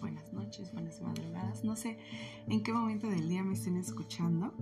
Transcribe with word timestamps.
buenas 0.00 0.32
noches, 0.32 0.72
buenas 0.72 1.00
madrugadas. 1.00 1.62
No 1.64 1.76
sé 1.76 1.98
en 2.48 2.62
qué 2.62 2.72
momento 2.72 3.08
del 3.08 3.28
día 3.28 3.44
me 3.44 3.54
estén 3.54 3.76
escuchando. 3.76 4.54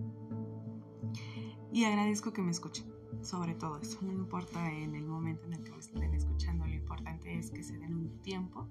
Y 1.72 1.84
agradezco 1.84 2.32
que 2.32 2.42
me 2.42 2.50
escuchen, 2.50 2.86
sobre 3.22 3.54
todo 3.54 3.78
eso. 3.80 3.98
No 4.02 4.12
importa 4.12 4.72
en 4.72 4.94
el 4.94 5.06
momento 5.06 5.46
en 5.46 5.54
el 5.54 5.62
que 5.62 5.70
me 5.70 5.78
estén 5.78 6.14
escuchando, 6.14 6.66
lo 6.66 6.74
importante 6.74 7.38
es 7.38 7.50
que 7.50 7.62
se 7.62 7.78
den 7.78 7.94
un 7.94 8.22
tiempo 8.22 8.68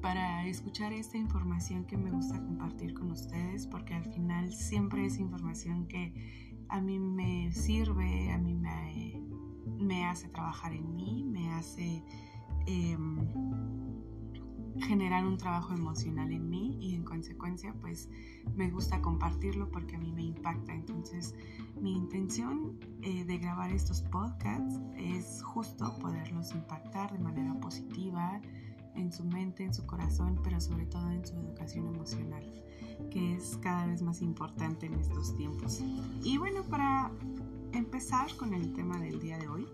para 0.00 0.46
escuchar 0.46 0.92
esta 0.92 1.16
información 1.16 1.84
que 1.84 1.96
me 1.96 2.10
gusta 2.10 2.42
compartir 2.42 2.94
con 2.94 3.10
ustedes, 3.10 3.66
porque 3.66 3.94
al 3.94 4.04
final 4.04 4.52
siempre 4.52 5.06
es 5.06 5.18
información 5.18 5.86
que 5.86 6.12
a 6.68 6.80
mí 6.80 6.98
me 6.98 7.52
sirve, 7.52 8.30
a 8.32 8.38
mí 8.38 8.54
me, 8.54 9.20
me 9.78 10.04
hace 10.06 10.28
trabajar 10.28 10.72
en 10.72 10.94
mí, 10.94 11.24
me 11.24 11.52
hace 11.52 12.02
em, 12.66 13.77
generar 14.80 15.24
un 15.26 15.36
trabajo 15.36 15.74
emocional 15.74 16.32
en 16.32 16.48
mí 16.48 16.76
y 16.80 16.94
en 16.94 17.04
consecuencia 17.04 17.74
pues 17.80 18.08
me 18.54 18.70
gusta 18.70 19.00
compartirlo 19.00 19.70
porque 19.70 19.96
a 19.96 19.98
mí 19.98 20.12
me 20.12 20.22
impacta. 20.22 20.74
Entonces 20.74 21.34
mi 21.80 21.94
intención 21.94 22.78
eh, 23.02 23.24
de 23.24 23.38
grabar 23.38 23.70
estos 23.70 24.02
podcasts 24.02 24.80
es 24.96 25.42
justo 25.42 25.96
poderlos 25.98 26.52
impactar 26.52 27.12
de 27.12 27.18
manera 27.18 27.54
positiva 27.60 28.40
en 28.94 29.12
su 29.12 29.24
mente, 29.24 29.64
en 29.64 29.72
su 29.72 29.86
corazón, 29.86 30.40
pero 30.42 30.60
sobre 30.60 30.86
todo 30.86 31.10
en 31.10 31.24
su 31.24 31.36
educación 31.36 31.86
emocional, 31.86 32.44
que 33.10 33.34
es 33.34 33.58
cada 33.62 33.86
vez 33.86 34.02
más 34.02 34.22
importante 34.22 34.86
en 34.86 34.94
estos 34.94 35.36
tiempos. 35.36 35.80
Y 36.24 36.36
bueno, 36.38 36.64
para 36.64 37.10
empezar 37.72 38.34
con 38.36 38.54
el 38.54 38.72
tema 38.72 38.98
del 38.98 39.20
día 39.20 39.38
de 39.38 39.48
hoy, 39.48 39.68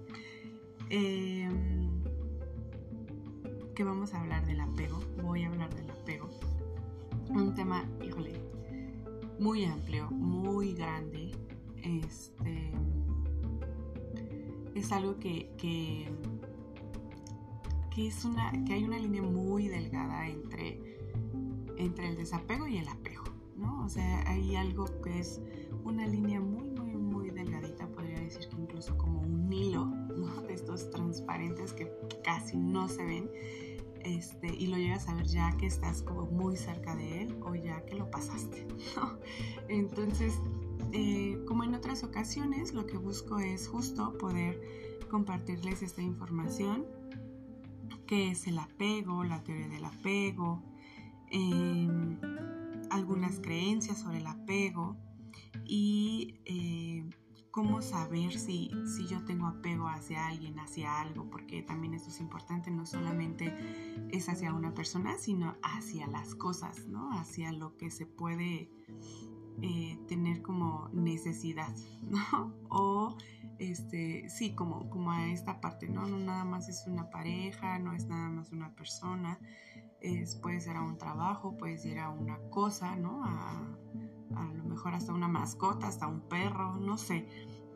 eh, 0.90 1.48
que 3.74 3.84
vamos 3.84 4.14
a 4.14 4.20
hablar 4.20 4.46
del 4.46 4.60
apego, 4.60 5.00
voy 5.22 5.42
a 5.42 5.48
hablar 5.48 5.74
del 5.74 5.90
apego. 5.90 6.30
Un 7.28 7.54
tema, 7.54 7.84
híjole, 8.02 8.32
muy 9.38 9.64
amplio, 9.64 10.08
muy 10.10 10.74
grande. 10.74 11.32
Este 11.82 12.72
es 14.74 14.92
algo 14.92 15.18
que, 15.18 15.50
que, 15.58 16.08
que, 17.94 18.06
es 18.06 18.24
una, 18.24 18.52
que 18.64 18.74
hay 18.74 18.84
una 18.84 18.98
línea 18.98 19.22
muy 19.22 19.68
delgada 19.68 20.28
entre, 20.28 20.96
entre 21.76 22.10
el 22.10 22.16
desapego 22.16 22.66
y 22.68 22.78
el 22.78 22.88
apego, 22.88 23.24
¿no? 23.56 23.84
O 23.84 23.88
sea, 23.88 24.28
hay 24.30 24.54
algo 24.56 24.86
que 25.02 25.18
es 25.18 25.40
una 25.84 26.06
línea 26.06 26.40
muy, 26.40 26.70
muy, 26.70 26.96
muy 26.96 27.30
delgadita, 27.30 27.86
podría 27.88 28.20
decir 28.20 28.48
que 28.48 28.60
incluso 28.60 28.96
como 28.96 29.20
un 29.20 29.52
hilo, 29.52 29.84
¿no? 29.84 30.42
De 30.42 30.54
estos 30.54 30.90
transparentes 30.90 31.72
que 31.72 31.90
casi 32.22 32.56
no 32.56 32.88
se 32.88 33.04
ven. 33.04 33.30
Este, 34.04 34.54
y 34.54 34.66
lo 34.66 34.76
llegas 34.76 35.08
a 35.08 35.14
ver 35.14 35.26
ya 35.26 35.56
que 35.56 35.66
estás 35.66 36.02
como 36.02 36.26
muy 36.26 36.56
cerca 36.56 36.94
de 36.94 37.22
él 37.22 37.38
o 37.42 37.54
ya 37.54 37.84
que 37.86 37.94
lo 37.94 38.10
pasaste. 38.10 38.66
Entonces, 39.68 40.34
eh, 40.92 41.42
como 41.46 41.64
en 41.64 41.74
otras 41.74 42.04
ocasiones, 42.04 42.74
lo 42.74 42.86
que 42.86 42.98
busco 42.98 43.38
es 43.38 43.66
justo 43.66 44.16
poder 44.18 44.60
compartirles 45.10 45.82
esta 45.82 46.02
información, 46.02 46.86
que 48.06 48.30
es 48.30 48.46
el 48.46 48.58
apego, 48.58 49.24
la 49.24 49.42
teoría 49.42 49.68
del 49.68 49.84
apego, 49.84 50.62
em, 51.30 52.18
algunas 52.90 53.40
creencias 53.40 53.98
sobre 53.98 54.18
el 54.18 54.26
apego 54.26 54.96
y 55.64 56.40
eh, 56.44 57.08
cómo 57.54 57.82
saber 57.82 58.36
si, 58.36 58.72
si 58.84 59.06
yo 59.06 59.24
tengo 59.24 59.46
apego 59.46 59.86
hacia 59.86 60.26
alguien, 60.26 60.58
hacia 60.58 61.00
algo, 61.00 61.30
porque 61.30 61.62
también 61.62 61.94
esto 61.94 62.08
es 62.08 62.18
importante, 62.18 62.72
no 62.72 62.84
solamente 62.84 63.54
es 64.10 64.28
hacia 64.28 64.52
una 64.52 64.74
persona, 64.74 65.16
sino 65.18 65.54
hacia 65.62 66.08
las 66.08 66.34
cosas, 66.34 66.88
¿no? 66.88 67.12
Hacia 67.12 67.52
lo 67.52 67.76
que 67.76 67.92
se 67.92 68.06
puede 68.06 68.72
eh, 69.62 69.96
tener 70.08 70.42
como 70.42 70.88
necesidad, 70.92 71.72
¿no? 72.02 72.52
O 72.70 73.16
este, 73.60 74.28
sí, 74.28 74.56
como, 74.56 74.90
como 74.90 75.12
a 75.12 75.28
esta 75.28 75.60
parte, 75.60 75.88
¿no? 75.88 76.08
No 76.08 76.18
nada 76.18 76.44
más 76.44 76.68
es 76.68 76.88
una 76.88 77.08
pareja, 77.08 77.78
no 77.78 77.92
es 77.92 78.08
nada 78.08 78.30
más 78.30 78.50
una 78.50 78.74
persona, 78.74 79.38
es, 80.00 80.34
puede 80.34 80.60
ser 80.60 80.76
a 80.76 80.82
un 80.82 80.98
trabajo, 80.98 81.56
puede 81.56 81.78
ser 81.78 82.00
a 82.00 82.10
una 82.10 82.36
cosa, 82.50 82.96
¿no? 82.96 83.22
A 84.34 84.44
lo 84.52 84.64
mejor 84.64 84.94
hasta 84.94 85.12
una 85.12 85.28
mascota, 85.28 85.88
hasta 85.88 86.06
un 86.06 86.20
perro, 86.28 86.76
no 86.76 86.98
sé, 86.98 87.26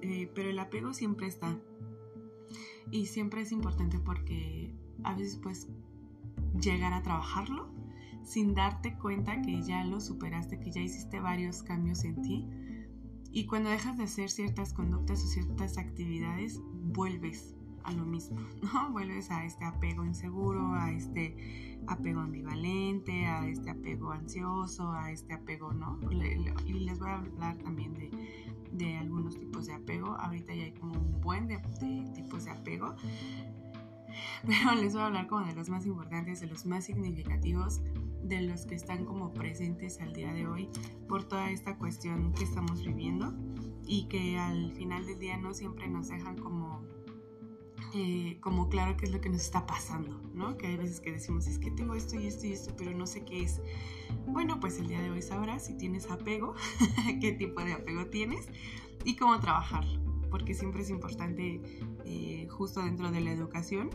eh, 0.03 0.31
pero 0.35 0.51
el 0.51 0.59
apego 0.59 0.93
siempre 0.93 1.27
está. 1.27 1.59
Y 2.91 3.07
siempre 3.07 3.43
es 3.43 3.53
importante 3.53 3.99
porque 3.99 4.75
a 5.05 5.15
veces 5.15 5.37
puedes 5.37 5.69
llegar 6.61 6.93
a 6.93 7.03
trabajarlo 7.03 7.71
sin 8.25 8.55
darte 8.55 8.97
cuenta 8.99 9.41
que 9.43 9.63
ya 9.63 9.85
lo 9.85 10.01
superaste, 10.01 10.61
que 10.61 10.71
ya 10.71 10.81
hiciste 10.81 11.21
varios 11.21 11.63
cambios 11.63 12.05
en 12.05 12.23
ti. 12.23 12.47
Y 13.31 13.47
cuando 13.47 13.71
dejas 13.71 13.97
de 13.97 14.05
hacer 14.05 14.31
ciertas 14.31 14.73
conductas 14.73 15.23
o 15.23 15.27
ciertas 15.27 15.79
actividades, 15.79 16.61
vuelves 16.83 17.55
lo 17.93 18.05
mismo, 18.05 18.39
¿no? 18.63 18.91
Vuelves 18.93 19.31
a 19.31 19.45
este 19.45 19.65
apego 19.65 20.05
inseguro, 20.05 20.73
a 20.75 20.91
este 20.93 21.79
apego 21.87 22.21
ambivalente, 22.21 23.27
a 23.27 23.47
este 23.49 23.71
apego 23.71 24.13
ansioso, 24.13 24.93
a 24.93 25.11
este 25.11 25.35
apego, 25.35 25.73
¿no? 25.73 25.99
Y 26.11 26.73
les 26.81 26.99
voy 26.99 27.09
a 27.09 27.15
hablar 27.17 27.57
también 27.59 27.95
de, 27.95 28.11
de 28.73 28.97
algunos 28.97 29.37
tipos 29.37 29.67
de 29.67 29.75
apego. 29.75 30.17
Ahorita 30.19 30.55
ya 30.55 30.65
hay 30.65 30.73
como 30.73 30.95
un 30.95 31.21
buen 31.21 31.47
de, 31.49 31.59
tipos 32.15 32.45
de 32.45 32.51
apego. 32.51 32.95
Pero 34.47 34.75
les 34.81 34.93
voy 34.93 35.03
a 35.03 35.07
hablar 35.07 35.27
como 35.27 35.47
de 35.47 35.55
los 35.55 35.69
más 35.69 35.87
importantes, 35.87 36.41
de 36.41 36.47
los 36.47 36.67
más 36.67 36.85
significativos, 36.85 37.81
de 38.23 38.43
los 38.43 38.67
que 38.67 38.75
están 38.75 39.05
como 39.05 39.33
presentes 39.33 40.01
al 40.01 40.13
día 40.13 40.33
de 40.33 40.47
hoy 40.47 40.69
por 41.09 41.25
toda 41.25 41.51
esta 41.51 41.77
cuestión 41.77 42.33
que 42.33 42.45
estamos 42.45 42.85
viviendo 42.85 43.33
y 43.87 44.07
que 44.09 44.39
al 44.39 44.73
final 44.73 45.07
del 45.07 45.19
día 45.19 45.39
no 45.39 45.55
siempre 45.55 45.89
nos 45.89 46.09
dejan 46.09 46.37
como 46.37 46.83
eh, 47.95 48.39
como 48.41 48.69
claro 48.69 48.97
qué 48.97 49.07
es 49.07 49.13
lo 49.13 49.21
que 49.21 49.29
nos 49.29 49.41
está 49.41 49.67
pasando, 49.67 50.21
¿no? 50.35 50.57
Que 50.57 50.67
hay 50.67 50.77
veces 50.77 51.01
que 51.01 51.13
decimos, 51.13 51.47
es 51.47 51.59
que 51.59 51.71
tengo 51.71 51.95
esto 51.95 52.17
y 52.17 52.27
esto 52.27 52.47
y 52.47 52.53
esto, 52.53 52.75
pero 52.77 52.93
no 52.93 53.07
sé 53.07 53.25
qué 53.25 53.43
es. 53.43 53.61
Bueno, 54.27 54.61
pues 54.61 54.79
el 54.79 54.89
día 54.89 55.01
de 55.01 55.11
hoy 55.11 55.23
sabrás 55.23 55.67
si 55.67 55.75
tienes 55.75 56.11
apego, 56.11 56.55
qué 57.21 57.33
tipo 57.33 57.63
de 57.63 57.75
apego 57.75 58.07
tienes 58.07 58.49
y 59.05 59.17
cómo 59.17 59.39
trabajarlo, 59.41 60.01
porque 60.31 60.55
siempre 60.55 60.83
es 60.83 60.91
importante, 60.91 61.63
eh, 62.05 62.47
justo 62.51 62.83
dentro 62.83 63.11
de 63.11 63.21
la 63.21 63.33
educación, 63.33 63.91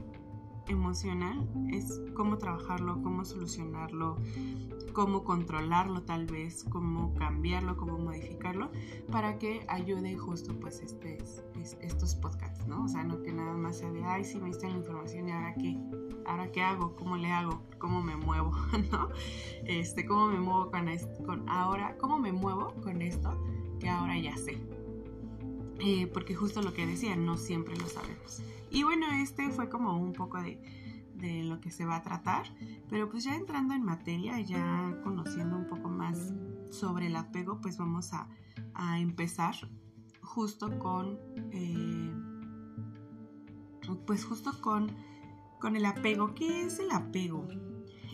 emocional 0.68 1.47
es 1.72 2.01
cómo 2.13 2.38
trabajarlo, 2.38 3.01
cómo 3.01 3.25
solucionarlo, 3.25 4.18
cómo 4.94 5.24
controlarlo 5.24 6.03
tal 6.03 6.25
vez, 6.25 6.63
cómo 6.69 7.13
cambiarlo, 7.16 7.78
cómo 7.78 7.97
modificarlo 7.97 8.72
para 9.12 9.38
que 9.40 9.66
ayude 9.68 10.16
justo 10.16 10.57
pues 10.59 10.81
este, 10.81 11.18
estos 11.81 12.16
podcasts, 12.16 12.68
¿no? 12.68 12.85
O 12.85 12.88
sea, 12.88 13.03
no 13.03 13.22
que 13.22 13.31
nada 13.31 13.56
más 13.57 13.79
sea 13.79 13.91
de, 13.91 14.03
ay, 14.03 14.24
sí 14.24 14.40
me 14.40 14.47
diste 14.47 14.69
la 14.69 14.78
información 14.78 15.29
y 15.29 15.31
ahora 15.31 15.53
qué, 15.56 15.78
ahora 16.25 16.51
qué 16.51 16.62
hago, 16.62 16.95
cómo 16.95 17.18
le 17.18 17.31
hago, 17.31 17.62
cómo 17.80 18.01
me 18.01 18.16
muevo, 18.16 18.51
¿no? 18.91 19.09
Este, 19.66 20.06
cómo 20.06 20.28
me 20.28 20.40
muevo 20.40 20.69
con 20.72 20.88
esto, 20.88 21.24
con 21.24 21.47
ahora, 21.50 21.97
cómo 21.97 22.19
me 22.19 22.31
muevo 22.31 22.74
con 22.81 23.01
esto 23.01 23.38
que 23.80 23.90
ahora 23.90 24.18
ya 24.18 24.38
sé. 24.38 24.73
Eh, 25.80 26.08
porque 26.08 26.36
justo 26.36 26.62
lo 26.62 26.74
que 26.74 26.86
decía, 26.86 27.16
no 27.16 27.38
siempre 27.38 27.76
lo 27.76 27.88
sabemos. 27.88 28.42
Y 28.70 28.84
bueno, 28.84 29.06
este 29.12 29.50
fue 29.50 29.70
como 29.70 29.98
un 29.98 30.14
poco 30.14 30.42
de, 30.42 30.60
lo 31.44 31.62
que 31.62 31.72
se 31.72 31.86
va 31.86 31.98
a 31.98 32.02
tratar, 32.02 32.54
pero 32.90 33.10
pues 33.10 33.24
ya 33.24 33.36
entrando 33.36 33.74
en 33.74 33.84
materia, 33.84 34.42
ya 34.42 35.00
conociendo 35.04 35.56
un 35.56 35.68
poco 35.68 35.88
más 35.88 36.34
sobre 36.70 37.08
el 37.08 37.16
apego, 37.16 37.62
pues 37.62 37.78
vamos 37.78 38.12
a, 38.14 38.28
empezar 39.00 39.56
justo 40.22 40.80
con, 40.80 41.20
eh, 41.52 42.12
pues 44.06 44.26
justo 44.26 44.52
con, 44.60 44.92
con 45.60 45.78
el 45.78 45.86
apego. 45.86 46.34
¿Qué 46.34 46.64
es 46.64 46.80
el 46.80 46.92
apego? 46.92 47.48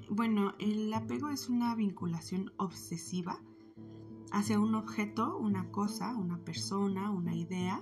Bueno, 0.09 0.53
el 0.59 0.93
apego 0.93 1.29
es 1.29 1.49
una 1.49 1.73
vinculación 1.75 2.51
obsesiva 2.57 3.39
hacia 4.31 4.59
un 4.59 4.75
objeto, 4.75 5.37
una 5.37 5.69
cosa, 5.71 6.15
una 6.15 6.37
persona, 6.43 7.11
una 7.11 7.35
idea 7.35 7.81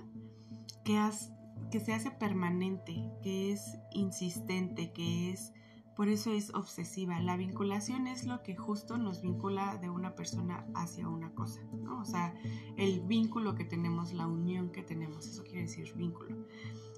que, 0.84 1.80
se 1.80 1.92
hace 1.92 2.10
permanente, 2.10 3.10
que 3.22 3.52
es 3.52 3.78
insistente, 3.92 4.92
que 4.92 5.30
es, 5.30 5.52
por 5.96 6.08
eso 6.08 6.32
es 6.32 6.54
obsesiva. 6.54 7.20
La 7.20 7.36
vinculación 7.36 8.06
es 8.06 8.24
lo 8.24 8.42
que 8.42 8.56
justo 8.56 8.96
nos 8.96 9.20
vincula 9.20 9.76
de 9.76 9.90
una 9.90 10.14
persona 10.14 10.66
hacia 10.74 11.08
una 11.08 11.34
cosa, 11.34 11.60
¿no? 11.82 12.00
O 12.00 12.04
sea, 12.04 12.34
el 12.76 13.00
vínculo 13.00 13.54
que 13.54 13.64
tenemos, 13.64 14.12
la 14.12 14.26
unión 14.26 14.70
que 14.70 14.82
tenemos, 14.82 15.26
eso 15.26 15.42
quiere 15.42 15.62
decir 15.62 15.92
vínculo. 15.94 16.46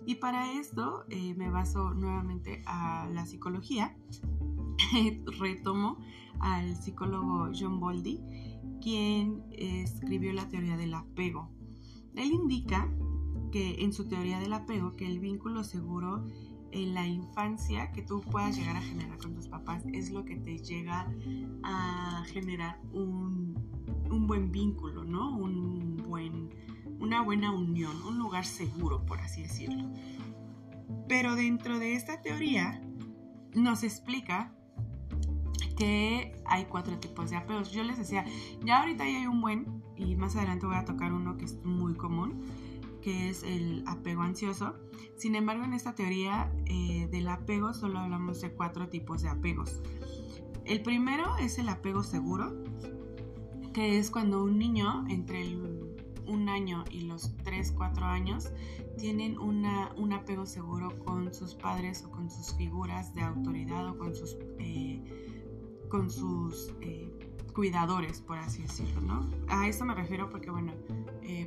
Y 0.06 0.16
para 0.16 0.52
esto 0.52 1.04
eh, 1.08 1.34
me 1.34 1.50
baso 1.50 1.92
nuevamente 1.92 2.62
a 2.66 3.08
la 3.12 3.26
psicología, 3.26 3.96
retomo 5.38 5.98
al 6.38 6.76
psicólogo 6.76 7.50
John 7.58 7.80
Boldy, 7.80 8.49
quien 8.80 9.44
escribió 9.52 10.32
la 10.32 10.48
teoría 10.48 10.76
del 10.76 10.94
apego. 10.94 11.50
Él 12.14 12.32
indica 12.32 12.92
que 13.52 13.82
en 13.82 13.92
su 13.92 14.08
teoría 14.08 14.38
del 14.38 14.52
apego 14.52 14.96
que 14.96 15.06
el 15.06 15.18
vínculo 15.18 15.64
seguro 15.64 16.24
en 16.72 16.94
la 16.94 17.06
infancia 17.06 17.90
que 17.92 18.02
tú 18.02 18.20
puedas 18.20 18.56
llegar 18.56 18.76
a 18.76 18.80
generar 18.80 19.18
con 19.18 19.34
tus 19.34 19.48
papás 19.48 19.82
es 19.92 20.10
lo 20.10 20.24
que 20.24 20.36
te 20.36 20.58
llega 20.58 21.12
a 21.64 22.24
generar 22.28 22.80
un, 22.92 23.54
un 24.10 24.26
buen 24.26 24.52
vínculo, 24.52 25.04
¿no? 25.04 25.36
Un 25.36 25.96
buen, 25.96 26.50
una 27.00 27.22
buena 27.22 27.52
unión, 27.52 28.00
un 28.06 28.18
lugar 28.18 28.44
seguro, 28.44 29.04
por 29.04 29.20
así 29.20 29.42
decirlo. 29.42 29.90
Pero 31.08 31.34
dentro 31.34 31.78
de 31.78 31.94
esta 31.94 32.22
teoría 32.22 32.80
nos 33.54 33.82
explica 33.82 34.54
que 35.80 36.36
hay 36.44 36.66
cuatro 36.66 36.98
tipos 36.98 37.30
de 37.30 37.36
apegos. 37.36 37.72
Yo 37.72 37.82
les 37.82 37.96
decía, 37.96 38.26
ya 38.62 38.80
ahorita 38.80 39.02
ya 39.08 39.20
hay 39.20 39.26
un 39.26 39.40
buen, 39.40 39.82
y 39.96 40.14
más 40.14 40.36
adelante 40.36 40.66
voy 40.66 40.76
a 40.76 40.84
tocar 40.84 41.10
uno 41.10 41.38
que 41.38 41.46
es 41.46 41.64
muy 41.64 41.94
común, 41.94 42.44
que 43.00 43.30
es 43.30 43.42
el 43.42 43.82
apego 43.86 44.20
ansioso. 44.20 44.74
Sin 45.16 45.34
embargo, 45.36 45.64
en 45.64 45.72
esta 45.72 45.94
teoría 45.94 46.52
eh, 46.66 47.08
del 47.10 47.28
apego 47.28 47.72
solo 47.72 47.98
hablamos 47.98 48.42
de 48.42 48.52
cuatro 48.52 48.90
tipos 48.90 49.22
de 49.22 49.30
apegos. 49.30 49.80
El 50.66 50.82
primero 50.82 51.38
es 51.38 51.58
el 51.58 51.70
apego 51.70 52.02
seguro, 52.02 52.62
que 53.72 53.98
es 53.98 54.10
cuando 54.10 54.44
un 54.44 54.58
niño 54.58 55.06
entre 55.08 55.56
un 56.26 56.50
año 56.50 56.84
y 56.90 57.00
los 57.02 57.34
3, 57.38 57.72
4 57.72 58.04
años 58.04 58.50
tienen 58.98 59.38
una, 59.38 59.92
un 59.96 60.12
apego 60.12 60.44
seguro 60.44 60.98
con 60.98 61.32
sus 61.32 61.54
padres 61.54 62.04
o 62.04 62.10
con 62.10 62.30
sus 62.30 62.54
figuras 62.54 63.14
de 63.14 63.22
autoridad 63.22 63.88
o 63.88 63.96
con 63.96 64.14
sus, 64.14 64.36
eh, 64.58 65.29
con 65.90 66.10
sus 66.10 66.72
eh, 66.80 67.10
cuidadores, 67.54 68.22
por 68.22 68.38
así 68.38 68.62
decirlo, 68.62 69.02
¿no? 69.02 69.28
A 69.48 69.68
esto 69.68 69.84
me 69.84 69.94
refiero 69.94 70.30
porque, 70.30 70.50
bueno, 70.50 70.72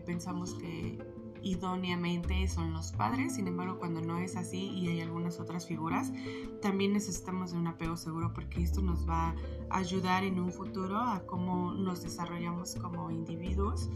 pensamos 0.06 0.54
que 0.56 0.98
idóneamente 1.44 2.48
son 2.48 2.74
los 2.74 2.92
padres, 2.92 3.36
sin 3.36 3.48
embargo 3.48 3.78
cuando 3.78 4.02
no 4.02 4.18
es 4.18 4.36
así 4.36 4.70
y 4.70 4.88
hay 4.88 5.02
algunas 5.02 5.40
otras 5.40 5.68
figuras, 5.68 6.12
también 6.62 6.94
necesitamos 6.94 7.54
un 7.54 7.68
apego 7.68 7.98
seguro 7.98 8.34
porque 8.34 8.62
esto 8.62 8.82
nos 8.82 9.08
va 9.08 9.36
a 9.70 9.78
ayudar 9.78 10.24
en 10.24 10.40
un 10.40 10.52
futuro 10.52 10.98
a 10.98 11.26
cómo 11.26 11.74
nos 11.74 12.04
desarrollamos 12.04 12.76
como 12.76 13.12
individuos 13.12 13.90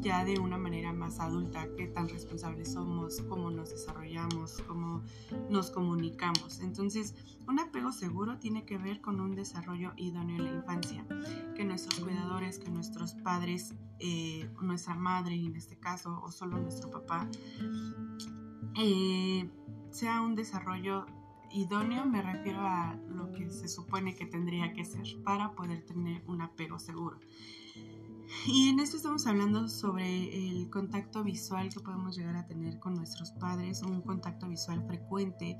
ya 0.00 0.24
de 0.24 0.38
una 0.38 0.58
manera 0.58 0.92
más 0.92 1.18
adulta, 1.18 1.66
qué 1.76 1.86
tan 1.86 2.08
responsables 2.08 2.72
somos, 2.72 3.20
cómo 3.28 3.50
nos 3.50 3.70
desarrollamos, 3.70 4.62
cómo 4.66 5.02
nos 5.48 5.70
comunicamos. 5.70 6.60
Entonces, 6.60 7.14
un 7.48 7.58
apego 7.58 7.90
seguro 7.90 8.38
tiene 8.38 8.64
que 8.64 8.78
ver 8.78 9.00
con 9.00 9.20
un 9.20 9.34
desarrollo 9.34 9.92
idóneo 9.96 10.36
en 10.36 10.44
la 10.44 10.50
infancia, 10.52 11.06
que 11.56 11.64
nuestros 11.64 12.00
cuidadores, 12.00 12.58
que 12.58 12.70
nuestros 12.70 13.14
padres, 13.14 13.74
eh, 13.98 14.50
nuestra 14.60 14.94
madre 14.94 15.34
en 15.34 15.56
este 15.56 15.78
caso, 15.78 16.20
o 16.22 16.30
solo 16.30 16.58
nuestro 16.58 16.90
papá, 16.90 17.28
eh, 18.76 19.48
sea 19.90 20.20
un 20.20 20.34
desarrollo 20.34 21.06
idóneo, 21.50 22.04
me 22.04 22.20
refiero 22.20 22.60
a 22.60 22.96
lo 23.08 23.30
que 23.32 23.48
se 23.48 23.68
supone 23.68 24.14
que 24.14 24.26
tendría 24.26 24.72
que 24.72 24.84
ser 24.84 25.06
para 25.22 25.52
poder 25.52 25.84
tener 25.84 26.22
un 26.26 26.42
apego 26.42 26.78
seguro. 26.78 27.20
Y 28.46 28.68
en 28.68 28.78
esto 28.78 28.98
estamos 28.98 29.26
hablando 29.26 29.68
sobre 29.68 30.48
el 30.48 30.68
contacto 30.68 31.24
visual 31.24 31.70
que 31.70 31.80
podemos 31.80 32.14
llegar 32.14 32.36
a 32.36 32.46
tener 32.46 32.78
con 32.78 32.94
nuestros 32.94 33.32
padres, 33.32 33.82
un 33.82 34.02
contacto 34.02 34.48
visual 34.48 34.84
frecuente, 34.86 35.58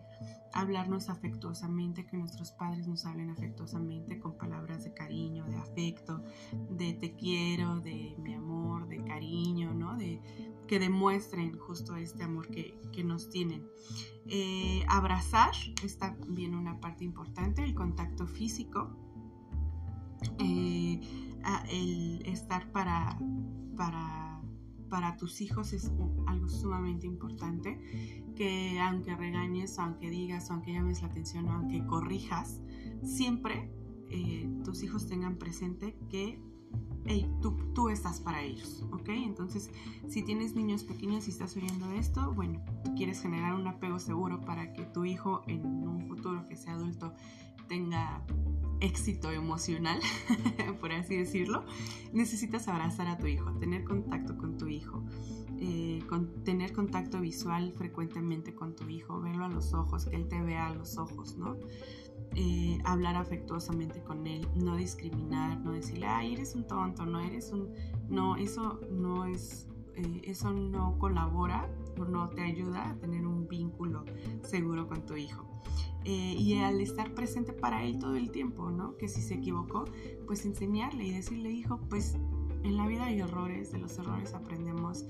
hablarnos 0.53 1.09
afectuosamente, 1.09 2.06
que 2.06 2.19
nuestros 2.19 2.53
padres 2.53 2.87
nos 2.87 3.06
hablen 3.06 3.31
afectuosamente 3.31 4.19
con 4.19 4.37
palabras 4.37 4.85
de 4.85 4.93
cariño, 4.93 5.47
de 5.47 5.56
afecto, 5.56 6.23
de 6.71 6.93
te 6.93 7.15
quiero, 7.15 7.81
de 7.81 8.15
mi 8.19 8.35
amor, 8.35 8.87
de 8.87 9.03
cariño, 9.03 9.73
¿no? 9.73 9.97
De 9.97 10.20
que 10.67 10.79
demuestren 10.79 11.59
justo 11.59 11.97
este 11.97 12.23
amor 12.23 12.49
que, 12.49 12.75
nos 13.03 13.31
tienen. 13.31 13.67
Eh, 14.27 14.85
abrazar 14.88 15.55
es 15.82 15.99
también 15.99 16.55
una 16.55 16.81
parte 16.81 17.05
importante, 17.05 17.65
el 17.65 17.75
contacto 17.75 18.27
físico. 18.27 18.91
Eh, 20.38 21.24
el 21.70 22.23
estar 22.26 22.70
para, 22.73 23.19
para, 23.76 24.41
para 24.88 25.17
tus 25.17 25.41
hijos 25.41 25.73
es 25.73 25.91
algo 26.26 26.49
sumamente 26.49 27.06
importante, 27.06 27.79
que 28.35 28.81
aunque 28.81 29.14
regañes, 29.14 29.79
aunque 29.79 30.11
digas, 30.11 30.50
aunque 30.50 30.73
llames 30.73 31.02
la 31.02 31.08
atención, 31.08 31.49
aunque 31.49 31.85
corrijas, 31.87 32.61
siempre 33.02 33.70
eh, 34.11 34.49
tus 34.64 34.82
hijos 34.82 35.06
tengan 35.08 35.37
presente 35.37 35.96
que 36.08 36.41
tú, 37.41 37.56
tú, 37.75 37.88
estás 37.88 38.20
para 38.20 38.43
ellos, 38.43 38.85
¿ok? 38.93 39.08
Entonces, 39.08 39.70
si 40.08 40.23
tienes 40.23 40.55
niños 40.55 40.85
pequeños 40.85 41.26
y 41.26 41.31
estás 41.31 41.56
oyendo 41.56 41.93
esto, 41.93 42.32
bueno, 42.32 42.61
quieres 42.96 43.20
generar 43.20 43.55
un 43.55 43.67
apego 43.67 43.99
seguro 43.99 44.41
para 44.41 44.73
que 44.73 44.85
tu 44.85 45.05
hijo 45.05 45.43
en 45.46 45.64
un 45.64 46.06
futuro 46.08 46.46
que 46.49 46.56
sea 46.56 46.75
adulto 46.75 47.12
tenga 47.66 48.25
éxito 48.81 49.31
emocional, 49.31 49.99
por 50.81 50.93
así 50.93 51.16
decirlo, 51.16 51.64
necesitas 52.12 52.69
abrazar 52.69 53.06
a 53.08 53.19
tu 53.19 53.26
hijo, 53.26 53.50
tener 53.58 53.84
contacto 53.84 54.37
con 54.37 54.58
tu 54.58 54.69
hijo, 54.69 55.02
eh, 55.58 56.02
tener 56.44 56.72
contacto 56.72 57.20
visual 57.20 57.72
frecuentemente 57.72 58.55
con 58.55 58.75
tu 58.76 58.88
hijo, 58.88 59.20
verlo 59.20 59.46
a 59.46 59.49
los 59.49 59.72
ojos, 59.72 60.06
que 60.06 60.16
él 60.16 60.28
te 60.28 60.40
vea 60.43 60.66
a 60.66 60.75
los 60.75 60.99
ojos, 60.99 61.37
¿no? 61.37 61.56
Eh, 62.37 62.78
hablar 62.84 63.14
afectuosamente 63.14 64.02
con 64.02 64.26
él, 64.26 64.46
no 64.56 64.76
discriminar, 64.76 65.60
no 65.60 65.72
decirle, 65.72 66.06
ay, 66.06 66.32
eres 66.34 66.55
un 66.56 66.67
tonto, 66.67 67.06
no 67.06 67.20
eres 67.20 67.52
un... 67.52 67.70
No, 68.08 68.37
eso 68.37 68.81
no 68.90 69.25
es... 69.25 69.69
Eh, 69.94 70.22
eso 70.25 70.52
no 70.52 70.99
colabora 70.99 71.70
o 71.96 72.05
no 72.05 72.28
te 72.31 72.43
ayuda 72.43 72.90
a 72.90 72.96
tener 72.96 73.25
un 73.25 73.46
vínculo 73.46 74.05
seguro 74.43 74.88
con 74.88 75.06
tu 75.06 75.14
hijo. 75.17 75.49
Eh, 76.05 76.37
y 76.39 76.59
al 76.59 76.81
estar 76.81 77.15
presente 77.15 77.53
para 77.53 77.83
él 77.85 77.99
todo 77.99 78.17
el 78.17 78.31
tiempo, 78.31 78.71
¿no? 78.71 78.97
Que 78.97 79.09
si 79.09 79.23
se 79.23 79.35
equivocó, 79.35 79.87
pues 80.27 80.45
enseñarle 80.45 81.05
y 81.05 81.12
decirle, 81.12 81.51
hijo, 81.51 81.81
pues 81.89 82.17
en 82.62 82.77
la 82.77 82.87
vida 82.87 83.05
hay 83.05 83.21
errores, 83.21 83.73
de 83.73 83.79
los 83.79 83.99
errores 83.99 84.35
aprendemos, 84.35 85.06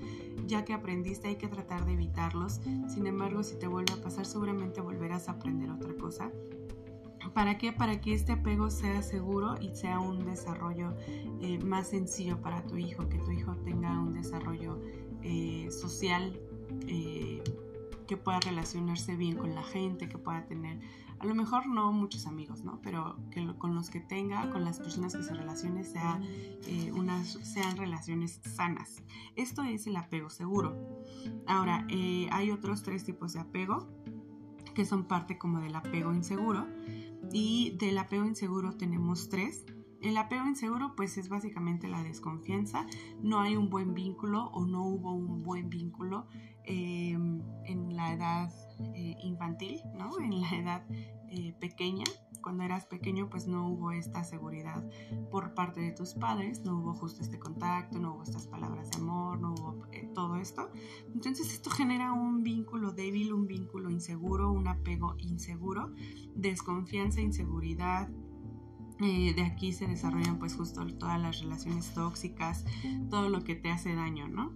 ya 0.46 0.64
que 0.64 0.72
aprendiste 0.72 1.28
hay 1.28 1.36
que 1.36 1.48
tratar 1.48 1.84
de 1.84 1.92
evitarlos, 1.92 2.60
sin 2.88 3.06
embargo, 3.06 3.42
si 3.42 3.56
te 3.56 3.66
vuelve 3.66 3.92
a 3.92 4.02
pasar, 4.02 4.26
seguramente 4.26 4.80
volverás 4.80 5.28
a 5.28 5.32
aprender 5.32 5.70
otra 5.70 5.94
cosa. 5.94 6.30
¿Para 7.32 7.58
qué? 7.58 7.72
Para 7.72 8.00
que 8.00 8.12
este 8.12 8.32
apego 8.32 8.70
sea 8.70 9.02
seguro 9.02 9.54
y 9.60 9.74
sea 9.74 9.98
un 9.98 10.24
desarrollo 10.24 10.94
eh, 11.40 11.58
más 11.64 11.88
sencillo 11.88 12.40
para 12.40 12.62
tu 12.66 12.76
hijo, 12.76 13.08
que 13.08 13.18
tu 13.18 13.30
hijo 13.30 13.56
tenga 13.64 13.98
un 14.00 14.12
desarrollo 14.12 14.78
eh, 15.22 15.68
social 15.70 16.38
que 18.06 18.16
pueda 18.16 18.40
relacionarse 18.40 19.16
bien 19.16 19.36
con 19.36 19.54
la 19.54 19.62
gente, 19.62 20.08
que 20.08 20.18
pueda 20.18 20.46
tener, 20.46 20.80
a 21.18 21.26
lo 21.26 21.34
mejor 21.34 21.66
no 21.66 21.92
muchos 21.92 22.26
amigos, 22.26 22.64
¿no? 22.64 22.80
Pero 22.82 23.16
que 23.30 23.46
con 23.58 23.74
los 23.74 23.90
que 23.90 24.00
tenga, 24.00 24.50
con 24.50 24.64
las 24.64 24.78
personas 24.78 25.16
que 25.16 25.22
se 25.22 25.34
relacione, 25.34 25.84
sea, 25.84 26.20
eh, 26.66 26.92
unas, 26.92 27.28
sean 27.28 27.76
relaciones 27.76 28.40
sanas. 28.44 29.02
Esto 29.36 29.62
es 29.62 29.86
el 29.86 29.96
apego 29.96 30.30
seguro. 30.30 30.76
Ahora, 31.46 31.86
eh, 31.88 32.28
hay 32.30 32.50
otros 32.50 32.82
tres 32.82 33.04
tipos 33.04 33.32
de 33.32 33.40
apego 33.40 33.88
que 34.74 34.84
son 34.84 35.04
parte 35.04 35.38
como 35.38 35.60
del 35.60 35.74
apego 35.76 36.12
inseguro. 36.12 36.66
Y 37.32 37.76
del 37.78 37.96
apego 37.98 38.24
inseguro 38.26 38.76
tenemos 38.76 39.28
tres. 39.28 39.64
El 40.02 40.18
apego 40.18 40.46
inseguro 40.46 40.94
pues 40.94 41.16
es 41.16 41.30
básicamente 41.30 41.88
la 41.88 42.02
desconfianza, 42.02 42.86
no 43.22 43.40
hay 43.40 43.56
un 43.56 43.70
buen 43.70 43.94
vínculo 43.94 44.50
o 44.52 44.66
no 44.66 44.84
hubo 44.84 45.14
un 45.14 45.42
buen 45.42 45.70
vínculo 45.70 46.26
em, 46.64 47.42
en 47.64 47.96
la 47.96 48.12
edad 48.12 48.52
eh, 48.94 49.16
infantil, 49.22 49.80
¿no? 49.94 50.18
En 50.20 50.40
la 50.40 50.50
edad 50.50 50.84
eh, 51.28 51.54
pequeña. 51.60 52.04
Cuando 52.42 52.62
eras 52.62 52.84
pequeño 52.84 53.30
pues 53.30 53.46
no 53.46 53.66
hubo 53.68 53.90
esta 53.90 54.22
seguridad 54.22 54.84
por 55.30 55.54
parte 55.54 55.80
de 55.80 55.92
tus 55.92 56.12
padres, 56.12 56.60
no 56.62 56.78
hubo 56.78 56.92
justo 56.92 57.22
este 57.22 57.38
contacto, 57.38 57.98
no 57.98 58.14
hubo 58.14 58.22
estas 58.22 58.46
palabras 58.46 58.90
de 58.90 58.98
amor, 58.98 59.40
no 59.40 59.54
hubo 59.54 59.86
eh, 59.92 60.10
todo 60.14 60.36
esto. 60.36 60.70
Entonces 61.14 61.52
esto 61.52 61.70
genera 61.70 62.12
un 62.12 62.42
vínculo 62.42 62.92
débil, 62.92 63.32
un 63.32 63.46
vínculo 63.46 63.90
inseguro, 63.90 64.52
un 64.52 64.68
apego 64.68 65.16
inseguro, 65.18 65.92
desconfianza, 66.34 67.22
inseguridad, 67.22 68.10
eh, 69.00 69.34
de 69.34 69.42
aquí 69.42 69.72
se 69.72 69.86
desarrollan 69.88 70.38
pues 70.38 70.54
justo 70.54 70.86
todas 70.98 71.20
las 71.20 71.40
relaciones 71.40 71.92
tóxicas, 71.94 72.64
todo 73.10 73.28
lo 73.28 73.42
que 73.42 73.56
te 73.56 73.70
hace 73.70 73.94
daño, 73.94 74.28
¿no? 74.28 74.52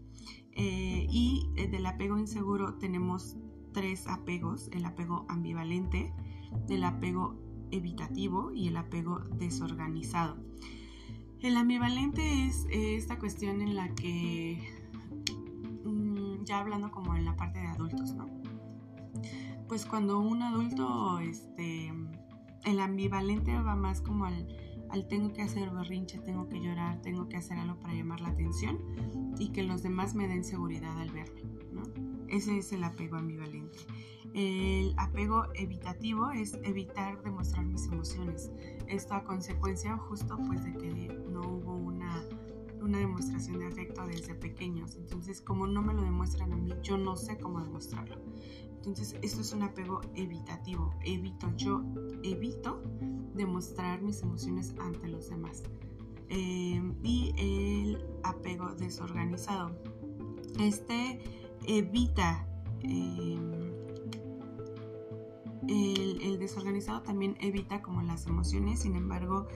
Eh, 0.60 1.06
y 1.08 1.48
eh, 1.54 1.68
del 1.68 1.86
apego 1.86 2.18
inseguro 2.18 2.74
tenemos 2.74 3.36
tres 3.72 4.08
apegos, 4.08 4.68
el 4.72 4.84
apego 4.84 5.24
ambivalente, 5.28 6.12
el 6.68 6.82
apego 6.82 7.36
evitativo 7.70 8.50
y 8.52 8.66
el 8.66 8.76
apego 8.76 9.20
desorganizado. 9.38 10.36
El 11.38 11.56
ambivalente 11.56 12.48
es 12.48 12.66
esta 12.72 13.20
cuestión 13.20 13.62
en 13.62 13.76
la 13.76 13.94
que, 13.94 14.58
mm, 15.84 16.42
ya 16.42 16.58
hablando 16.58 16.90
como 16.90 17.14
en 17.14 17.24
la 17.24 17.36
parte 17.36 17.60
de 17.60 17.68
adultos, 17.68 18.14
¿no? 18.14 18.26
Pues 19.68 19.86
cuando 19.86 20.18
un 20.18 20.42
adulto, 20.42 21.20
este, 21.20 21.92
el 22.64 22.80
ambivalente 22.80 23.56
va 23.60 23.76
más 23.76 24.00
como 24.00 24.24
al, 24.24 24.48
tengo 25.08 25.32
que 25.32 25.42
hacer 25.42 25.70
berrinche, 25.70 26.18
tengo 26.18 26.48
que 26.48 26.60
llorar, 26.60 27.00
tengo 27.02 27.28
que 27.28 27.36
hacer 27.36 27.58
algo 27.58 27.78
para 27.78 27.94
llamar 27.94 28.20
la 28.20 28.28
atención 28.28 28.78
y 29.38 29.50
que 29.52 29.62
los 29.62 29.82
demás 29.82 30.14
me 30.14 30.28
den 30.28 30.44
seguridad 30.44 30.98
al 31.00 31.10
verme, 31.10 31.42
¿no? 31.72 31.82
Ese 32.28 32.58
es 32.58 32.72
el 32.72 32.84
apego 32.84 33.16
ambivalente. 33.16 33.78
El 34.34 34.94
apego 34.98 35.46
evitativo 35.54 36.30
es 36.30 36.54
evitar 36.62 37.22
demostrar 37.22 37.64
mis 37.64 37.86
emociones. 37.86 38.50
Esto 38.86 39.14
a 39.14 39.24
consecuencia 39.24 39.96
justo 39.96 40.36
pues 40.46 40.62
de 40.64 40.74
que 40.74 41.08
no 41.30 41.40
hubo 41.40 41.74
una 41.74 41.97
demostración 43.18 43.58
de 43.58 43.66
afecto 43.66 44.06
desde 44.06 44.34
pequeños. 44.34 44.96
Entonces 44.96 45.40
como 45.40 45.66
no 45.66 45.82
me 45.82 45.92
lo 45.92 46.02
demuestran 46.02 46.52
a 46.52 46.56
mí, 46.56 46.72
yo 46.82 46.96
no 46.96 47.16
sé 47.16 47.36
cómo 47.38 47.60
demostrarlo. 47.60 48.16
Entonces 48.76 49.16
esto 49.22 49.40
es 49.40 49.52
un 49.52 49.62
apego 49.62 50.00
evitativo. 50.14 50.94
Evito, 51.04 51.52
yo 51.56 51.82
evito 52.22 52.80
demostrar 53.34 54.02
mis 54.02 54.22
emociones 54.22 54.74
ante 54.78 55.08
los 55.08 55.28
demás. 55.28 55.64
Em, 56.28 56.94
y 57.02 57.34
el 57.36 58.04
apego 58.22 58.74
desorganizado. 58.74 59.76
Este 60.60 61.20
evita 61.66 62.46
em, 62.82 63.58
el, 65.68 66.38
desorganizado 66.38 67.02
también 67.02 67.36
evita 67.40 67.82
como 67.82 68.02
las 68.02 68.26
emociones, 68.26 68.80
sin 68.80 68.94
embargo, 68.94 69.48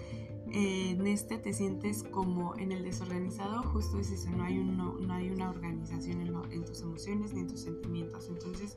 en 0.52 1.06
este 1.06 1.38
te 1.38 1.52
sientes 1.54 2.02
como 2.02 2.54
en 2.56 2.72
el 2.72 2.84
desorganizado, 2.84 3.62
justo 3.62 3.98
es 3.98 4.10
eso, 4.10 4.30
no 4.30 4.44
hay, 4.44 4.56
no 4.56 5.12
hay 5.12 5.30
una 5.30 5.48
organización 5.48 6.20
en, 6.20 6.52
en, 6.52 6.64
tus 6.64 6.82
emociones 6.82 7.32
ni 7.32 7.40
en 7.40 7.48
tus 7.48 7.60
sentimientos. 7.60 8.28
Entonces 8.28 8.76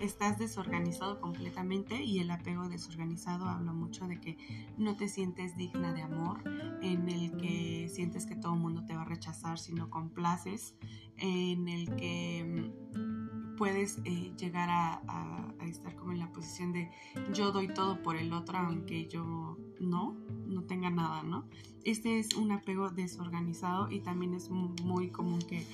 estás 0.00 0.38
desorganizado 0.38 1.20
completamente 1.20 2.02
y 2.02 2.18
el 2.18 2.30
apego 2.30 2.68
desorganizado 2.68 3.46
habla 3.46 3.72
mucho 3.72 4.06
de 4.08 4.20
que 4.20 4.36
no 4.76 4.96
te 4.96 5.08
sientes 5.08 5.56
digna 5.56 5.92
de 5.92 6.02
amor, 6.02 6.42
en 6.82 7.08
el 7.08 7.36
que 7.36 7.88
sientes 7.88 8.26
que 8.26 8.34
todo 8.34 8.54
el 8.54 8.60
mundo 8.60 8.84
te 8.84 8.94
va 8.94 9.02
a 9.02 9.06
rechazar 9.06 9.58
si 9.58 9.72
no 9.72 9.90
complaces, 9.90 10.74
en 11.18 11.68
el 11.68 11.94
que 11.94 12.72
mm, 12.96 13.21
puedes 13.62 13.98
eh, 14.04 14.32
llegar 14.36 14.68
a, 14.70 15.54
a 15.60 15.66
estar 15.68 15.94
como 15.94 16.10
en 16.10 16.18
la 16.18 16.32
posición 16.32 16.72
de 16.72 16.90
yo 17.32 17.52
doy 17.52 17.68
todo 17.68 18.02
por 18.02 18.16
el 18.16 18.32
otro 18.32 18.58
aunque 18.58 19.06
yo 19.06 19.56
no, 19.78 20.16
no 20.48 20.64
tenga 20.64 20.90
nada, 20.90 21.22
¿no? 21.22 21.46
Este 21.84 22.18
es 22.18 22.34
un 22.34 22.50
apego 22.50 22.90
desorganizado 22.90 23.88
y 23.88 24.00
también 24.00 24.34
es 24.34 24.50
muy 24.50 25.10
común 25.10 25.38
que, 25.42 25.64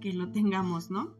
que 0.00 0.14
lo 0.14 0.32
tengamos, 0.32 0.90
¿no? 0.90 1.12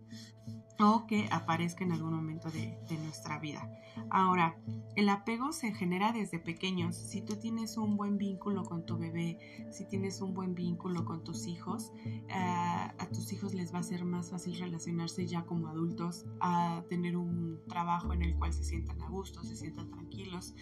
O 0.80 1.06
que 1.06 1.28
aparezca 1.30 1.84
en 1.84 1.92
algún 1.92 2.14
momento 2.14 2.50
de, 2.50 2.78
nuestra 3.02 3.38
vida. 3.38 3.70
Ahora, 4.10 4.56
el 4.96 5.08
apego 5.08 5.52
se 5.52 5.72
genera 5.72 6.12
desde 6.12 6.38
pequeños. 6.38 6.94
Si 6.94 7.20
tú 7.22 7.36
tienes 7.36 7.76
un 7.76 7.96
buen 7.96 8.18
vínculo 8.18 8.64
con 8.64 8.84
tu 8.86 8.96
bebé, 8.98 9.38
si 9.70 9.86
tienes 9.86 10.20
un 10.20 10.34
buen 10.34 10.54
vínculo 10.54 11.04
con 11.04 11.24
tus 11.24 11.46
hijos, 11.46 11.92
eh, 12.06 12.32
a 12.34 13.08
tus 13.12 13.32
hijos 13.32 13.54
les 13.54 13.74
va 13.74 13.78
a 13.78 13.82
ser 13.82 14.04
más 14.04 14.30
fácil 14.30 14.58
relacionarse 14.58 15.26
ya 15.26 15.44
como 15.44 15.68
adultos, 15.68 16.26
a 16.40 16.84
tener 16.88 17.16
un 17.16 17.60
trabajo 17.68 18.12
en 18.12 18.22
el 18.22 18.36
cual 18.36 18.52
se 18.52 18.64
sientan 18.64 19.00
a 19.02 19.08
gusto, 19.08 19.42
se 19.42 19.56
sientan 19.56 19.90
tranquilos 19.90 20.54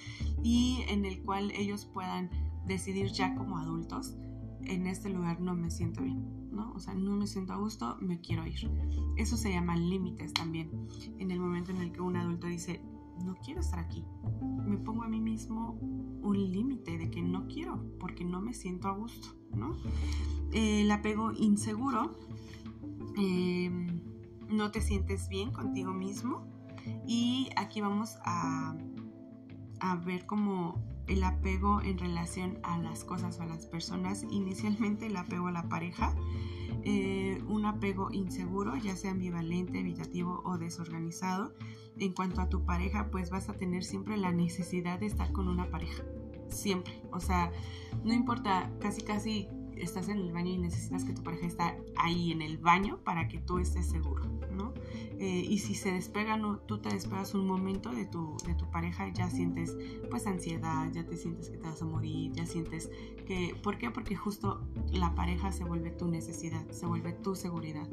y 0.42 0.85
en 0.88 1.04
el 1.04 1.23
cual 1.23 1.50
ellos 1.52 1.87
puedan 1.87 2.30
decidir 2.66 3.12
ya 3.12 3.35
como 3.35 3.58
adultos, 3.58 4.16
en 4.68 4.87
este 4.87 5.08
lugar 5.11 5.40
no 5.40 5.54
me 5.54 5.70
siento 5.70 6.02
bien 6.02 6.37
¿no? 6.56 6.73
O 6.75 6.80
sea, 6.80 6.94
no 6.94 7.14
me 7.14 7.26
siento 7.26 7.52
a 7.52 7.56
gusto, 7.56 7.96
me 8.00 8.20
quiero 8.20 8.44
ir. 8.46 8.70
Eso 9.16 9.37
se 9.37 9.52
llaman 9.52 9.88
límites 9.88 10.32
también. 10.32 10.88
En 11.18 11.30
el 11.30 11.38
momento 11.38 11.70
en 11.70 11.76
el 11.76 11.92
que 11.92 12.00
un 12.00 12.16
adulto 12.16 12.49
dice, 12.49 12.80
no 13.25 13.37
quiero 13.37 13.61
estar 13.61 13.78
aquí, 13.78 14.04
me 14.64 14.76
pongo 14.78 15.04
a 15.04 15.08
mí 15.08 15.20
mismo 15.20 15.78
un 16.23 16.52
límite 16.52 16.99
de 16.99 17.11
que 17.11 17.23
no 17.23 17.46
quiero 17.46 17.82
porque 17.99 18.25
no 18.25 18.40
me 18.40 18.52
siento 18.52 18.88
a 18.88 18.92
gusto, 18.92 19.28
¿no? 19.54 19.76
el 20.52 20.90
apego 20.90 21.32
inseguro, 21.32 22.14
em, 23.16 24.00
no 24.49 24.70
te 24.70 24.80
sientes 24.80 25.28
bien 25.28 25.50
contigo 25.50 25.92
mismo 25.92 26.46
y 27.06 27.49
aquí 27.56 27.80
vamos 27.80 28.16
a, 28.25 28.76
a 29.80 29.96
ver 29.96 30.26
cómo 30.26 30.75
el 31.06 31.22
apego 31.25 31.80
en 31.82 31.98
relación 31.98 32.58
a 32.62 32.78
las 32.78 33.04
cosas 33.04 33.38
o 33.38 33.42
a 33.42 33.46
las 33.46 33.66
personas. 33.66 34.25
Inicialmente 34.30 35.06
el 35.06 35.16
apego 35.16 35.48
a 35.48 35.52
la 35.52 35.68
pareja, 35.68 36.14
eh, 36.84 37.42
un 37.48 37.64
apego 37.64 38.08
inseguro, 38.12 38.76
ya 38.76 38.96
sea 38.96 39.12
ambivalente, 39.12 39.80
evitativo 39.80 40.42
o 40.44 40.58
desorganizado. 40.58 41.52
En 41.98 42.12
cuanto 42.12 42.40
a 42.40 42.48
tu 42.48 42.64
pareja, 42.64 43.10
pues 43.10 43.30
vas 43.30 43.48
a 43.48 43.54
tener 43.54 43.82
siempre 43.84 44.16
la 44.16 44.30
necesidad 44.30 45.00
de 45.00 45.06
estar 45.06 45.32
con 45.32 45.48
una 45.48 45.70
pareja. 45.70 46.04
Siempre. 46.48 47.00
O 47.10 47.20
sea, 47.20 47.50
no 48.04 48.12
importa, 48.12 48.70
casi 48.80 49.02
casi 49.02 49.48
estás 49.76 50.08
en 50.08 50.18
el 50.18 50.32
baño 50.32 50.52
y 50.52 50.58
necesitas 50.58 51.04
que 51.04 51.12
tu 51.12 51.22
pareja 51.22 51.46
esté 51.46 51.62
ahí 51.96 52.32
en 52.32 52.42
el 52.42 52.58
baño 52.58 52.98
para 53.04 53.28
que 53.28 53.38
tú 53.38 53.58
estés 53.58 53.86
seguro, 53.86 54.25
¿no? 54.50 54.72
Eh, 55.19 55.47
y 55.49 55.59
si 55.59 55.75
se 55.75 55.93
despega, 55.93 56.37
no, 56.37 56.59
tú 56.59 56.79
te 56.79 56.88
despegas 56.91 57.35
un 57.35 57.47
momento 57.47 57.91
de 57.91 58.05
tu, 58.05 58.37
de 58.47 58.55
tu 58.55 58.71
pareja, 58.71 59.09
ya 59.12 59.31
sientes 59.31 59.76
pues 60.11 60.26
ansiedad, 60.26 60.91
ya 60.93 61.05
te 61.05 61.17
sientes 61.17 61.50
que 61.50 61.57
te 61.57 61.67
vas 61.67 61.81
a 61.83 61.85
morir, 61.85 62.33
ya 62.33 62.47
sientes 62.47 62.91
que... 63.26 63.55
¿Por 63.62 63.79
qué? 63.79 63.91
Porque 63.91 64.17
justo 64.17 64.67
la 64.93 65.15
pareja 65.15 65.53
se 65.53 65.65
vuelve 65.65 65.91
tu 65.91 66.09
necesidad, 66.09 66.69
se 66.71 66.87
vuelve 66.87 67.12
tu 67.12 67.35
seguridad. 67.35 67.88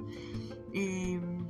Em, 0.74 1.46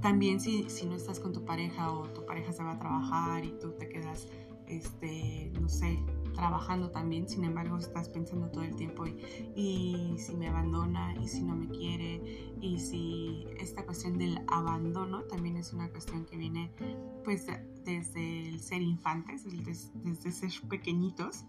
también 0.00 0.40
si, 0.40 0.68
si 0.68 0.86
no 0.86 0.96
estás 0.96 1.20
con 1.20 1.32
tu 1.32 1.44
pareja 1.44 1.92
o 1.92 2.08
tu 2.08 2.24
pareja 2.26 2.52
se 2.52 2.62
va 2.62 2.72
a 2.72 2.78
trabajar 2.78 3.44
y 3.44 3.52
tú 3.60 3.72
te 3.78 3.88
quedas, 3.88 4.26
este, 4.66 5.52
no 5.60 5.68
sé, 5.68 5.98
trabajando 6.32 6.90
también, 6.90 7.28
sin 7.28 7.44
embargo 7.44 7.78
estás 7.78 8.08
pensando 8.08 8.48
todo 8.50 8.62
el 8.62 8.74
tiempo 8.76 9.04
y, 9.06 10.14
si 10.18 10.34
me 10.36 10.48
abandona 10.48 11.14
y 11.20 11.28
si 11.28 11.42
no 11.42 11.54
me 11.54 11.68
quiere 11.68 12.52
y 12.60 12.78
si 12.78 13.46
esta 13.58 13.84
cuestión 13.84 14.18
del 14.18 14.40
abandono 14.48 15.22
también 15.22 15.56
es 15.56 15.72
una 15.72 15.88
cuestión 15.88 16.24
que 16.26 16.36
viene 16.36 16.70
pues 17.24 17.46
desde 17.84 18.48
el 18.48 18.60
ser 18.60 18.82
infantes, 18.82 19.44
desde, 19.44 20.32
ser 20.32 20.50
pequeñitos 20.68 21.44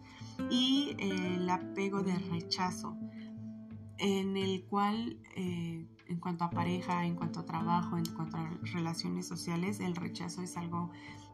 y 0.49 0.95
el 0.99 1.49
apego 1.49 2.01
de 2.01 2.17
rechazo 2.17 2.97
en 3.97 4.37
el 4.37 4.65
cual 4.65 5.17
eh, 5.35 5.85
en 6.07 6.19
cuanto 6.19 6.43
a 6.43 6.49
pareja, 6.49 7.05
en 7.05 7.15
cuanto 7.15 7.39
a 7.39 7.45
trabajo, 7.45 7.97
en 7.97 8.05
cuanto 8.05 8.37
a 8.37 8.49
relaciones 8.73 9.27
sociales, 9.27 9.79
el 9.79 9.95
rechazo 9.95 10.41
es 10.41 10.57
algo 10.57 10.91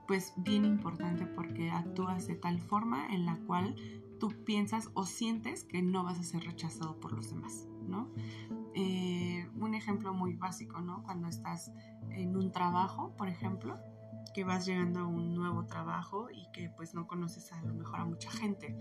pues 0.10 0.34
bien 0.38 0.66
importante 0.66 1.28
porque 1.28 1.70
actúas 1.70 2.26
de 2.26 2.34
tal 2.34 2.60
forma 2.60 3.14
en 3.14 3.28
la 3.28 3.38
cual 3.46 3.76
tú 4.20 4.30
piensas 4.44 4.90
o 4.96 5.06
sientes 5.06 5.64
que 5.64 5.84
no 5.84 6.04
vas 6.04 6.18
a 6.18 6.24
ser 6.24 6.46
rechazado 6.46 7.00
por 7.00 7.14
los 7.14 7.30
demás, 7.30 7.68
¿no? 7.88 8.10
Eh, 8.74 9.48
un 9.60 9.76
ejemplo 9.76 10.12
muy 10.12 10.34
básico, 10.34 10.82
¿no? 10.82 11.04
Cuando 11.04 11.28
estás 11.28 11.72
en 12.10 12.36
un 12.36 12.52
trabajo, 12.52 13.16
por 13.18 13.30
ejemplo, 13.30 13.78
que 14.34 14.44
vas 14.44 14.66
llegando 14.66 15.02
a 15.02 15.06
un 15.06 15.36
nuevo 15.36 15.68
trabajo 15.68 16.32
y 16.32 16.52
que 16.54 16.72
pues 16.76 16.96
no 16.96 17.06
conoces 17.06 17.54
a 17.54 17.62
lo 17.62 17.76
mejor 17.76 18.00
a 18.00 18.06
mucha 18.06 18.32
gente. 18.32 18.76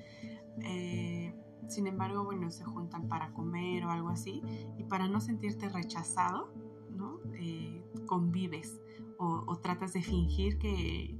Eh, 0.62 1.34
sin 1.68 1.86
embargo, 1.88 2.24
bueno, 2.24 2.50
se 2.50 2.64
juntan 2.64 3.06
para 3.06 3.34
comer 3.34 3.84
o 3.84 3.90
algo 3.90 4.08
así 4.08 4.42
y 4.78 4.84
para 4.84 5.08
no 5.08 5.20
sentirte 5.20 5.68
rechazado, 5.68 6.54
¿no? 6.90 7.20
Eh, 7.34 7.84
convives 8.06 8.80
o, 9.18 9.56
tratas 9.58 9.92
de 9.92 10.02
fingir 10.02 10.58
que, 10.58 11.18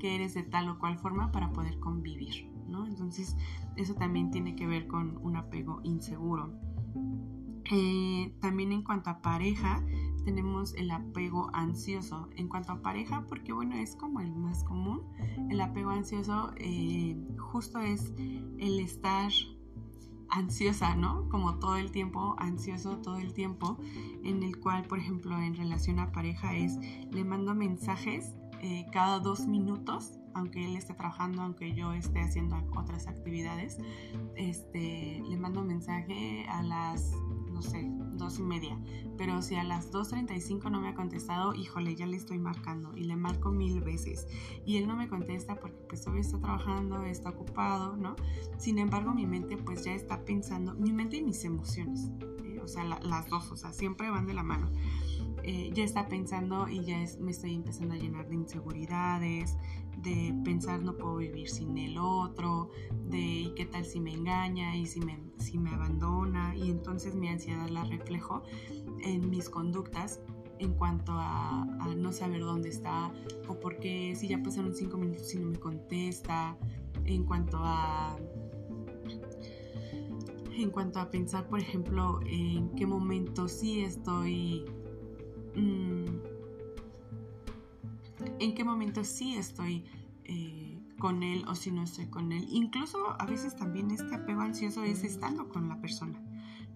eres 0.00 0.34
de 0.34 0.42
tal 0.44 0.68
o 0.68 0.78
cual 0.78 0.98
forma 0.98 1.32
para 1.32 1.52
poder 1.52 1.78
convivir, 1.80 2.50
¿no? 2.68 2.86
Entonces, 2.86 3.36
eso 3.76 3.94
también 3.94 4.30
tiene 4.30 4.54
que 4.54 4.66
ver 4.66 4.86
con 4.86 5.18
un 5.18 5.36
apego 5.36 5.80
inseguro. 5.82 6.52
Eh, 7.70 8.34
también 8.40 8.72
en 8.72 8.82
cuanto 8.82 9.10
a 9.10 9.20
pareja, 9.20 9.82
tenemos 10.24 10.74
el 10.74 10.90
apego 10.90 11.50
ansioso. 11.52 12.28
En 12.36 12.48
cuanto 12.48 12.72
a 12.72 12.82
pareja, 12.82 13.24
porque 13.28 13.52
bueno, 13.52 13.76
es 13.76 13.96
como 13.96 14.20
el 14.20 14.34
más 14.34 14.62
común, 14.64 15.02
el 15.50 15.60
apego 15.60 15.90
ansioso 15.90 16.52
eh, 16.56 17.16
justo 17.38 17.78
es 17.80 18.12
el 18.58 18.78
estar 18.78 19.32
ansiosa, 20.30 20.94
¿no? 20.94 21.28
Como 21.28 21.58
todo 21.58 21.76
el 21.76 21.90
tiempo, 21.90 22.34
ansioso 22.38 22.98
todo 22.98 23.18
el 23.18 23.32
tiempo, 23.32 23.78
en 24.24 24.42
el 24.42 24.58
cual, 24.58 24.84
por 24.84 24.98
ejemplo, 24.98 25.38
en 25.38 25.54
relación 25.54 25.98
a 25.98 26.12
pareja 26.12 26.56
es, 26.56 26.78
le 27.10 27.24
mando 27.24 27.54
mensajes 27.54 28.34
eh, 28.60 28.86
cada 28.92 29.20
dos 29.20 29.46
minutos, 29.46 30.18
aunque 30.34 30.64
él 30.64 30.76
esté 30.76 30.94
trabajando, 30.94 31.42
aunque 31.42 31.74
yo 31.74 31.92
esté 31.92 32.20
haciendo 32.20 32.56
otras 32.76 33.06
actividades, 33.06 33.78
este, 34.36 35.22
le 35.28 35.36
mando 35.36 35.62
mensaje 35.62 36.44
a 36.48 36.62
las 36.62 37.12
no 37.58 37.62
sé, 37.62 37.90
dos 38.12 38.38
y 38.38 38.42
media. 38.42 38.78
Pero 39.16 39.42
si 39.42 39.56
a 39.56 39.64
las 39.64 39.90
2.35 39.90 40.70
no 40.70 40.80
me 40.80 40.88
ha 40.88 40.94
contestado, 40.94 41.54
híjole, 41.54 41.96
ya 41.96 42.06
le 42.06 42.16
estoy 42.16 42.38
marcando 42.38 42.96
y 42.96 43.02
le 43.02 43.16
marco 43.16 43.50
mil 43.50 43.80
veces. 43.80 44.28
Y 44.64 44.76
él 44.76 44.86
no 44.86 44.94
me 44.94 45.08
contesta 45.08 45.56
porque 45.56 45.82
pues 45.88 46.06
hoy 46.06 46.20
está 46.20 46.38
trabajando, 46.38 47.02
está 47.02 47.30
ocupado, 47.30 47.96
¿no? 47.96 48.14
Sin 48.58 48.78
embargo, 48.78 49.12
mi 49.12 49.26
mente 49.26 49.56
pues 49.56 49.84
ya 49.84 49.92
está 49.92 50.24
pensando, 50.24 50.74
mi 50.74 50.92
mente 50.92 51.16
y 51.16 51.22
mis 51.22 51.44
emociones, 51.44 52.12
eh, 52.44 52.60
o 52.62 52.68
sea, 52.68 52.84
las 52.84 53.28
dos, 53.28 53.50
o 53.50 53.56
sea, 53.56 53.72
siempre 53.72 54.08
van 54.08 54.28
de 54.28 54.34
la 54.34 54.44
mano. 54.44 54.70
Eh, 55.50 55.70
ya 55.72 55.82
está 55.82 56.08
pensando 56.08 56.68
y 56.68 56.84
ya 56.84 57.02
me 57.20 57.30
estoy 57.30 57.54
empezando 57.54 57.94
a 57.94 57.96
llenar 57.96 58.28
de 58.28 58.34
inseguridades, 58.34 59.56
de 59.96 60.38
pensar 60.44 60.82
no 60.82 60.94
puedo 60.94 61.16
vivir 61.16 61.48
sin 61.48 61.78
el 61.78 61.96
otro, 61.96 62.68
de 63.06 63.18
¿y 63.18 63.54
qué 63.56 63.64
tal 63.64 63.86
si 63.86 63.98
me 63.98 64.12
engaña 64.12 64.76
y 64.76 64.84
si 64.84 65.00
me, 65.00 65.18
si 65.38 65.56
me 65.56 65.70
abandona? 65.70 66.54
Y 66.54 66.68
entonces 66.68 67.14
mi 67.14 67.28
ansiedad 67.28 67.66
la 67.70 67.84
reflejo 67.84 68.42
en 69.02 69.30
mis 69.30 69.48
conductas 69.48 70.20
en 70.58 70.74
cuanto 70.74 71.12
a, 71.12 71.66
no 71.96 72.12
saber 72.12 72.42
dónde 72.42 72.68
está 72.68 73.10
o 73.48 73.58
porque 73.58 74.14
si 74.16 74.28
ya 74.28 74.42
pasaron 74.42 74.74
cinco 74.74 74.98
minutos 74.98 75.32
y 75.32 75.38
no 75.38 75.46
me 75.46 75.58
contesta, 75.58 76.58
en 77.06 77.24
cuanto 77.24 77.56
a 77.62 78.18
en 80.54 80.68
cuanto 80.70 81.00
a 81.00 81.08
pensar, 81.08 81.48
por 81.48 81.60
ejemplo, 81.60 82.20
en 82.26 82.68
qué 82.74 82.84
momento 82.84 83.48
sí 83.48 83.80
estoy 83.80 84.66
en 85.54 86.22
qué 88.54 88.64
momento 88.64 89.04
sí 89.04 89.36
estoy 89.36 89.84
eh, 90.24 90.80
con 90.98 91.22
él 91.22 91.44
o 91.48 91.54
si 91.54 91.70
no 91.70 91.82
estoy 91.82 92.06
con 92.06 92.32
él. 92.32 92.46
Incluso 92.50 92.98
a 93.20 93.26
veces 93.26 93.56
también 93.56 93.90
este 93.90 94.14
apego 94.14 94.40
ansioso 94.40 94.82
es 94.82 95.04
estando 95.04 95.48
con 95.48 95.68
la 95.68 95.80
persona. 95.80 96.22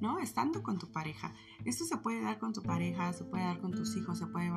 ¿no? 0.03 0.19
Estando 0.19 0.65
con 0.65 0.79
tu 0.79 0.91
pareja. 0.91 1.33
Esto 1.65 1.85
se 1.85 1.97
puede 1.97 2.23
dar 2.23 2.41
con 2.41 2.53
tu 2.53 2.61
pareja, 2.61 3.13
se 3.13 3.23
puede 3.23 3.45
dar 3.45 3.61
con 3.61 3.71
tus 3.71 3.97
hijos, 3.97 4.19
se 4.19 4.27
puede, 4.27 4.51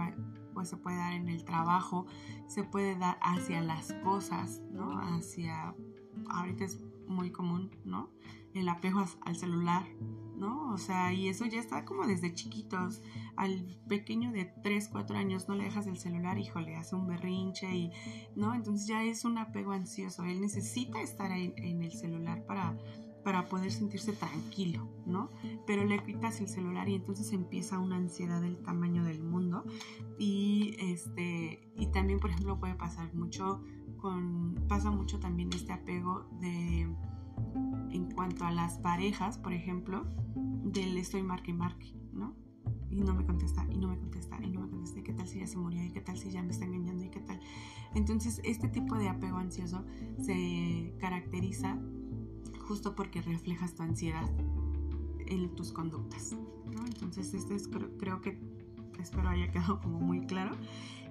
pues, 0.56 0.70
se 0.70 0.76
puede 0.76 0.98
dar 0.98 1.14
en 1.14 1.30
el 1.30 1.46
trabajo, 1.46 2.08
se 2.48 2.64
puede 2.64 2.98
dar 2.98 3.20
hacia 3.22 3.62
las 3.62 3.94
cosas, 4.04 4.64
¿no? 4.72 4.98
Hacia, 4.98 5.76
ahorita 6.30 6.66
es 6.66 6.82
muy 7.08 7.32
común, 7.32 7.70
¿no? 7.86 8.10
El 8.56 8.68
apego 8.70 9.06
al 9.22 9.36
celular, 9.36 9.86
¿no? 10.36 10.74
O 10.74 10.78
sea, 10.80 11.14
y 11.14 11.28
eso 11.28 11.46
ya 11.46 11.60
está 11.60 11.86
como 11.86 12.08
desde 12.08 12.34
chiquitos. 12.34 13.04
Al 13.36 13.78
pequeño 13.88 14.32
de 14.32 14.46
3, 14.64 14.90
4 14.90 15.18
años 15.18 15.48
no 15.48 15.56
le 15.56 15.66
dejas 15.66 15.86
el 15.86 15.98
celular, 15.98 16.40
híjole, 16.40 16.76
hace 16.76 16.96
un 16.96 17.06
berrinche 17.06 17.76
y, 17.76 17.92
¿no? 18.36 18.56
Entonces 18.56 18.88
ya 18.88 19.04
es 19.04 19.26
un 19.26 19.38
apego 19.38 19.74
ansioso. 19.74 20.24
Él 20.24 20.42
necesita 20.42 21.02
estar 21.02 21.32
en 21.32 21.84
el 21.84 21.92
celular 21.92 22.46
para 22.46 22.76
para 23.26 23.50
poder 23.50 23.72
sentirse 23.72 24.14
tranquilo, 24.14 24.88
¿no? 25.08 25.32
Pero 25.66 25.84
le 25.84 26.02
quitas 26.04 26.40
el 26.42 26.48
celular 26.48 26.88
y 26.88 26.94
entonces 26.94 27.34
empieza 27.34 27.80
una 27.80 27.98
ansiedad 27.98 28.40
del 28.40 28.62
tamaño 28.62 29.04
del 29.04 29.24
mundo 29.24 29.66
y 30.20 30.76
este 30.78 31.72
y 31.76 31.88
también 31.88 32.20
por 32.20 32.30
ejemplo 32.30 32.60
puede 32.60 32.76
pasar 32.76 33.12
mucho 33.16 33.64
con 33.98 34.54
pasa 34.70 34.92
mucho 34.92 35.20
también 35.20 35.52
este 35.54 35.74
apego 35.74 36.28
de 36.40 36.88
en 37.92 38.12
cuanto 38.12 38.46
a 38.46 38.52
las 38.52 38.78
parejas, 38.80 39.38
por 39.38 39.54
ejemplo, 39.54 40.06
del 40.36 40.98
estoy 40.98 41.24
marque 41.24 41.54
marque, 41.54 41.94
¿no? 42.14 42.36
Y 42.90 43.02
no 43.02 43.14
me 43.14 43.26
contesta, 43.26 43.66
y 43.70 43.78
no 43.78 43.88
me 43.88 43.98
contesta, 43.98 44.38
y 44.44 44.50
no 44.50 44.62
me 44.62 44.70
contesta, 44.70 45.00
y 45.00 45.04
qué 45.04 45.14
tal 45.14 45.28
si 45.28 45.40
ya 45.40 45.48
se 45.48 45.58
murió, 45.58 45.84
y 45.84 45.92
qué 45.92 46.02
tal 46.02 46.18
si 46.18 46.32
ya 46.32 46.42
me 46.42 46.52
está 46.52 46.66
engañando, 46.66 47.04
y 47.04 47.10
qué 47.10 47.20
tal. 47.22 47.40
Entonces, 47.94 48.42
este 48.44 48.68
tipo 48.68 48.98
de 48.98 49.10
apego 49.10 49.38
ansioso 49.38 49.84
se 50.20 50.94
caracteriza 51.00 51.78
justo 52.68 52.96
porque 52.96 53.22
reflejas 53.22 53.76
tu 53.76 53.84
ansiedad 53.84 54.30
en 55.28 55.56
tus 55.56 55.72
conductas. 55.72 56.36
Entonces, 56.88 57.34
este 57.34 57.56
es, 57.56 57.68
creo, 57.68 58.22
que 58.22 58.40
espero 59.00 59.30
haya 59.30 59.52
quedado 59.52 59.80
como 59.80 60.00
muy 60.00 60.26
claro. 60.26 60.56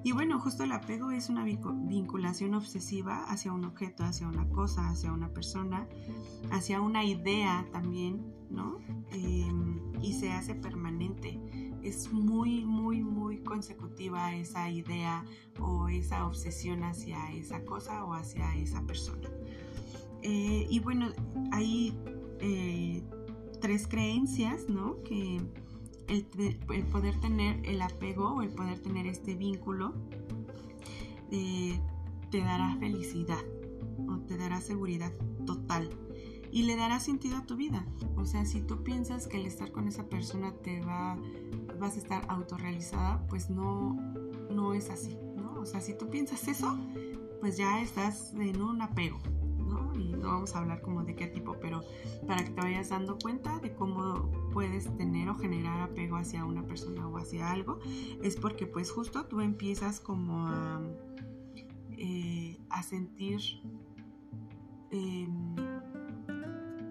Y 0.04 0.12
bueno, 0.12 0.38
justo 0.38 0.64
el 0.64 0.73
apego 0.73 1.11
es 1.12 1.30
una 1.30 1.44
vinculación 1.44 2.52
obsesiva 2.52 3.25
hacia 3.25 3.54
un 3.54 3.64
objeto, 3.64 4.04
hacia 4.04 4.28
una 4.28 4.46
cosa, 4.50 4.87
hacia 4.90 5.11
una 5.11 5.32
persona, 5.32 5.88
hacia 6.50 6.82
una 6.82 7.04
idea 7.04 7.66
también, 7.73 8.23
¿no? 8.50 8.80
Em, 9.11 9.80
y 10.02 10.12
se 10.12 10.30
hace 10.30 10.54
permanente. 10.54 11.40
Es 11.82 12.12
muy, 12.12 12.66
muy, 12.66 13.02
muy 13.02 13.38
consecutiva 13.38 14.34
esa 14.34 14.68
idea 14.68 15.25
o 15.58 15.88
esa 15.88 16.26
obsesión 16.26 16.84
hacia 16.84 17.32
esa 17.32 17.64
cosa 17.64 18.04
o 18.04 18.12
hacia 18.12 18.54
esa 18.56 18.82
persona. 18.82 19.30
Eh, 20.20 20.66
y 20.68 20.80
bueno, 20.80 21.08
hay 21.50 21.99
eh, 22.40 23.02
tres 23.62 23.88
creencias, 23.88 24.68
¿no? 24.68 25.02
Que 25.02 25.40
el, 26.08 26.84
poder 26.87 27.20
tener 27.20 27.64
el 27.64 27.80
apego 27.82 28.34
o 28.34 28.42
el 28.42 28.50
poder 28.50 28.78
tener 28.80 29.06
este 29.06 29.34
vínculo 29.34 29.95
eh, 31.30 31.78
te 32.30 32.40
dará 32.40 32.76
felicidad 32.76 33.43
o 34.08 34.19
te 34.21 34.36
dará 34.36 34.60
seguridad 34.60 35.12
total 35.47 35.90
y 36.50 36.62
le 36.62 36.76
dará 36.76 37.00
sentido 37.00 37.36
a 37.38 37.47
tu 37.47 37.56
vida. 37.56 37.84
O 38.17 38.25
sea, 38.25 38.45
si 38.45 38.60
tú 38.60 38.84
piensas 38.84 39.26
que 39.26 39.38
el 39.38 39.47
estar 39.47 39.73
con 39.73 39.88
esa 39.88 40.08
persona 40.08 40.52
te 40.62 40.80
va, 40.82 41.19
vas 41.80 41.97
a 41.97 41.99
estar 41.99 42.25
autorrealizada, 42.28 43.26
pues 43.26 43.50
no, 43.50 43.95
no 44.50 44.73
es 44.73 44.88
así, 44.88 45.19
¿no? 45.36 45.54
O 45.54 45.67
sea, 45.67 45.80
si 45.80 45.99
tú 45.99 46.08
piensas 46.10 46.47
eso, 46.47 46.78
pues 47.40 47.56
ya 47.56 47.82
estás 47.82 48.32
en 48.34 48.62
un 48.62 48.80
apego, 48.82 49.19
y 49.94 50.12
no 50.12 50.28
vamos 50.28 50.54
a 50.54 50.58
hablar 50.58 50.80
como 50.82 51.04
de 51.04 51.14
qué 51.14 51.26
tipo, 51.26 51.56
pero 51.60 51.82
para 52.26 52.44
que 52.44 52.50
te 52.50 52.60
vayas 52.60 52.88
dando 52.90 53.18
cuenta 53.18 53.58
de 53.60 53.74
cómo 53.74 54.30
puedes 54.52 54.94
tener 54.96 55.28
o 55.28 55.34
generar 55.34 55.80
apego 55.80 56.16
hacia 56.16 56.44
una 56.44 56.66
persona 56.66 57.06
o 57.08 57.16
hacia 57.18 57.50
algo, 57.50 57.78
es 58.22 58.36
porque 58.36 58.66
pues 58.66 58.90
justo 58.90 59.26
tú 59.26 59.40
empiezas 59.40 60.00
como 60.00 60.46
a, 60.46 60.80
eh, 61.92 62.58
a 62.70 62.82
sentir, 62.82 63.40
em, 64.90 65.56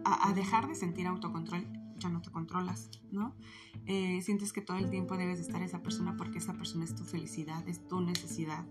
a, 0.06 0.34
dejar 0.34 0.68
de 0.68 0.76
sentir 0.76 1.08
autocontrol 1.08 1.66
ya 1.98 2.10
no 2.10 2.22
te 2.22 2.32
controlas, 2.32 2.90
¿no? 3.12 3.34
Eh, 3.86 4.22
sientes 4.22 4.52
que 4.52 4.62
todo 4.62 4.78
el 4.78 4.90
tiempo 4.90 5.16
debes 5.16 5.40
estar 5.40 5.62
esa 5.62 5.82
persona 5.82 6.16
porque 6.18 6.40
esa 6.40 6.54
persona 6.54 6.84
es 6.84 6.96
tu 6.96 7.04
felicidad, 7.04 7.68
es 7.68 7.88
tu 7.88 8.02
necesidad. 8.02 8.66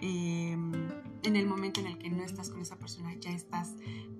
Em, 0.00 0.72
en 1.24 1.36
el 1.36 1.46
momento 1.46 1.80
en 1.80 1.88
el 1.88 1.98
que 1.98 2.08
no 2.10 2.22
estás 2.22 2.50
con 2.50 2.60
esa 2.60 2.78
persona 2.78 3.12
ya 3.14 3.32
estás 3.32 3.74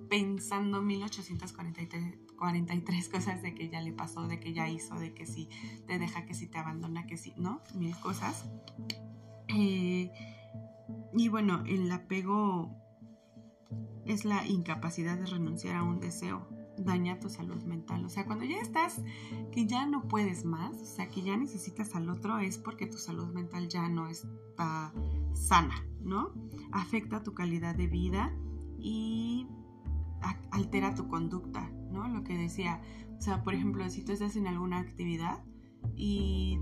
pensando 0.09 0.81
1843 0.81 3.09
cosas 3.09 3.41
de 3.41 3.55
que 3.55 3.69
ya 3.69 3.79
le 3.81 3.93
pasó, 3.93 4.27
de 4.27 4.39
que 4.39 4.53
ya 4.53 4.67
hizo, 4.67 4.95
de 4.95 5.13
que 5.13 5.25
si 5.25 5.47
te 5.87 5.97
deja, 5.99 6.25
que 6.25 6.33
si 6.33 6.47
te 6.47 6.57
abandona, 6.57 7.07
que 7.07 7.15
si, 7.17 7.33
¿no? 7.37 7.61
Mil 7.75 7.95
cosas. 7.97 8.45
Eh, 9.47 10.11
y 11.13 11.29
bueno, 11.29 11.63
el 11.65 11.89
apego 11.91 12.75
es 14.05 14.25
la 14.25 14.45
incapacidad 14.47 15.17
de 15.17 15.27
renunciar 15.27 15.75
a 15.75 15.83
un 15.83 15.99
deseo 15.99 16.47
daña 16.83 17.19
tu 17.19 17.29
salud 17.29 17.61
mental. 17.63 18.05
O 18.05 18.09
sea, 18.09 18.25
cuando 18.25 18.45
ya 18.45 18.59
estás, 18.59 19.01
que 19.51 19.65
ya 19.67 19.85
no 19.85 20.07
puedes 20.07 20.45
más, 20.45 20.75
o 20.75 20.85
sea, 20.85 21.09
que 21.09 21.21
ya 21.21 21.37
necesitas 21.37 21.95
al 21.95 22.09
otro, 22.09 22.39
es 22.39 22.57
porque 22.57 22.87
tu 22.87 22.97
salud 22.97 23.27
mental 23.33 23.67
ya 23.69 23.87
no 23.89 24.07
está 24.07 24.93
sana, 25.33 25.85
¿no? 26.01 26.33
Afecta 26.71 27.23
tu 27.23 27.33
calidad 27.33 27.75
de 27.75 27.87
vida 27.87 28.33
y 28.77 29.47
altera 30.51 30.95
tu 30.95 31.07
conducta, 31.07 31.69
¿no? 31.91 32.07
Lo 32.07 32.23
que 32.23 32.37
decía, 32.37 32.81
o 33.17 33.21
sea, 33.21 33.43
por 33.43 33.53
ejemplo, 33.53 33.87
si 33.89 34.03
tú 34.03 34.11
estás 34.11 34.35
en 34.35 34.47
alguna 34.47 34.79
actividad 34.79 35.43
y 35.95 36.59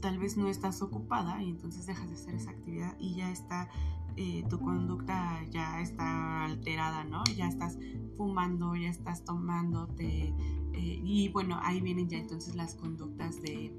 tal 0.00 0.18
vez 0.18 0.36
no 0.36 0.48
estás 0.48 0.82
ocupada 0.82 1.42
y 1.42 1.50
entonces 1.50 1.86
dejas 1.86 2.08
de 2.08 2.14
hacer 2.14 2.34
esa 2.34 2.50
actividad 2.50 2.96
y 2.98 3.16
ya 3.16 3.30
está 3.30 3.68
eh, 4.16 4.44
tu 4.48 4.60
conducta 4.60 5.44
ya 5.50 5.80
está 5.80 6.44
alterada, 6.44 7.02
¿no? 7.04 7.24
Ya 7.36 7.48
estás 7.48 7.78
fumando, 8.16 8.76
ya 8.76 8.88
estás 8.88 9.24
tomándote 9.24 10.32
eh, 10.72 11.00
y 11.02 11.28
bueno, 11.30 11.58
ahí 11.62 11.80
vienen 11.80 12.08
ya 12.08 12.18
entonces 12.18 12.54
las 12.54 12.76
conductas 12.76 13.42
de 13.42 13.74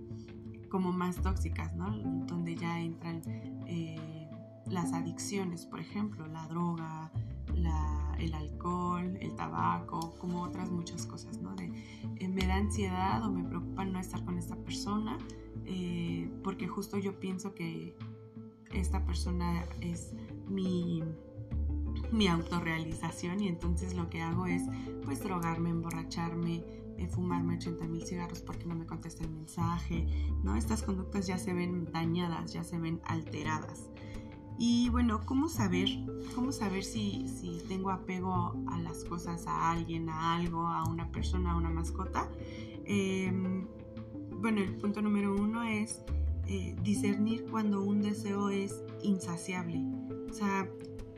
como 0.69 0.91
más 0.91 1.21
tóxicas, 1.21 1.74
¿no? 1.76 1.89
Donde 2.28 2.56
ya 2.56 2.82
entran 2.82 3.21
eh, 3.26 4.30
las 4.65 4.91
adicciones, 4.91 5.65
por 5.65 5.80
ejemplo, 5.80 6.28
la 6.28 6.48
droga, 6.48 7.12
el 8.19 8.34
alcohol, 8.34 9.17
el 9.21 9.36
tabaco, 9.36 10.15
como 10.19 10.41
otras 10.41 10.69
muchas 10.69 11.06
cosas, 11.06 11.39
¿no? 11.39 11.56
Me 11.56 12.48
da 12.48 12.56
ansiedad 12.56 13.24
o 13.24 13.32
me 13.32 13.43
preocupa 13.43 13.86
no 13.86 14.00
estar 14.00 14.24
con 14.26 14.38
esta 14.38 14.56
persona 14.56 15.17
porque 16.43 16.67
justo 16.67 16.98
yo 16.98 17.19
pienso 17.19 17.54
que 17.54 17.95
esta 18.76 19.06
persona 19.06 19.65
es 19.82 20.13
mi, 20.47 21.03
mi 22.12 22.27
autorrealización 22.27 23.41
y 23.41 23.47
entonces 23.47 23.93
lo 23.95 24.10
que 24.10 24.21
hago 24.21 24.45
es 24.45 24.63
pues 25.03 25.23
drogarme, 25.23 25.69
emborracharme, 25.69 26.63
eh, 26.97 27.08
fumarme 27.08 27.55
80 27.55 27.88
mil 27.88 28.05
cigarros 28.05 28.41
porque 28.41 28.65
no 28.65 28.75
me 28.75 28.86
contesta 28.86 29.23
el 29.23 29.31
mensaje, 29.31 30.08
¿no? 30.43 30.55
Estas 30.55 30.81
conductas 30.81 31.27
ya 31.27 31.38
se 31.38 31.53
ven 31.53 31.86
dañadas, 31.91 32.53
ya 32.53 32.63
se 32.63 32.79
ven 32.79 33.01
alteradas. 33.05 33.89
Y 34.58 34.89
bueno, 34.89 35.19
¿cómo 35.25 35.49
saber? 35.49 35.89
¿Cómo 36.34 36.53
saber 36.53 36.84
si, 36.86 37.25
tengo 37.67 37.89
apego 37.89 38.55
a 38.67 38.79
las 38.79 39.03
cosas, 39.03 39.47
a 39.47 39.71
alguien, 39.71 40.08
a 40.10 40.36
algo, 40.36 40.67
a 40.67 40.86
una 40.86 41.12
persona, 41.12 41.51
a 41.51 41.58
una 41.58 41.69
mascota? 41.69 42.29
Em, 42.86 43.67
bueno, 44.39 44.62
el 44.62 44.75
punto 44.77 45.01
número 45.01 45.36
uno 45.36 45.63
es 45.63 46.01
eh, 46.47 46.75
discernir 46.84 47.45
cuando 47.51 47.84
un 47.84 48.01
deseo 48.01 48.49
es 48.49 48.81
insaciable. 49.03 49.84
O 50.36 50.38
sea, 50.38 50.69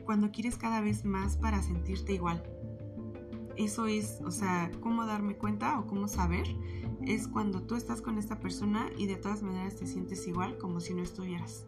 cuando 0.04 0.30
quieres 0.30 0.56
cada 0.56 0.80
vez 0.80 1.04
más 1.04 1.36
para 1.36 1.60
sentirte 1.60 2.12
igual. 2.12 2.40
Eso 3.56 3.88
es, 3.88 4.20
o 4.24 4.30
sea, 4.30 4.70
cómo 4.80 5.06
darme 5.06 5.36
cuenta 5.36 5.80
o 5.80 5.88
cómo 5.88 6.06
saber 6.06 6.46
es 7.04 7.26
cuando 7.26 7.62
tú 7.62 7.74
estás 7.74 8.00
con 8.00 8.16
esta 8.16 8.38
persona 8.38 8.90
y 8.96 9.08
de 9.08 9.16
todas 9.16 9.42
maneras 9.42 9.74
te 9.74 9.88
sientes 9.88 10.24
igual 10.28 10.56
como 10.58 10.78
si 10.78 10.94
no 10.94 11.02
estuvieras, 11.02 11.66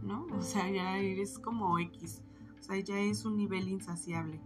¿no? 0.00 0.28
O 0.30 0.42
sea, 0.42 0.70
ya 0.70 0.96
eres 0.98 1.40
como 1.40 1.76
X, 1.80 2.22
o 2.60 2.62
sea, 2.62 2.78
ya 2.78 3.00
es 3.00 3.24
un 3.24 3.36
nivel 3.36 3.66
insaciable. 3.66 4.40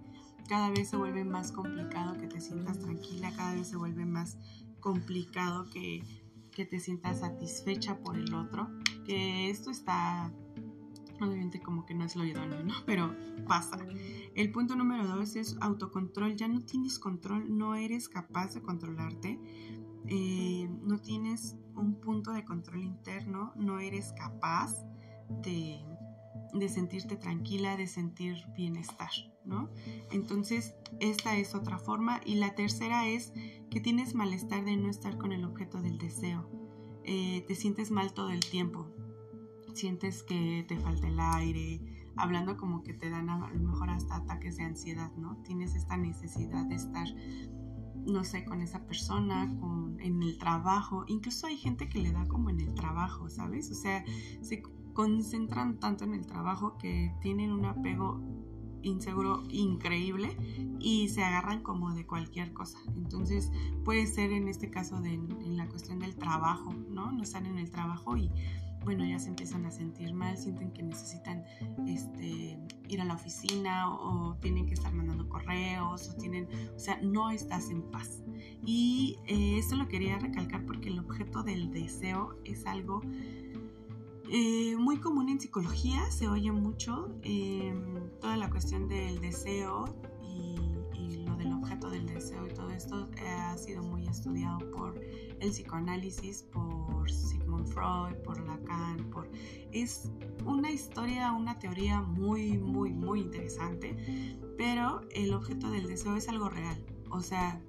Cada 0.49 0.71
vez 0.71 0.89
se 0.89 0.97
vuelve 0.97 1.25
más 1.25 1.53
complicado 1.53 2.17
que 2.17 2.27
te 2.27 2.41
sientas 2.41 2.79
tranquila, 2.79 3.35
cada 3.37 3.55
vez 3.55 3.69
se 3.69 3.77
vuelve 3.77 4.07
más 4.07 4.39
complicado 4.81 5.69
que 5.69 6.03
que 6.57 6.65
te 6.65 6.81
sientas 6.81 7.21
satisfecha 7.21 7.99
por 7.99 8.17
el 8.17 8.33
otro, 8.33 8.71
que 9.05 9.51
esto 9.51 9.71
está 9.71 10.33
obviamente 11.25 11.61
como 11.61 11.87
que 11.87 11.95
no 11.95 12.05
es 12.05 12.17
lo 12.17 12.25
idóneo, 12.25 12.63
¿no? 12.63 12.75
Pero 12.87 13.15
pasa. 13.47 13.79
El 14.35 14.53
punto 14.53 14.77
número 14.77 15.07
dos 15.07 15.37
es 15.37 15.57
autocontrol. 15.61 16.37
Ya 16.37 16.49
no 16.49 16.63
tienes 16.63 16.99
control, 16.99 17.57
no 17.57 17.75
eres 17.75 18.09
capaz 18.09 18.55
de 18.55 18.63
controlarte, 18.63 19.41
eh, 20.09 20.69
no 20.83 20.99
tienes 20.99 21.57
un 21.75 22.01
punto 22.01 22.33
de 22.33 22.45
control 22.45 22.83
interno, 22.85 23.53
no 23.57 23.81
eres 23.81 24.13
capaz 24.13 24.75
de, 25.43 25.81
de 26.53 26.69
sentirte 26.69 27.17
tranquila, 27.17 27.77
de 27.77 27.87
sentir 27.87 28.37
bienestar, 28.57 29.11
¿no? 29.45 29.71
Entonces, 30.11 30.75
esta 31.01 31.37
es 31.37 31.55
otra 31.55 31.79
forma. 31.79 32.21
Y 32.25 32.37
la 32.37 32.55
tercera 32.55 33.09
es 33.09 33.33
que 33.71 33.81
tienes 33.81 34.15
malestar 34.15 34.65
de 34.65 34.77
no 34.77 34.89
estar 34.89 35.19
con 35.19 35.33
el 35.33 35.45
objeto 35.45 35.81
del 35.81 35.99
deseo. 35.99 36.49
Eh, 37.05 37.45
te 37.47 37.55
sientes 37.55 37.91
mal 37.91 38.13
todo 38.15 38.31
el 38.31 38.41
tiempo, 38.41 38.89
sientes 39.77 40.23
que 40.23 40.65
te 40.67 40.79
falta 40.79 41.07
el 41.07 41.21
aire, 41.21 41.81
hablando 42.17 42.57
como 42.57 42.83
que 42.83 42.95
te 42.95 43.11
dan 43.11 43.29
a 43.29 43.51
lo 43.51 43.61
mejor 43.61 43.91
hasta 43.91 44.17
ataques 44.17 44.57
de 44.57 44.65
ansiedad, 44.65 45.13
¿no? 45.17 45.37
Tienes 45.45 45.75
esta 45.75 45.97
necesidad 45.97 46.65
de 46.67 46.77
estar, 46.77 47.07
no 48.07 48.25
sé, 48.25 48.45
con 48.45 48.63
esa 48.63 48.87
persona, 48.87 49.55
con, 49.61 50.01
en 50.01 50.23
el 50.23 50.39
trabajo. 50.39 51.05
Incluso 51.07 51.47
hay 51.47 51.57
gente 51.57 51.89
que 51.89 51.99
le 51.99 52.13
da 52.13 52.27
como 52.27 52.51
en 52.51 52.61
el 52.61 52.75
trabajo, 52.75 53.29
¿sabes? 53.29 53.71
O 53.71 53.75
sea, 53.75 54.05
se 54.41 54.63
concentran 54.95 55.79
tanto 55.79 56.05
en 56.05 56.15
el 56.15 56.27
trabajo 56.27 56.79
que 56.79 57.15
tienen 57.21 57.53
un 57.53 57.67
apego 57.67 58.21
inseguro 58.83 59.43
increíble 59.51 60.37
y 60.79 61.09
se 61.09 61.23
agarran 61.23 61.63
como 61.63 61.93
de 61.93 62.07
cualquier 62.07 62.53
cosa. 62.53 62.79
Entonces 62.97 63.51
puede 63.85 64.07
ser 64.07 64.33
en 64.33 64.49
este 64.49 64.71
caso 64.71 65.01
de, 65.01 65.15
en 65.15 65.57
la 65.57 65.69
cuestión 65.69 65.99
del 65.99 66.17
trabajo, 66.17 66.73
¿no? 66.73 67.13
No 67.13 67.23
están 67.23 67.47
en 67.47 67.59
el 67.59 67.71
trabajo 67.71 68.17
y 68.17 68.31
bueno, 68.87 69.05
ya 69.05 69.19
se 69.19 69.29
empiezan 69.29 69.67
a 69.67 69.71
sentir 69.73 70.15
mal, 70.15 70.39
sienten 70.39 70.71
que 70.71 70.85
necesitan 70.85 71.45
este, 71.89 72.57
ir 72.89 73.01
a 73.01 73.05
la 73.05 73.15
oficina 73.15 73.93
o, 73.93 74.37
tienen 74.41 74.67
que 74.67 74.75
estar 74.75 74.93
mandando 74.95 75.29
correos 75.29 76.09
o 76.09 76.15
tienen, 76.15 76.49
o 76.75 76.79
sea, 76.79 76.99
no 77.03 77.31
estás 77.31 77.69
en 77.69 77.83
paz. 77.91 78.23
Y 78.65 79.19
eh, 79.27 79.59
esto 79.59 79.75
lo 79.75 79.89
quería 79.89 80.19
recalcar 80.21 80.65
porque 80.65 80.89
el 80.89 81.01
objeto 81.01 81.43
del 81.43 81.73
deseo 81.73 82.39
es 82.45 82.65
algo 82.65 83.03
eh, 84.31 84.77
muy 84.77 84.99
común 84.99 85.29
en 85.31 85.41
psicología, 85.41 86.09
se 86.13 86.29
oye 86.29 86.53
mucho 86.53 87.13
em, 87.23 88.09
toda 88.21 88.37
la 88.37 88.49
cuestión 88.51 88.89
del 88.89 89.21
deseo 89.21 89.97
y, 90.23 90.57
lo 91.25 91.37
del 91.37 91.53
objeto 91.53 91.91
del 91.91 92.07
deseo 92.07 92.47
y 92.47 92.55
todo 92.55 92.71
esto 92.71 93.09
eh, 93.17 93.29
ha 93.29 93.59
sido 93.59 93.83
muy 93.83 94.07
estudiado 94.07 94.59
por 94.71 95.01
el 95.41 95.51
psicoanálisis, 95.51 96.43
por 96.45 97.11
Sigmund 97.11 97.67
Freud, 97.67 98.17
por 98.25 98.39
Lacan, 98.41 99.11
por... 99.11 99.29
Es 99.73 100.11
una 100.45 100.71
historia, 100.71 101.33
una 101.33 101.59
teoría 101.59 102.01
muy, 102.01 102.59
muy, 102.59 102.93
muy 102.93 103.21
interesante, 103.21 103.97
pero 104.57 105.01
el 105.11 105.35
objeto 105.35 105.71
del 105.71 105.87
deseo 105.87 106.17
es 106.17 106.29
algo 106.29 106.49
real. 106.49 106.85
O 107.11 107.21
sea, 107.21 107.61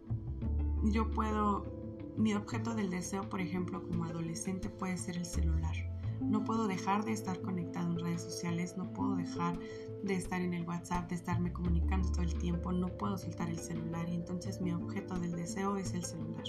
yo 0.83 1.09
puedo... 1.11 1.75
Mi 2.17 2.33
objeto 2.33 2.73
del 2.73 2.89
deseo, 2.89 3.29
por 3.29 3.41
ejemplo, 3.41 3.83
como 3.83 4.05
adolescente 4.05 4.69
puede 4.69 4.97
ser 4.97 5.17
el 5.17 5.25
celular 5.25 5.75
no 6.21 6.43
puedo 6.43 6.67
dejar 6.67 7.05
de 7.05 7.11
estar 7.11 7.39
conectado 7.41 7.91
en 7.91 7.99
redes 7.99 8.21
sociales, 8.21 8.75
no 8.77 8.91
puedo 8.93 9.15
dejar 9.15 9.57
de 10.03 10.15
estar 10.15 10.41
en 10.41 10.53
el 10.53 10.67
WhatsApp, 10.67 11.09
de 11.09 11.15
estarme 11.15 11.51
comunicando 11.51 12.09
todo 12.11 12.23
el 12.23 12.33
tiempo, 12.37 12.71
no 12.71 12.87
puedo 12.87 13.17
soltar 13.17 13.49
el 13.49 13.59
celular 13.59 14.07
y 14.09 14.15
entonces 14.15 14.61
mi 14.61 14.71
objeto 14.71 15.19
del 15.19 15.31
deseo 15.31 15.77
es 15.77 15.93
el 15.93 16.03
celular, 16.03 16.45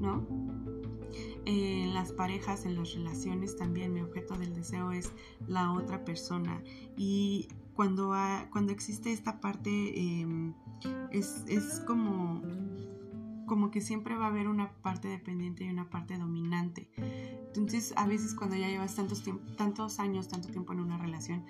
¿no? 0.00 0.26
En 1.46 1.92
las 1.94 2.12
parejas, 2.12 2.64
en 2.64 2.76
las 2.76 2.94
relaciones 2.94 3.56
también 3.56 3.92
mi 3.92 4.00
objeto 4.00 4.36
del 4.36 4.54
deseo 4.54 4.92
es 4.92 5.12
la 5.46 5.72
otra 5.72 6.04
persona 6.04 6.62
y 6.96 7.48
cuando, 7.74 8.14
cuando 8.50 8.72
existe 8.72 9.12
esta 9.12 9.40
parte 9.40 9.70
em, 10.00 10.54
es, 11.10 11.44
es 11.48 11.80
como 11.86 12.40
como 13.46 13.70
que 13.70 13.80
siempre 13.80 14.16
va 14.16 14.26
a 14.26 14.28
haber 14.28 14.48
una 14.48 14.72
parte 14.82 15.08
dependiente 15.08 15.64
y 15.64 15.70
una 15.70 15.88
parte 15.90 16.16
dominante. 16.16 16.88
Entonces, 17.54 17.92
a 17.96 18.06
veces 18.06 18.34
cuando 18.34 18.56
ya 18.56 18.68
llevas 18.68 18.94
tantos, 18.94 19.22
tantos 19.56 20.00
años, 20.00 20.28
tanto 20.28 20.48
tiempo 20.48 20.72
en 20.72 20.80
una 20.80 20.98
relación, 20.98 21.44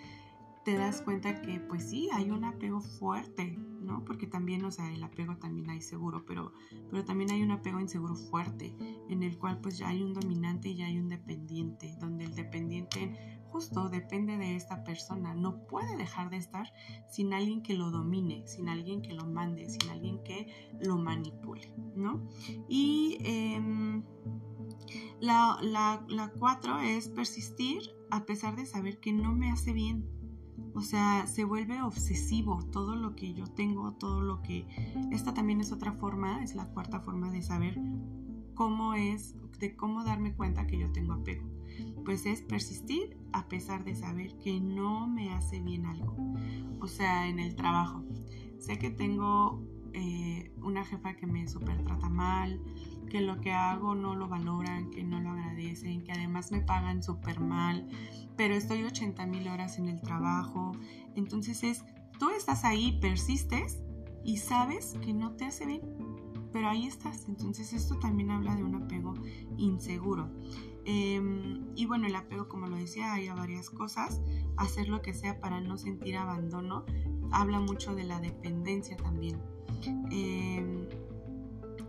te 0.64 0.76
das 0.76 1.02
cuenta 1.02 1.42
que 1.42 1.60
pues 1.60 1.90
sí, 1.90 2.08
hay 2.12 2.30
un 2.30 2.44
apego 2.44 2.80
fuerte, 2.80 3.58
¿no? 3.80 4.04
Porque 4.04 4.26
también, 4.26 4.64
o 4.64 4.70
sea, 4.70 4.90
el 4.92 5.02
apego 5.02 5.36
también 5.36 5.68
hay 5.70 5.82
seguro, 5.82 6.24
pero, 6.24 6.52
pero 6.90 7.04
también 7.04 7.30
hay 7.30 7.42
un 7.42 7.50
apego 7.50 7.80
inseguro 7.80 8.16
fuerte, 8.16 8.74
en 9.08 9.22
el 9.22 9.38
cual 9.38 9.60
pues 9.60 9.76
ya 9.78 9.88
hay 9.88 10.02
un 10.02 10.14
dominante 10.14 10.70
y 10.70 10.76
ya 10.76 10.86
hay 10.86 10.98
un 10.98 11.08
dependiente, 11.08 11.94
donde 12.00 12.24
el 12.24 12.34
dependiente 12.34 13.40
justo 13.50 13.88
depende 13.88 14.38
de 14.38 14.56
esta 14.56 14.82
persona. 14.84 15.34
No 15.34 15.66
puede 15.66 15.96
dejar 15.96 16.30
de 16.30 16.38
estar 16.38 16.72
sin 17.10 17.34
alguien 17.34 17.62
que 17.62 17.74
lo 17.74 17.90
domine, 17.90 18.46
sin 18.46 18.68
alguien 18.68 19.02
que 19.02 19.12
lo 19.12 19.26
mande, 19.26 19.68
sin 19.68 19.88
alguien 19.90 20.22
que 20.24 20.48
lo 20.80 20.96
manipule, 20.96 21.72
¿no? 21.94 22.26
Y 22.68 23.18
em, 23.20 24.02
la, 25.20 25.58
la 25.62 26.32
cuatro 26.38 26.80
es 26.80 27.08
persistir 27.08 27.82
a 28.10 28.24
pesar 28.24 28.56
de 28.56 28.64
saber 28.64 28.98
que 28.98 29.12
no 29.12 29.34
me 29.34 29.50
hace 29.50 29.72
bien. 29.72 30.13
O 30.74 30.80
sea, 30.80 31.26
se 31.26 31.44
vuelve 31.44 31.82
obsesivo 31.82 32.64
todo 32.70 32.96
lo 32.96 33.14
que 33.14 33.34
yo 33.34 33.46
tengo, 33.46 33.92
todo 33.92 34.22
lo 34.22 34.42
que... 34.42 34.66
Esta 35.12 35.34
también 35.34 35.60
es 35.60 35.72
otra 35.72 35.92
forma, 35.92 36.42
es 36.42 36.54
la 36.54 36.66
cuarta 36.66 37.00
forma 37.00 37.30
de 37.30 37.42
saber 37.42 37.78
cómo 38.54 38.94
es, 38.94 39.36
de 39.58 39.76
cómo 39.76 40.04
darme 40.04 40.34
cuenta 40.34 40.66
que 40.66 40.78
yo 40.78 40.90
tengo 40.92 41.14
apego 41.14 41.54
pues 42.04 42.26
es 42.26 42.42
persistir 42.42 43.16
a 43.32 43.48
pesar 43.48 43.84
de 43.84 43.94
saber 43.94 44.36
que 44.38 44.60
no 44.60 45.08
me 45.08 45.32
hace 45.32 45.60
bien 45.60 45.86
algo. 45.86 46.14
O 46.80 46.86
sea, 46.86 47.28
en 47.28 47.38
el 47.38 47.56
trabajo. 47.56 48.04
Sé 48.58 48.78
que 48.78 48.90
tengo 48.90 49.62
eh, 49.92 50.52
una 50.62 50.84
jefa 50.84 51.14
que 51.14 51.26
me 51.26 51.48
super 51.48 51.82
trata 51.82 52.08
mal, 52.08 52.60
que 53.06 53.20
lo 53.20 53.40
que 53.40 53.52
hago 53.52 53.94
no 53.94 54.14
lo 54.14 54.28
valoran, 54.28 54.90
que 54.90 55.04
no 55.04 55.20
lo 55.20 55.30
agradecen, 55.30 56.04
que 56.04 56.12
además 56.12 56.52
me 56.52 56.60
pagan 56.60 57.02
súper 57.02 57.40
mal, 57.40 57.88
pero 58.36 58.54
estoy 58.54 58.84
80 58.84 59.26
mil 59.26 59.48
horas 59.48 59.78
en 59.78 59.88
el 59.88 60.00
trabajo. 60.00 60.72
Entonces 61.14 61.62
es, 61.62 61.84
tú 62.18 62.30
estás 62.30 62.64
ahí, 62.64 62.98
persistes 63.00 63.82
y 64.24 64.38
sabes 64.38 64.96
que 65.02 65.12
no 65.12 65.32
te 65.32 65.44
hace 65.44 65.66
bien, 65.66 65.82
pero 66.52 66.68
ahí 66.68 66.86
estás. 66.86 67.28
Entonces 67.28 67.72
esto 67.72 67.98
también 67.98 68.30
habla 68.30 68.54
de 68.56 68.64
un 68.64 68.74
apego 68.74 69.14
inseguro. 69.56 70.30
Em, 70.86 71.66
y 71.74 71.86
bueno, 71.86 72.06
el 72.06 72.14
apego, 72.14 72.48
como 72.48 72.66
lo 72.66 72.76
decía, 72.76 73.14
hay 73.14 73.28
varias 73.28 73.70
cosas. 73.70 74.20
Hacer 74.56 74.88
lo 74.88 75.02
que 75.02 75.14
sea 75.14 75.40
para 75.40 75.60
no 75.60 75.76
sentir 75.76 76.16
abandono. 76.16 76.84
Habla 77.32 77.60
mucho 77.60 77.94
de 77.94 78.04
la 78.04 78.20
dependencia 78.20 78.96
también. 78.96 79.40
Em, 80.10 80.86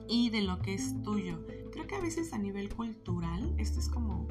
y 0.08 0.30
de 0.30 0.42
lo 0.42 0.60
que 0.60 0.74
es 0.74 1.02
tuyo. 1.04 1.46
Creo 1.72 1.88
que 1.88 1.96
a 1.96 2.02
veces 2.02 2.34
a 2.34 2.38
nivel 2.38 2.74
cultural, 2.74 3.54
esto 3.58 3.80
es 3.80 3.90
como, 3.90 4.28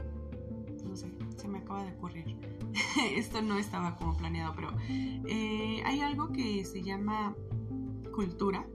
no 0.84 0.96
sé, 0.96 1.10
se 1.37 1.48
me 1.48 1.58
acaba 1.58 1.84
de 1.84 1.92
ocurrir. 1.92 2.37
esto 3.14 3.42
no 3.42 3.58
estaba 3.58 3.96
como 3.96 4.16
planeado, 4.16 4.54
pero 4.54 4.70
eh, 4.88 5.82
hay 5.84 6.00
algo 6.00 6.32
que 6.32 6.64
se 6.64 6.82
llama 6.82 7.34
cultura, 8.14 8.66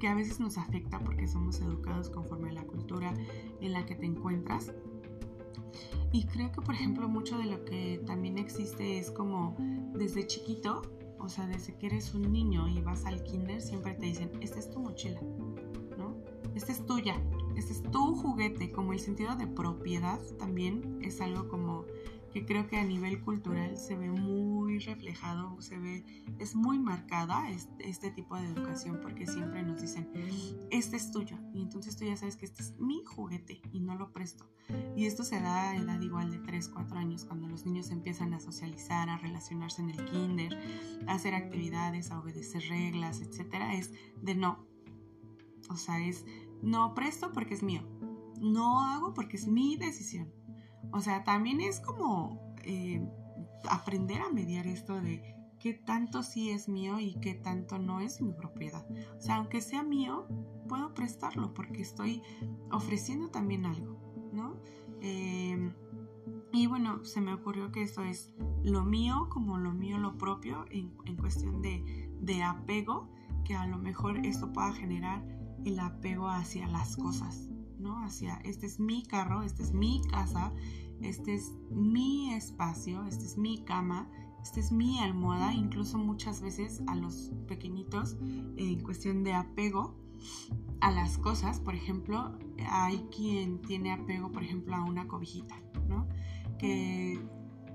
que 0.00 0.08
a 0.08 0.14
veces 0.14 0.40
nos 0.40 0.58
afecta 0.58 0.98
porque 0.98 1.28
somos 1.28 1.60
educados 1.60 2.10
conforme 2.10 2.50
a 2.50 2.52
la 2.52 2.64
cultura 2.64 3.14
en 3.60 3.72
la 3.72 3.86
que 3.86 3.94
te 3.94 4.06
encuentras. 4.06 4.72
Y 6.12 6.26
creo 6.26 6.52
que, 6.52 6.60
por 6.60 6.74
ejemplo, 6.74 7.08
mucho 7.08 7.38
de 7.38 7.46
lo 7.46 7.64
que 7.64 8.02
también 8.06 8.36
existe 8.36 8.98
es 8.98 9.10
como 9.10 9.56
desde 9.94 10.26
chiquito, 10.26 10.82
o 11.18 11.28
sea, 11.28 11.46
desde 11.46 11.74
que 11.78 11.86
eres 11.86 12.14
un 12.14 12.32
niño 12.32 12.68
y 12.68 12.80
vas 12.82 13.06
al 13.06 13.22
kinder, 13.22 13.62
siempre 13.62 13.94
te 13.94 14.06
dicen, 14.06 14.30
esta 14.40 14.58
es 14.58 14.70
tu 14.70 14.80
mochila. 14.80 15.20
Esta 16.54 16.72
es 16.72 16.84
tuya, 16.86 17.20
este 17.56 17.72
es 17.72 17.82
tu 17.82 18.14
juguete, 18.14 18.72
como 18.72 18.92
el 18.92 19.00
sentido 19.00 19.36
de 19.36 19.46
propiedad 19.46 20.20
también 20.38 20.98
es 21.02 21.20
algo 21.20 21.48
como 21.48 21.84
que 22.32 22.46
creo 22.46 22.66
que 22.66 22.78
a 22.78 22.84
nivel 22.84 23.20
cultural 23.20 23.76
se 23.76 23.94
ve 23.94 24.10
muy 24.10 24.78
reflejado, 24.78 25.60
se 25.60 25.78
ve, 25.78 26.04
es 26.38 26.54
muy 26.54 26.78
marcada 26.78 27.50
este, 27.50 28.10
tipo 28.10 28.36
de 28.36 28.48
educación 28.48 29.00
porque 29.02 29.26
siempre 29.26 29.62
nos 29.62 29.82
dicen, 29.82 30.08
este 30.70 30.96
es 30.96 31.12
tuyo 31.12 31.36
y 31.52 31.60
entonces 31.60 31.96
tú 31.96 32.06
ya 32.06 32.16
sabes 32.16 32.36
que 32.36 32.46
este 32.46 32.62
es 32.62 32.78
mi 32.78 33.04
juguete 33.04 33.60
y 33.70 33.80
no 33.80 33.96
lo 33.96 34.12
presto. 34.12 34.46
Y 34.96 35.04
esto 35.04 35.24
se 35.24 35.40
da 35.40 35.70
a 35.70 35.76
edad 35.76 36.00
igual 36.00 36.30
de 36.30 36.38
3, 36.38 36.70
4 36.70 36.96
años, 36.98 37.24
cuando 37.26 37.48
los 37.48 37.66
niños 37.66 37.90
empiezan 37.90 38.32
a 38.32 38.40
socializar, 38.40 39.10
a 39.10 39.18
relacionarse 39.18 39.82
en 39.82 39.90
el 39.90 40.04
kinder, 40.06 40.58
a 41.06 41.14
hacer 41.14 41.34
actividades, 41.34 42.10
a 42.10 42.18
obedecer 42.18 42.62
reglas, 42.68 43.20
etcétera, 43.20 43.74
es 43.74 43.92
de 44.22 44.34
no. 44.34 44.71
O 45.72 45.76
sea, 45.76 46.00
es 46.00 46.24
no 46.62 46.94
presto 46.94 47.32
porque 47.32 47.54
es 47.54 47.62
mío. 47.62 47.82
No 48.40 48.80
hago 48.80 49.14
porque 49.14 49.36
es 49.36 49.46
mi 49.46 49.76
decisión 49.76 50.32
o 50.92 51.00
sea, 51.00 51.24
también 51.24 51.60
es 51.60 51.80
como 51.80 52.54
eh, 52.64 53.06
aprender 53.68 54.20
a 54.20 54.30
mediar 54.30 54.66
esto 54.66 55.00
de 55.00 55.34
qué 55.58 55.74
tanto 55.74 56.22
sí 56.22 56.50
es 56.50 56.68
mío 56.68 57.00
y 57.00 57.14
qué 57.20 57.34
tanto 57.34 57.78
no 57.78 58.00
es 58.00 58.20
mi 58.20 58.32
propiedad. 58.32 58.86
O 59.16 59.20
sea, 59.20 59.36
aunque 59.36 59.60
sea 59.60 59.82
mío, 59.82 60.26
puedo 60.68 60.92
prestarlo 60.92 61.54
porque 61.54 61.80
estoy 61.80 62.22
ofreciendo 62.70 63.28
también 63.28 63.64
algo. 63.64 63.98
¿no? 64.32 64.60
Em, 65.00 65.72
y 66.52 66.66
bueno, 66.66 67.04
se 67.04 67.22
me 67.22 67.32
ocurrió 67.32 67.72
que 67.72 67.82
esto 67.82 68.02
es 68.02 68.34
lo 68.62 68.84
mío 68.84 69.28
como 69.30 69.56
lo 69.56 69.72
mío, 69.72 69.98
lo 69.98 70.18
propio, 70.18 70.66
en, 70.70 70.90
cuestión 71.16 71.62
de, 71.62 72.10
de 72.20 72.42
apego, 72.42 73.08
que 73.44 73.54
a 73.54 73.66
lo 73.66 73.78
mejor 73.78 74.18
esto 74.26 74.52
pueda 74.52 74.72
generar 74.72 75.24
el 75.64 75.78
apego 75.78 76.28
hacia 76.28 76.66
las 76.68 76.96
cosas, 76.96 77.48
¿no? 77.78 78.04
Hacia, 78.04 78.36
este 78.44 78.66
es 78.66 78.80
mi 78.80 79.02
carro, 79.04 79.42
este 79.42 79.62
es 79.62 79.72
mi 79.72 80.02
casa, 80.10 80.52
este 81.00 81.34
es 81.34 81.52
mi 81.70 82.32
espacio, 82.34 83.04
este 83.04 83.24
es 83.24 83.36
mi 83.36 83.64
cama, 83.64 84.08
esta 84.42 84.60
es 84.60 84.72
mi 84.72 84.98
almohada, 84.98 85.54
incluso 85.54 85.98
muchas 85.98 86.40
veces 86.40 86.82
a 86.86 86.96
los 86.96 87.30
pequeñitos 87.46 88.16
en 88.56 88.80
cuestión 88.80 89.22
de 89.22 89.34
apego 89.34 89.94
a 90.80 90.90
las 90.90 91.16
cosas, 91.18 91.60
por 91.60 91.74
ejemplo, 91.74 92.36
hay 92.68 92.98
quien 93.16 93.62
tiene 93.62 93.92
apego, 93.92 94.32
por 94.32 94.42
ejemplo, 94.42 94.74
a 94.74 94.82
una 94.84 95.06
cobijita, 95.06 95.54
¿no? 95.88 96.08
Que 96.58 97.20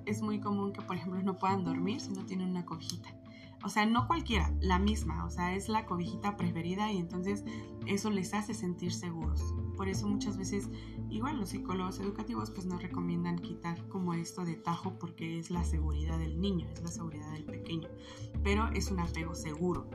es 0.06 0.22
muy 0.22 0.40
común 0.40 0.74
que, 0.74 0.82
por 0.82 0.98
ejemplo, 0.98 1.22
no 1.22 1.38
puedan 1.38 1.64
dormir 1.64 2.02
si 2.02 2.12
no 2.12 2.26
tienen 2.26 2.50
una 2.50 2.66
cobijita. 2.66 3.17
O 3.64 3.70
sea, 3.70 3.86
no 3.86 4.08
cualquiera, 4.08 4.54
la 4.62 4.80
misma, 4.80 5.26
o 5.26 5.30
sea, 5.30 5.56
es 5.56 5.68
la 5.68 5.86
cobijita 5.86 6.38
preferida 6.38 6.92
y 6.92 6.98
entonces 6.98 7.44
eso 7.88 8.10
les 8.10 8.34
hace 8.34 8.54
sentir 8.54 8.94
seguros. 8.94 9.54
Por 9.76 9.90
eso 9.90 10.08
muchas 10.08 10.38
veces, 10.38 10.70
igual 11.10 11.40
los 11.40 11.50
psicólogos 11.50 12.00
educativos 12.00 12.52
pues 12.52 12.66
nos 12.66 12.82
recomiendan 12.82 13.40
quitar 13.40 13.88
como 13.88 14.14
esto 14.14 14.46
de 14.46 14.56
tajo 14.56 14.98
porque 15.00 15.40
es 15.40 15.50
la 15.50 15.64
seguridad 15.64 16.20
del 16.20 16.40
niño, 16.40 16.68
es 16.72 16.82
la 16.82 16.90
seguridad 16.90 17.32
del 17.32 17.46
pequeño, 17.46 17.90
pero 18.44 18.68
es 18.70 18.92
un 18.92 19.00
apego 19.00 19.34
seguro, 19.36 19.90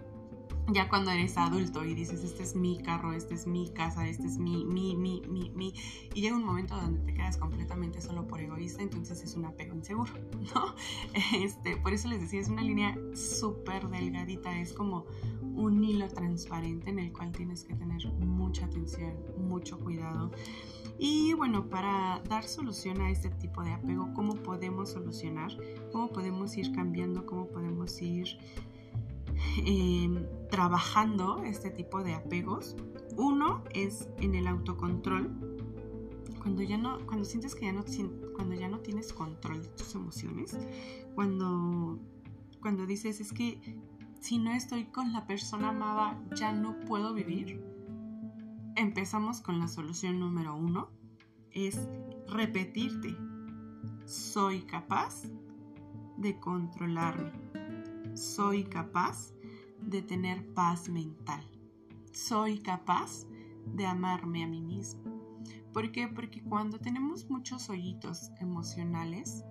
ya 0.69 0.89
cuando 0.89 1.11
eres 1.11 1.37
adulto 1.37 1.85
y 1.85 1.95
dices, 1.95 2.23
este 2.23 2.43
es 2.43 2.55
mi 2.55 2.81
carro, 2.83 3.13
este 3.13 3.35
es 3.35 3.47
mi 3.47 3.71
casa, 3.71 4.07
este 4.07 4.27
es 4.27 4.39
mi, 4.39 4.65
mi, 4.65 4.97
mi, 4.97 5.23
mi, 5.29 5.51
mi, 5.51 5.75
y 6.15 6.21
llega 6.21 6.37
un 6.37 6.45
momento 6.45 6.77
donde 6.77 7.01
te 7.01 7.15
quedas 7.15 7.37
completamente 7.37 8.01
solo 8.01 8.27
por 8.27 8.41
egoísta, 8.41 8.83
entonces 8.83 9.23
es 9.23 9.35
un 9.35 9.45
apego 9.45 9.75
inseguro, 9.75 10.13
¿no? 10.55 10.75
Este, 11.43 11.77
por 11.77 11.93
eso 11.93 12.09
les 12.09 12.21
decía, 12.21 12.41
es 12.41 12.49
una 12.49 12.63
línea 12.63 12.97
súper 13.15 13.89
delgadita, 13.89 14.59
es 14.61 14.73
como 14.73 15.07
un 15.43 15.83
hilo 15.85 16.09
transparente 16.09 16.91
en 16.91 16.99
el 16.99 17.13
cual 17.13 17.33
tienes 17.33 17.65
que 17.65 17.75
tener 17.75 18.07
mucha 18.21 18.67
atención, 18.67 19.15
mucho 19.39 19.79
cuidado. 19.79 20.31
Y 20.99 21.35
bueno, 21.35 21.69
para 21.69 22.23
dar 22.29 22.45
solución 22.45 23.01
a 23.01 23.11
este 23.11 23.31
tipo 23.31 23.63
de 23.63 23.73
apego, 23.73 24.13
¿cómo 24.15 24.35
podemos 24.37 24.91
solucionar? 24.91 25.51
¿Cómo 25.91 26.09
podemos 26.09 26.57
ir 26.57 26.73
cambiando? 26.73 27.27
¿Cómo 27.27 27.49
podemos 27.49 28.01
ir 28.01 28.39
Trabajando 30.51 31.43
este 31.45 31.71
tipo 31.71 32.03
de 32.03 32.15
apegos. 32.15 32.77
Uno 33.17 33.65
es 33.75 34.09
en 34.19 34.35
el 34.35 34.47
autocontrol. 34.47 35.31
Cuando 36.41 36.63
ya 36.63 36.77
no, 36.77 36.99
cuando 37.07 37.25
sientes 37.25 37.55
que 37.55 37.67
ya 37.67 37.73
no, 37.73 37.85
cuando 38.35 38.55
ya 38.55 38.69
no 38.69 38.81
tienes 38.81 39.13
control 39.13 39.63
de 39.63 39.69
tus 39.69 39.95
emociones, 39.95 40.59
cuando, 41.15 42.01
cuando 42.61 42.85
dices 42.85 43.21
es 43.21 43.33
que 43.33 43.79
si 44.21 44.39
no 44.39 44.51
estoy 44.53 44.87
con 44.87 45.13
la 45.13 45.27
persona 45.27 45.69
amada 45.69 46.21
ya 46.35 46.53
no 46.53 46.81
puedo 46.81 47.15
vivir. 47.15 47.65
Empezamos 48.75 49.41
con 49.41 49.61
la 49.61 49.69
solución 49.69 50.19
número 50.19 50.57
uno, 50.57 50.91
es 51.53 51.89
repetirte, 52.27 53.17
soy 54.05 54.63
capaz 54.63 55.23
de 56.17 56.41
controlarme 56.41 57.31
soy 58.15 58.65
capaz 58.65 59.32
de 59.85 60.03
tener 60.03 60.53
paz 60.55 60.89
mental. 60.89 61.43
Soy 62.13 62.59
capaz 62.61 63.27
de 63.67 63.87
amarme 63.87 64.45
a 64.45 64.47
mí 64.47 64.61
mismo. 64.61 65.03
¿Por 65.73 65.91
qué? 65.93 66.09
Porque 66.09 66.43
cuando 66.43 66.79
tenemos 66.79 67.29
muchos 67.31 67.71
hoyitos 67.71 68.31
emocionales, 68.41 69.45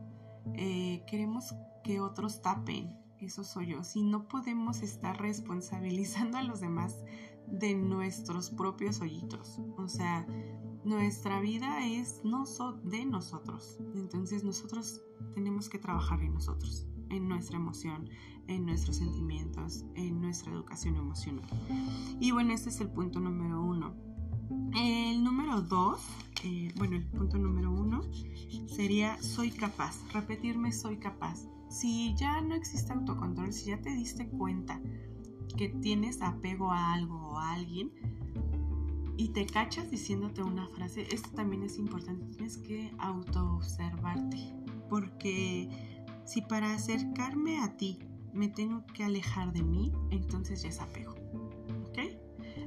eh, 0.54 1.04
queremos 1.08 1.56
que 1.84 2.00
otros 2.00 2.41
tapen 2.41 2.96
esos 3.20 3.56
hoyos 3.56 3.96
y 3.96 4.04
no 4.04 4.28
podemos 4.28 4.82
estar 4.82 5.20
responsabilizando 5.20 6.38
a 6.38 6.44
los 6.44 6.60
demás 6.60 7.04
de 7.48 7.76
nuestros 7.76 8.50
propios 8.50 9.02
hoyitos. 9.02 9.60
O 9.78 9.88
sea, 9.88 10.26
nuestra 10.84 11.39
vida 11.39 11.86
es 11.86 12.22
no 12.24 12.46
de 12.84 13.06
nosotros. 13.06 13.80
Entonces 13.96 14.44
nosotros 14.44 15.02
tenemos 15.34 15.70
que 15.70 15.80
trabajar 15.80 16.22
en 16.22 16.34
nosotros 16.34 16.88
en 17.12 17.28
nuestra 17.28 17.58
emoción, 17.58 18.10
en 18.47 18.65
nuestros 18.65 18.97
sentimientos, 18.97 19.86
en 19.95 20.21
nuestra 20.21 20.52
educación 20.52 20.95
emocional. 20.95 21.47
Y 22.19 22.32
bueno, 22.32 22.54
este 22.54 22.69
es 22.69 22.82
el 22.82 22.89
punto 22.89 23.19
número 23.19 23.62
uno. 23.62 23.93
El 24.76 25.24
número 25.24 25.62
dos, 25.62 26.02
eh, 26.43 26.74
bueno, 26.78 26.95
el 26.95 27.06
punto 27.06 27.38
número 27.38 27.71
uno 27.71 28.02
sería 28.67 29.21
soy 29.21 29.52
capaz, 29.52 29.95
repetirme 30.13 30.71
soy 30.71 30.97
capaz. 30.97 31.47
Si 31.69 32.13
ya 32.15 32.41
no 32.41 32.56
existe 32.56 32.91
autocontrol, 32.91 33.54
si 33.54 33.69
ya 33.69 33.82
te 33.82 33.91
diste 33.91 34.28
cuenta 34.28 34.82
que 35.58 35.69
tienes 35.69 36.21
apego 36.21 36.71
a 36.71 36.93
algo 36.93 37.15
o 37.15 37.38
a 37.38 37.54
alguien 37.54 37.91
y 39.17 39.30
te 39.30 39.45
cachas 39.45 39.91
diciéndote 39.91 40.41
una 40.43 40.67
frase, 40.67 41.08
esto 41.12 41.30
también 41.30 41.63
es 41.63 41.78
importante, 41.78 42.26
tienes 42.36 42.58
que 42.58 42.91
autoobservarte, 42.97 44.38
porque 44.89 45.90
si 46.25 46.41
para 46.41 46.73
acercarme 46.73 47.60
a 47.60 47.75
ti 47.77 47.99
me 48.34 48.47
tengo 48.47 48.86
que 48.93 49.03
alejar 49.03 49.51
de 49.53 49.63
mí, 49.63 49.91
entonces 50.10 50.62
ya 50.63 50.69
es 50.69 50.79
apego. 50.79 51.15
¿Ok? 51.89 51.99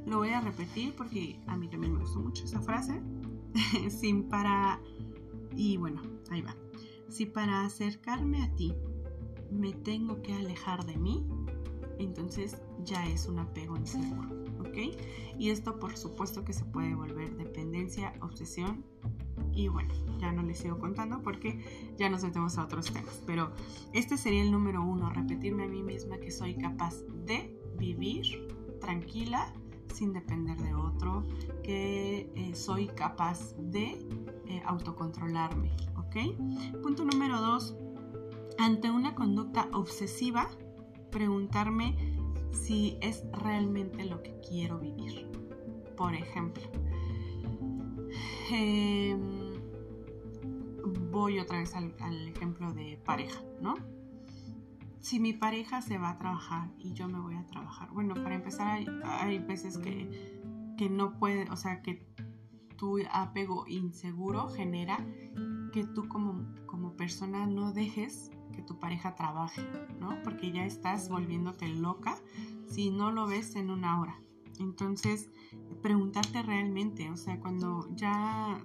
Lo 0.07 0.19
voy 0.19 0.31
a 0.31 0.41
repetir 0.41 0.95
porque 0.95 1.41
a 1.47 1.57
mí 1.57 1.69
también 1.69 1.95
me 1.95 2.01
gustó 2.01 2.21
mucho 2.21 2.45
esa 2.45 2.61
frase. 2.61 3.01
Sin 3.89 4.25
para... 4.25 4.81
Y 5.57 5.77
bueno, 5.77 6.03
ahí 6.31 6.43
va. 6.43 6.55
Si 7.09 7.27
para 7.27 7.65
acercarme 7.65 8.43
a 8.43 8.55
ti 8.55 8.75
me 9.51 9.73
tengo 9.73 10.21
que 10.21 10.35
alejar 10.35 10.85
de 10.85 10.97
mí, 10.97 11.27
entonces 11.99 12.61
ya 12.85 13.07
es 13.09 13.27
un 13.27 13.39
apego 13.39 13.77
inseguro. 13.77 14.29
¿Ok? 14.61 14.97
Y 15.39 15.51
esto 15.51 15.79
por 15.79 15.97
supuesto 15.97 16.45
que 16.45 16.53
se 16.53 16.65
puede 16.65 16.95
volver 16.95 17.37
dependencia, 17.37 18.13
obsesión 18.21 18.85
y 19.53 19.69
bueno, 19.69 19.93
ya 20.19 20.33
no 20.33 20.43
les 20.43 20.59
sigo 20.59 20.79
contando 20.79 21.23
porque 21.23 21.59
ya 21.97 22.09
nos 22.09 22.23
metemos 22.23 22.59
a 22.59 22.65
otros 22.65 22.93
temas. 22.93 23.23
Pero 23.27 23.53
este 23.93 24.17
sería 24.17 24.43
el 24.43 24.51
número 24.51 24.83
uno, 24.83 25.11
repetirme 25.11 25.65
a 25.65 25.69
mí 25.69 25.83
misma 25.83 26.19
que 26.19 26.31
soy 26.31 26.57
capaz 26.57 26.95
de 27.25 27.59
vivir 27.79 28.49
tranquila 28.81 29.53
sin 29.93 30.13
depender 30.13 30.57
de 30.59 30.75
otro, 30.75 31.25
que 31.63 32.31
eh, 32.35 32.55
soy 32.55 32.89
capaz 32.89 33.55
de 33.57 34.07
eh, 34.47 34.63
autocontrolarme, 34.67 35.71
¿ok? 35.97 36.83
Punto 36.83 37.05
número 37.05 37.41
dos, 37.41 37.77
ante 38.59 38.91
una 38.91 39.15
conducta 39.15 39.69
obsesiva, 39.73 40.49
preguntarme 41.11 41.97
si 42.51 42.99
es 43.01 43.25
realmente 43.33 44.05
lo 44.05 44.23
que 44.23 44.39
quiero 44.41 44.79
vivir. 44.79 45.31
Por 45.97 46.15
ejemplo, 46.15 46.63
eh, 48.51 49.17
voy 51.11 51.39
otra 51.39 51.59
vez 51.59 51.75
al, 51.75 51.95
ejemplo 52.29 52.73
de 52.73 53.01
pareja, 53.05 53.43
¿no? 53.61 53.75
Si 55.01 55.21
mi 55.21 55.33
pareja 55.33 55.83
se 55.83 55.99
va 55.99 56.11
a 56.11 56.19
trabajar 56.19 56.71
y 56.79 56.95
yo 56.95 57.09
me 57.09 57.21
voy 57.21 57.35
a 57.35 57.47
trabajar, 57.47 57.91
bueno, 57.91 58.15
para 58.15 58.35
empezar 58.35 58.85
hay, 59.05 59.39
veces 59.39 59.79
que, 59.79 60.41
que 60.79 60.89
no 60.89 61.19
puede, 61.19 61.51
o 61.51 61.57
sea, 61.57 61.83
que 61.83 62.07
tu 62.77 62.99
apego 63.13 63.67
inseguro 63.67 64.49
genera 64.49 65.05
que 65.73 65.85
tú 65.85 66.09
como, 66.09 66.55
como 66.67 66.97
persona 66.97 67.47
no 67.47 67.73
dejes 67.73 68.31
que 68.55 68.63
tu 68.63 68.79
pareja 68.79 69.15
trabaje, 69.15 69.63
¿no? 70.01 70.23
Porque 70.23 70.53
ya 70.53 70.65
estás 70.65 71.09
volviéndote 71.09 71.69
loca 71.69 72.17
si 72.67 72.91
no 72.91 73.11
lo 73.11 73.27
ves 73.27 73.57
en 73.57 73.71
una 73.71 74.01
hora. 74.01 74.24
Entonces, 74.59 75.31
preguntarte 75.83 76.43
realmente, 76.43 77.11
o 77.11 77.17
sea, 77.17 77.41
cuando 77.41 77.89
ya 77.95 78.63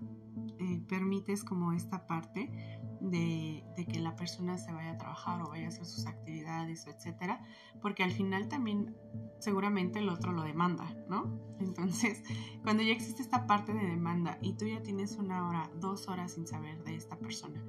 eh, 0.60 0.82
permites 0.88 1.44
como 1.44 1.74
esta 1.74 2.06
parte 2.06 2.50
de, 3.02 3.64
que 3.92 4.00
la 4.00 4.16
persona 4.16 4.58
se 4.58 4.72
vaya 4.72 4.92
a 4.92 4.98
trabajar 4.98 5.42
o 5.42 5.50
vaya 5.50 5.66
a 5.66 5.68
hacer 5.70 5.86
sus 5.86 6.06
actividades, 6.06 6.86
etcétera, 6.88 7.42
porque 7.82 8.04
al 8.04 8.12
final 8.12 8.50
también 8.50 8.96
seguramente 9.40 10.00
el 10.00 10.10
otro 10.10 10.32
lo 10.32 10.44
demanda, 10.44 10.94
¿no? 11.10 11.40
Entonces, 11.60 12.24
cuando 12.64 12.84
ya 12.84 12.92
existe 12.92 13.22
esta 13.22 13.48
parte 13.48 13.74
de 13.74 13.86
demanda 13.86 14.38
y 14.42 14.54
tú 14.54 14.68
ya 14.68 14.82
tienes 14.82 15.18
una 15.18 15.48
hora, 15.48 15.72
dos 15.80 16.08
horas 16.08 16.34
sin 16.34 16.46
saber 16.46 16.84
de 16.84 16.96
esta 16.96 17.18
persona, 17.18 17.64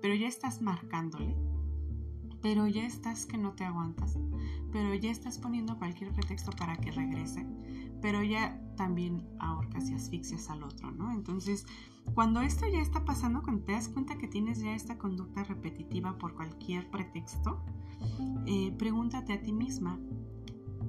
pero 0.00 0.14
ya 0.14 0.28
estás 0.28 0.60
marcándole, 0.60 1.34
pero 2.44 2.68
ya 2.68 2.84
estás 2.84 3.24
que 3.24 3.38
no 3.38 3.52
te 3.52 3.64
aguantas, 3.64 4.18
pero 4.70 4.94
ya 4.94 5.10
estás 5.10 5.38
poniendo 5.38 5.78
cualquier 5.78 6.12
pretexto 6.12 6.52
para 6.52 6.76
que 6.76 6.90
regrese, 6.90 7.46
pero 8.02 8.22
ya 8.22 8.60
también 8.76 9.26
ahorcas 9.38 9.88
y 9.88 9.94
asfixias 9.94 10.50
al 10.50 10.62
otro, 10.62 10.90
¿no? 10.90 11.10
Entonces, 11.10 11.64
cuando 12.12 12.42
esto 12.42 12.66
ya 12.68 12.82
está 12.82 13.02
pasando, 13.06 13.42
cuando 13.42 13.64
te 13.64 13.72
das 13.72 13.88
cuenta 13.88 14.18
que 14.18 14.28
tienes 14.28 14.60
ya 14.60 14.74
esta 14.74 14.98
conducta 14.98 15.42
repetitiva 15.44 16.18
por 16.18 16.34
cualquier 16.34 16.90
pretexto, 16.90 17.64
eh, 18.44 18.74
pregúntate 18.78 19.32
a 19.32 19.42
ti 19.42 19.50
misma, 19.50 19.98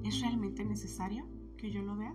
¿es 0.04 0.20
realmente 0.20 0.62
necesario 0.62 1.26
que 1.56 1.70
yo 1.70 1.80
lo 1.80 1.96
vea? 1.96 2.14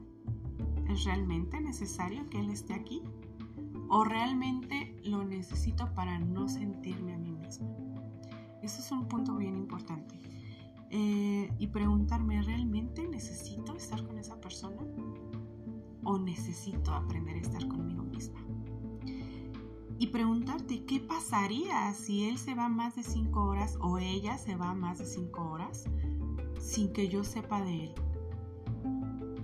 ¿Es 0.87 1.03
realmente 1.03 1.59
necesario 1.59 2.29
que 2.29 2.41
él 2.41 2.51
esté 2.51 2.75
aquí? 2.75 3.01
¿O 3.89 4.03
realmente 4.03 5.01
lo 5.03 5.23
necesito 5.23 5.91
para 5.95 6.19
no 6.19 6.47
sentirme 6.47 7.15
a 7.15 7.17
mí 7.17 7.31
misma? 7.31 7.80
Eso 8.61 8.81
es 8.81 8.91
un 8.91 9.07
punto 9.07 9.35
bien 9.35 9.55
importante. 9.55 10.15
Eh, 10.89 11.49
y 11.57 11.67
preguntarme, 11.67 12.41
¿realmente 12.41 13.07
necesito 13.07 13.75
estar 13.75 14.05
con 14.05 14.17
esa 14.17 14.39
persona? 14.39 14.81
¿O 16.03 16.17
necesito 16.17 16.93
aprender 16.93 17.37
a 17.37 17.39
estar 17.39 17.67
conmigo 17.67 18.03
misma? 18.03 18.39
Y 19.97 20.07
preguntarte, 20.07 20.83
¿qué 20.85 20.99
pasaría 20.99 21.93
si 21.93 22.25
él 22.25 22.37
se 22.37 22.55
va 22.55 22.69
más 22.69 22.95
de 22.95 23.03
cinco 23.03 23.45
horas 23.45 23.77
o 23.79 23.99
ella 23.99 24.37
se 24.37 24.55
va 24.55 24.73
más 24.73 24.97
de 24.97 25.05
cinco 25.05 25.43
horas 25.49 25.85
sin 26.59 26.91
que 26.91 27.07
yo 27.07 27.23
sepa 27.23 27.61
de 27.61 27.85
él? 27.85 27.93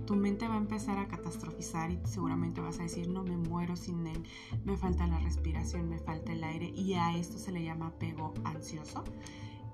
Tu 0.08 0.16
mente 0.16 0.48
va 0.48 0.54
a 0.54 0.56
empezar 0.56 0.96
a 0.96 1.06
catastrofizar 1.06 1.90
y 1.90 2.00
seguramente 2.04 2.62
vas 2.62 2.80
a 2.80 2.84
decir, 2.84 3.10
no 3.10 3.24
me 3.24 3.36
muero 3.36 3.76
sin 3.76 4.06
él, 4.06 4.24
me 4.64 4.74
falta 4.74 5.06
la 5.06 5.18
respiración, 5.18 5.86
me 5.90 5.98
falta 5.98 6.32
el 6.32 6.42
aire 6.44 6.70
y 6.74 6.94
a 6.94 7.14
esto 7.14 7.36
se 7.36 7.52
le 7.52 7.62
llama 7.62 7.88
apego 7.88 8.32
ansioso. 8.42 9.04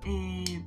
Eh, 0.05 0.61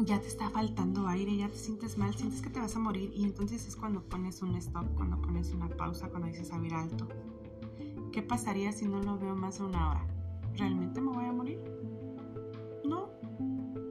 ya 0.00 0.20
te 0.20 0.26
está 0.26 0.50
faltando 0.50 1.06
aire, 1.06 1.36
ya 1.36 1.48
te 1.48 1.58
sientes 1.58 1.96
mal, 1.96 2.12
sientes 2.16 2.42
que 2.42 2.50
te 2.50 2.58
vas 2.58 2.74
a 2.74 2.80
morir 2.80 3.12
y 3.14 3.22
entonces 3.22 3.68
es 3.68 3.76
cuando 3.76 4.02
pones 4.02 4.42
un 4.42 4.56
stop, 4.56 4.92
cuando 4.96 5.22
pones 5.22 5.52
una 5.52 5.68
pausa, 5.68 6.08
cuando 6.08 6.26
dices 6.26 6.50
a 6.50 6.58
ver 6.58 6.74
alto. 6.74 7.06
¿Qué 8.10 8.20
pasaría 8.20 8.72
si 8.72 8.88
no 8.88 9.00
lo 9.00 9.16
veo 9.16 9.36
más 9.36 9.60
de 9.60 9.64
una 9.66 9.90
hora? 9.90 10.06
¿Realmente 10.56 11.00
me 11.00 11.12
voy 11.12 11.26
a 11.26 11.32
morir? 11.32 11.60
No, 12.84 13.10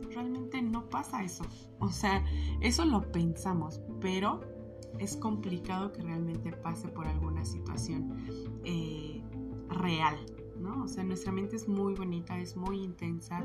realmente 0.10 0.62
no 0.62 0.90
pasa 0.90 1.24
eso. 1.24 1.46
O 1.80 1.90
sea, 1.94 2.26
eso 2.60 2.84
lo 2.84 3.10
pensamos, 3.10 3.80
pero 4.02 4.51
es 5.00 5.16
complicado 5.18 5.92
que 5.92 6.02
realmente 6.02 6.52
pase 6.52 6.88
por 6.88 7.08
alguna 7.08 7.46
situación 7.46 8.16
eh, 8.64 9.22
real, 9.70 10.18
¿no? 10.60 10.84
O 10.84 10.88
sea, 10.88 11.04
nuestra 11.04 11.32
mente 11.32 11.56
es 11.56 11.68
muy 11.68 11.94
bonita, 11.96 12.40
es 12.40 12.56
muy 12.56 12.84
intensa, 12.84 13.44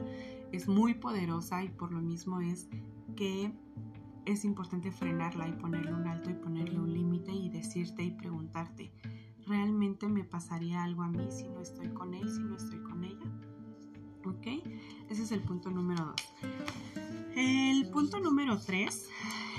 es 0.53 0.68
muy 0.68 0.94
poderosa 0.94 1.64
y 1.64 1.68
por 1.68 1.92
lo 1.92 2.01
mismo 2.01 2.40
es 2.40 2.68
que 3.16 3.53
es 4.27 4.44
importante 4.44 4.90
frenarla 4.90 5.49
y 5.49 5.53
ponerle 5.53 5.94
un 5.94 6.07
alto 6.07 6.31
y 6.31 6.35
ponerle 6.35 6.81
un 6.81 6.92
límite 6.92 7.33
y 7.33 7.49
decirte 7.49 8.03
y 8.03 8.11
preguntarte, 8.11 8.92
¿realmente 9.46 10.09
me 10.09 10.25
pasaría 10.25 10.83
algo 10.83 11.03
a 11.03 11.09
mí 11.09 11.27
si 11.31 11.49
no 11.49 11.61
estoy 11.61 11.88
con 11.88 12.12
él, 12.12 12.29
si 12.29 12.40
no 12.40 12.57
estoy 12.57 12.81
con 12.81 13.05
ella? 13.05 13.33
¿Ok? 14.25 14.46
Ese 15.09 15.22
es 15.22 15.31
el 15.31 15.40
punto 15.40 15.70
número 15.70 16.07
dos. 16.07 16.16
El 17.37 17.88
punto 17.90 18.18
número 18.18 18.59
tres 18.59 19.09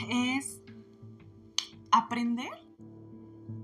es 0.09 0.61
aprender 1.91 2.51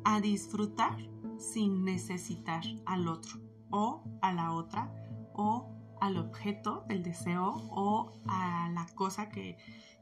a 0.03 0.21
disfrutar 0.21 0.97
sin 1.37 1.83
necesitar 1.83 2.63
al 2.85 3.07
otro 3.07 3.39
o 3.69 4.03
a 4.21 4.33
la 4.33 4.51
otra 4.51 4.93
o 5.33 5.69
al 6.01 6.17
objeto 6.17 6.83
del 6.87 7.03
deseo 7.03 7.53
o 7.71 8.11
a 8.27 8.69
la 8.73 8.85
cosa 8.95 9.29
que 9.29 9.57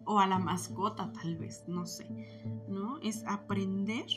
o 0.05 0.19
a 0.19 0.25
la 0.25 0.39
mascota 0.39 1.13
tal 1.13 1.37
vez, 1.37 1.63
no 1.67 1.85
sé, 1.85 2.07
¿no? 2.67 2.97
Es 3.01 3.23
aprender 3.27 4.07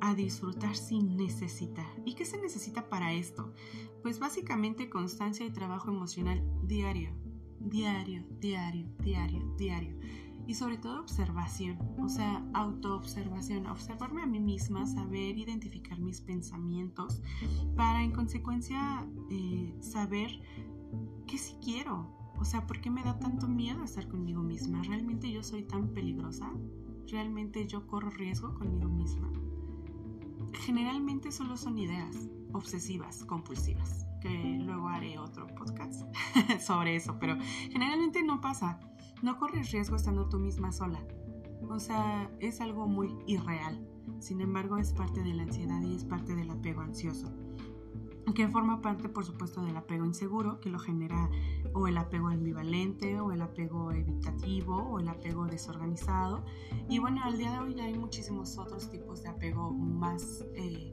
a 0.00 0.14
disfrutar 0.14 0.76
sin 0.76 1.16
necesitar. 1.16 1.86
¿Y 2.04 2.14
qué 2.14 2.24
se 2.24 2.40
necesita 2.40 2.88
para 2.88 3.12
esto? 3.12 3.52
Pues 4.02 4.18
básicamente 4.18 4.88
constancia 4.88 5.44
y 5.44 5.50
trabajo 5.50 5.90
emocional 5.90 6.44
diario, 6.62 7.10
diario, 7.58 8.24
diario, 8.38 8.88
diario, 9.00 9.54
diario 9.56 9.96
y 10.46 10.54
sobre 10.54 10.76
todo 10.76 11.00
observación, 11.00 11.78
o 11.98 12.08
sea, 12.08 12.44
autoobservación, 12.52 13.66
observarme 13.66 14.22
a 14.22 14.26
mí 14.26 14.40
misma, 14.40 14.86
saber 14.86 15.38
identificar 15.38 15.98
mis 15.98 16.20
pensamientos 16.20 17.22
para 17.76 18.02
en 18.02 18.10
consecuencia 18.10 19.06
eh, 19.30 19.76
saber 19.80 20.30
qué 21.26 21.38
sí 21.38 21.56
quiero, 21.62 22.10
o 22.38 22.44
sea, 22.44 22.66
¿por 22.66 22.80
qué 22.80 22.90
me 22.90 23.04
da 23.04 23.18
tanto 23.18 23.46
miedo 23.46 23.84
estar 23.84 24.08
conmigo 24.08 24.42
misma? 24.42 24.82
¿Realmente 24.82 25.30
yo 25.30 25.42
soy 25.42 25.62
tan 25.62 25.88
peligrosa? 25.88 26.50
¿Realmente 27.08 27.66
yo 27.66 27.86
corro 27.86 28.10
riesgo 28.10 28.54
conmigo 28.54 28.88
misma? 28.88 29.30
Generalmente 30.54 31.30
solo 31.30 31.56
son 31.56 31.78
ideas 31.78 32.28
obsesivas, 32.52 33.24
compulsivas, 33.24 34.06
que 34.20 34.58
luego 34.60 34.88
haré 34.88 35.18
otro 35.18 35.46
podcast 35.54 36.02
sobre 36.60 36.96
eso, 36.96 37.16
pero 37.18 37.38
generalmente 37.70 38.22
no 38.22 38.40
pasa 38.40 38.80
no 39.22 39.38
corres 39.38 39.70
riesgo 39.70 39.96
estando 39.96 40.28
tú 40.28 40.38
misma 40.38 40.72
sola. 40.72 41.00
O 41.68 41.78
sea, 41.78 42.30
es 42.40 42.60
algo 42.60 42.86
muy 42.86 43.16
irreal. 43.26 43.86
Sin 44.18 44.40
embargo, 44.40 44.78
es 44.78 44.92
parte 44.92 45.22
de 45.22 45.32
la 45.32 45.44
ansiedad 45.44 45.80
y 45.82 45.94
es 45.94 46.04
parte 46.04 46.34
del 46.34 46.50
apego 46.50 46.80
ansioso. 46.80 47.32
Que 48.34 48.48
forma 48.48 48.80
parte, 48.80 49.08
por 49.08 49.24
supuesto, 49.24 49.62
del 49.62 49.76
apego 49.76 50.04
inseguro, 50.04 50.58
que 50.60 50.70
lo 50.70 50.78
genera 50.78 51.30
o 51.74 51.86
el 51.86 51.98
apego 51.98 52.28
ambivalente, 52.28 53.20
o 53.20 53.30
el 53.32 53.42
apego 53.42 53.92
evitativo, 53.92 54.76
o 54.76 55.00
el 55.00 55.08
apego 55.08 55.46
desorganizado. 55.46 56.44
Y 56.88 56.98
bueno, 56.98 57.20
al 57.24 57.36
día 57.36 57.52
de 57.52 57.58
hoy 57.58 57.74
ya 57.74 57.84
hay 57.84 57.98
muchísimos 57.98 58.58
otros 58.58 58.90
tipos 58.90 59.22
de 59.22 59.28
apego 59.28 59.72
más, 59.72 60.44
eh, 60.54 60.90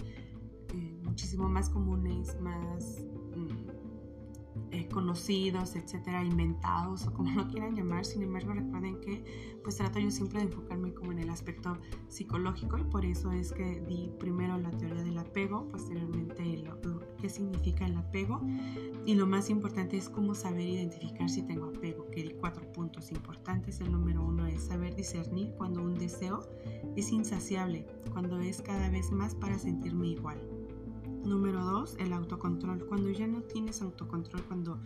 eh, 0.74 1.00
muchísimo 1.04 1.48
más 1.48 1.70
comunes, 1.70 2.40
más 2.42 3.06
eh, 4.72 4.88
conocidos, 4.88 5.76
etcétera, 5.76 6.24
inventados 6.24 7.08
o 7.08 7.14
como 7.14 7.32
lo 7.32 7.48
quieran 7.48 7.76
llamar. 7.76 8.06
Sin 8.06 8.24
embargo, 8.24 8.54
recuerden 8.54 9.00
que 9.02 9.60
pues 9.64 9.78
trato 9.78 10.00
yo 10.00 10.12
siempre 10.12 10.40
de 10.40 10.46
enfocarme 10.46 10.94
como 10.94 11.12
en 11.12 11.20
el 11.20 11.30
aspecto 11.30 11.78
psicológico 12.08 12.78
y 12.78 12.84
por 12.84 13.06
eso 13.06 13.32
es 13.32 13.52
que 13.52 13.82
di 13.82 14.12
primero 14.20 14.58
la 14.58 14.72
teoría 14.72 15.04
del 15.04 15.18
apego, 15.18 15.68
posteriormente 15.68 16.58
lo, 16.58 16.80
qué 17.18 17.30
significa 17.30 17.86
el 17.86 17.98
apego 17.98 18.42
y 19.06 19.16
lo 19.16 19.28
más 19.28 19.50
importante 19.50 19.98
es 19.98 20.10
cómo 20.10 20.36
saber 20.36 20.68
identificar 20.68 21.30
si 21.30 21.42
tengo 21.42 21.66
apego, 21.66 22.08
que 22.12 22.24
di 22.24 22.32
cuatro 22.32 22.72
puntos 22.72 23.12
importantes. 23.12 23.80
El 23.82 23.92
número 23.92 24.24
uno 24.24 24.46
es 24.46 24.64
saber 24.64 24.96
discernir 24.96 25.54
cuando 25.58 25.82
un 25.82 25.96
deseo 25.96 26.48
es 26.96 27.12
insaciable, 27.12 27.86
cuando 28.12 28.40
es 28.40 28.62
cada 28.62 28.90
vez 28.90 29.12
más 29.12 29.36
para 29.36 29.58
sentirme 29.58 30.08
igual. 30.08 30.59
Número 31.24 31.64
dos, 31.64 31.96
el 32.00 32.14
autocontrol. 32.14 32.86
Cuando 32.88 33.10
ya 33.10 33.28
no 33.28 33.42
tienes 33.44 33.82
autocontrol, 33.82 34.44
cuando 34.46 34.82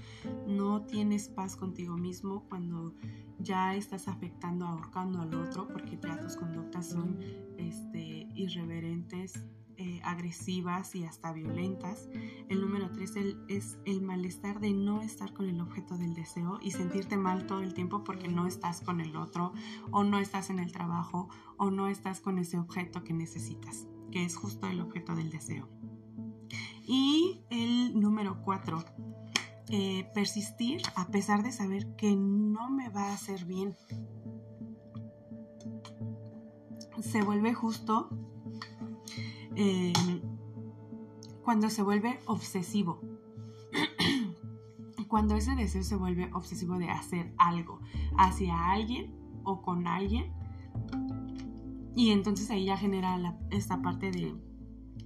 no 0.47 0.83
tienes 0.85 1.29
paz 1.29 1.55
contigo 1.55 1.95
mismo, 1.95 2.45
cuando 2.49 2.93
ya 3.39 3.75
estás 3.75 4.07
afectando, 4.07 4.65
ahorcando 4.65 5.21
al 5.21 5.33
otro, 5.33 5.67
porque 5.67 5.99
ya 6.01 6.19
tus 6.19 6.35
conductas 6.35 6.89
son 6.89 7.19
este, 7.57 8.27
irreverentes, 8.35 9.47
eh, 9.77 9.99
agresivas 10.03 10.93
y 10.95 11.03
hasta 11.03 11.33
violentas. 11.33 12.07
El 12.47 12.61
número 12.61 12.91
tres 12.91 13.13
es 13.47 13.79
el 13.85 14.01
malestar 14.01 14.59
de 14.59 14.71
no 14.71 15.01
estar 15.01 15.33
con 15.33 15.49
el 15.49 15.59
objeto 15.61 15.97
del 15.97 16.13
deseo 16.13 16.59
y 16.61 16.71
sentirte 16.71 17.17
mal 17.17 17.47
todo 17.47 17.61
el 17.61 17.73
tiempo 17.73 18.03
porque 18.03 18.27
no 18.27 18.45
estás 18.45 18.81
con 18.81 19.01
el 19.01 19.15
otro 19.15 19.51
o 19.91 20.03
no 20.03 20.19
estás 20.19 20.51
en 20.51 20.59
el 20.59 20.71
trabajo 20.71 21.27
o 21.57 21.71
no 21.71 21.87
estás 21.87 22.21
con 22.21 22.37
ese 22.37 22.59
objeto 22.59 23.03
que 23.03 23.13
necesitas, 23.13 23.87
que 24.11 24.23
es 24.23 24.35
justo 24.35 24.67
el 24.67 24.79
objeto 24.79 25.15
del 25.15 25.31
deseo. 25.31 25.67
Y 26.85 27.45
el 27.49 27.99
número 27.99 28.41
cuatro, 28.43 28.83
eh, 29.69 30.09
persistir 30.13 30.81
a 30.95 31.07
pesar 31.07 31.43
de 31.43 31.51
saber 31.51 31.95
que 31.95 32.15
no 32.15 32.69
me 32.69 32.89
va 32.89 33.09
a 33.09 33.13
hacer 33.13 33.45
bien. 33.45 33.75
Se 37.01 37.21
vuelve 37.21 37.53
justo 37.53 38.09
eh, 39.55 39.93
cuando 41.43 41.69
se 41.69 41.83
vuelve 41.83 42.19
obsesivo. 42.25 43.01
cuando 45.07 45.35
ese 45.35 45.55
deseo 45.55 45.83
se 45.83 45.95
vuelve 45.95 46.31
obsesivo 46.33 46.77
de 46.77 46.89
hacer 46.89 47.33
algo 47.37 47.79
hacia 48.17 48.71
alguien 48.71 49.13
o 49.43 49.61
con 49.61 49.87
alguien. 49.87 50.33
Y 51.95 52.09
entonces 52.09 52.49
ahí 52.49 52.65
ya 52.65 52.77
genera 52.77 53.37
esta 53.51 53.81
parte 53.81 54.09
de 54.09 54.35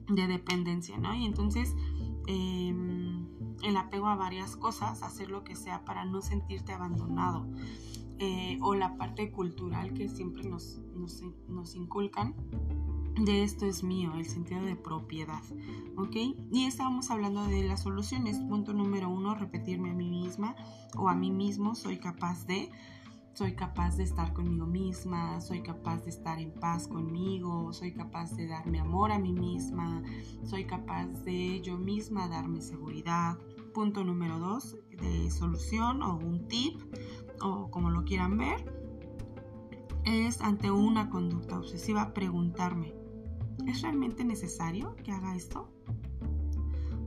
de 0.07 0.27
dependencia, 0.27 0.97
¿no? 0.97 1.13
Y 1.15 1.25
entonces 1.25 1.75
em, 2.27 3.25
el 3.63 3.77
apego 3.77 4.07
a 4.07 4.15
varias 4.15 4.55
cosas, 4.55 5.03
hacer 5.03 5.29
lo 5.29 5.43
que 5.43 5.55
sea 5.55 5.83
para 5.85 6.05
no 6.05 6.21
sentirte 6.21 6.73
abandonado, 6.73 7.47
eh, 8.19 8.57
o 8.61 8.73
la 8.73 8.97
parte 8.97 9.31
cultural 9.31 9.93
que 9.93 10.09
siempre 10.09 10.43
nos, 10.43 10.79
nos, 11.47 11.75
inculcan, 11.75 12.35
de 13.15 13.43
esto 13.43 13.65
es 13.65 13.83
mío, 13.83 14.13
el 14.15 14.25
sentido 14.25 14.61
de 14.61 14.75
propiedad, 14.75 15.41
¿ok? 15.97 16.15
Y 16.51 16.65
estábamos 16.65 17.11
hablando 17.11 17.45
de 17.45 17.63
las 17.63 17.83
soluciones. 17.83 18.39
Punto 18.39 18.73
número 18.73 19.09
uno, 19.09 19.35
repetirme 19.35 19.91
a 19.91 19.93
mí 19.93 20.09
misma 20.09 20.55
o 20.95 21.09
a 21.09 21.15
mí 21.15 21.31
mismo, 21.31 21.75
soy 21.75 21.97
capaz 21.97 22.45
de 22.45 22.71
soy 23.37 23.53
capaz 23.53 23.97
de 23.97 24.03
estar 24.03 24.33
conmigo 24.33 24.65
misma, 24.65 25.39
soy 25.41 25.61
capaz 25.61 26.03
de 26.03 26.09
estar 26.09 26.39
en 26.39 26.51
paz 26.51 26.87
conmigo, 26.87 27.71
soy 27.71 27.93
capaz 27.93 28.35
de 28.35 28.47
darme 28.47 28.79
amor 28.79 29.11
a 29.11 29.19
mí 29.19 29.31
misma, 29.31 30.01
soy 30.43 30.65
capaz 30.65 31.05
de 31.23 31.61
yo 31.61 31.77
misma 31.77 32.27
darme 32.29 32.61
seguridad. 32.61 33.37
Punto 33.75 34.03
número 34.03 34.39
dos 34.39 34.75
de 34.89 35.29
solución 35.29 36.01
o 36.01 36.15
un 36.17 36.47
tip 36.47 36.81
o 37.39 37.69
como 37.69 37.91
lo 37.91 38.05
quieran 38.05 38.39
ver 38.39 38.73
es 40.03 40.41
ante 40.41 40.71
una 40.71 41.11
conducta 41.11 41.59
obsesiva 41.59 42.15
preguntarme, 42.15 42.95
¿es 43.67 43.83
realmente 43.83 44.25
necesario 44.25 44.95
que 44.95 45.11
haga 45.11 45.35
esto? 45.35 45.71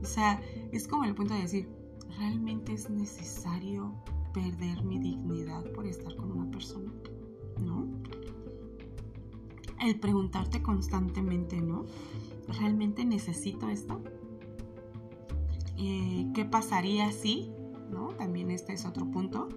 O 0.01 0.05
sea, 0.05 0.39
es 0.71 0.87
como 0.87 1.03
el 1.03 1.13
punto 1.13 1.33
de 1.33 1.41
decir, 1.41 1.69
¿realmente 2.17 2.71
es 2.71 2.89
necesario 2.89 4.01
perder 4.33 4.83
mi 4.83 4.99
dignidad 4.99 5.63
por 5.71 5.85
estar 5.85 6.15
con 6.15 6.31
una 6.31 6.49
persona? 6.49 6.91
¿No? 7.59 7.87
El 9.79 9.99
preguntarte 9.99 10.61
constantemente, 10.61 11.59
¿no? 11.61 11.85
¿Realmente 12.59 13.05
necesito 13.05 13.69
esto? 13.69 14.01
Eh, 15.77 16.27
¿Qué 16.33 16.45
pasaría 16.45 17.11
si? 17.11 17.51
¿No? 17.89 18.09
También 18.09 18.51
este 18.51 18.73
es 18.73 18.85
otro 18.85 19.09
punto. 19.09 19.49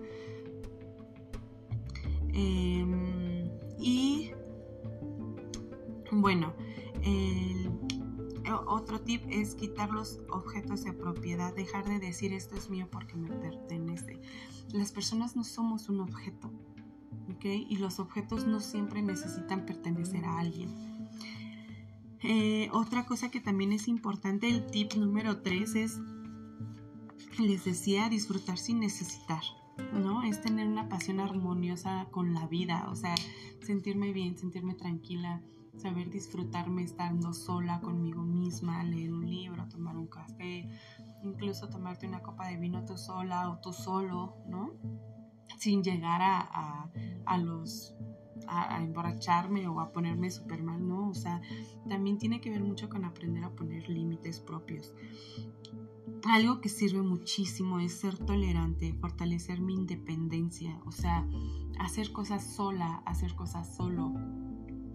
Em, 2.33 3.51
y 3.79 4.31
bueno, 6.11 6.53
otro 8.53 9.01
tip 9.01 9.23
es 9.29 9.55
quitar 9.55 9.91
los 9.91 10.21
objetos 10.31 10.85
de 10.85 10.93
propiedad, 10.93 11.55
dejar 11.55 11.85
de 11.87 11.99
decir 11.99 12.33
esto 12.33 12.57
es 12.57 12.71
mío 12.71 12.89
porque 12.91 13.17
me 13.17 13.31
pertenece. 13.31 14.21
Las 14.73 14.93
personas 14.93 15.37
no 15.37 15.45
somos 15.45 15.89
un 15.89 16.01
objeto, 16.01 16.51
¿ok? 17.35 17.45
Y 17.45 17.77
los 17.77 17.99
objetos 18.01 18.47
no 18.47 18.61
siempre 18.61 19.03
necesitan 19.03 19.65
pertenecer 19.67 20.25
a 20.25 20.39
alguien. 20.39 20.71
Eh, 22.23 22.69
otra 22.73 23.05
cosa 23.05 23.31
que 23.31 23.41
también 23.41 23.73
es 23.73 23.89
importante, 23.89 24.49
el 24.49 24.67
tip 24.67 24.95
número 24.95 25.43
3 25.43 25.75
es, 25.75 26.01
les 27.39 27.65
decía, 27.65 28.09
disfrutar 28.09 28.59
sin 28.59 28.81
necesitar. 28.81 29.43
¿no? 29.93 30.23
Es 30.23 30.41
tener 30.41 30.67
una 30.67 30.89
pasión 30.89 31.21
armoniosa 31.21 32.07
con 32.11 32.35
la 32.35 32.47
vida, 32.47 32.87
o 32.91 32.97
sea, 32.97 33.15
sentirme 33.61 34.13
bien, 34.13 34.37
sentirme 34.37 34.75
tranquila, 34.75 35.43
saber 35.77 36.11
disfrutarme 36.11 36.83
estando 36.83 37.33
sola 37.33 37.81
conmigo 37.81 38.23
misma, 38.23 38.83
leer 38.85 39.13
un 39.13 39.29
libro, 39.29 39.67
tomar 39.69 39.97
un 39.97 40.07
café, 40.07 40.69
incluso 41.23 41.69
tomarte 41.69 42.07
una 42.07 42.23
copa 42.23 42.49
de 42.49 42.57
vino 42.57 42.85
tú 42.85 42.97
sola 42.97 43.51
o 43.51 43.59
tú 43.59 43.73
solo, 43.73 44.37
¿no? 44.47 44.73
Sin 45.59 45.83
llegar 45.83 46.21
a, 46.23 46.91
a, 47.25 47.39
los 47.39 47.95
a, 48.47 48.83
emborracharme 48.83 49.67
o 49.69 49.81
a 49.81 49.93
ponerme 49.93 50.31
súper 50.31 50.63
mal, 50.63 50.87
¿no? 50.87 51.09
O 51.09 51.15
sea, 51.15 51.41
también 51.89 52.19
tiene 52.19 52.41
que 52.41 52.51
ver 52.51 52.63
mucho 52.63 52.89
con 52.89 53.05
aprender 53.05 53.45
a 53.45 53.51
poner 53.51 53.89
límites 53.89 54.41
propios. 54.41 54.95
Algo 56.25 56.61
que 56.61 56.69
sirve 56.69 57.03
muchísimo 57.03 57.81
es 57.81 57.99
ser 57.99 58.17
tolerante, 58.19 58.95
fortalecer 58.95 59.61
mi 59.61 59.75
independencia, 59.75 60.81
o 60.87 60.93
sea, 60.93 61.27
hacer 61.79 62.13
cosas 62.13 62.45
sola, 62.55 63.03
hacer 63.05 63.35
cosas 63.35 63.77
solo, 63.77 64.15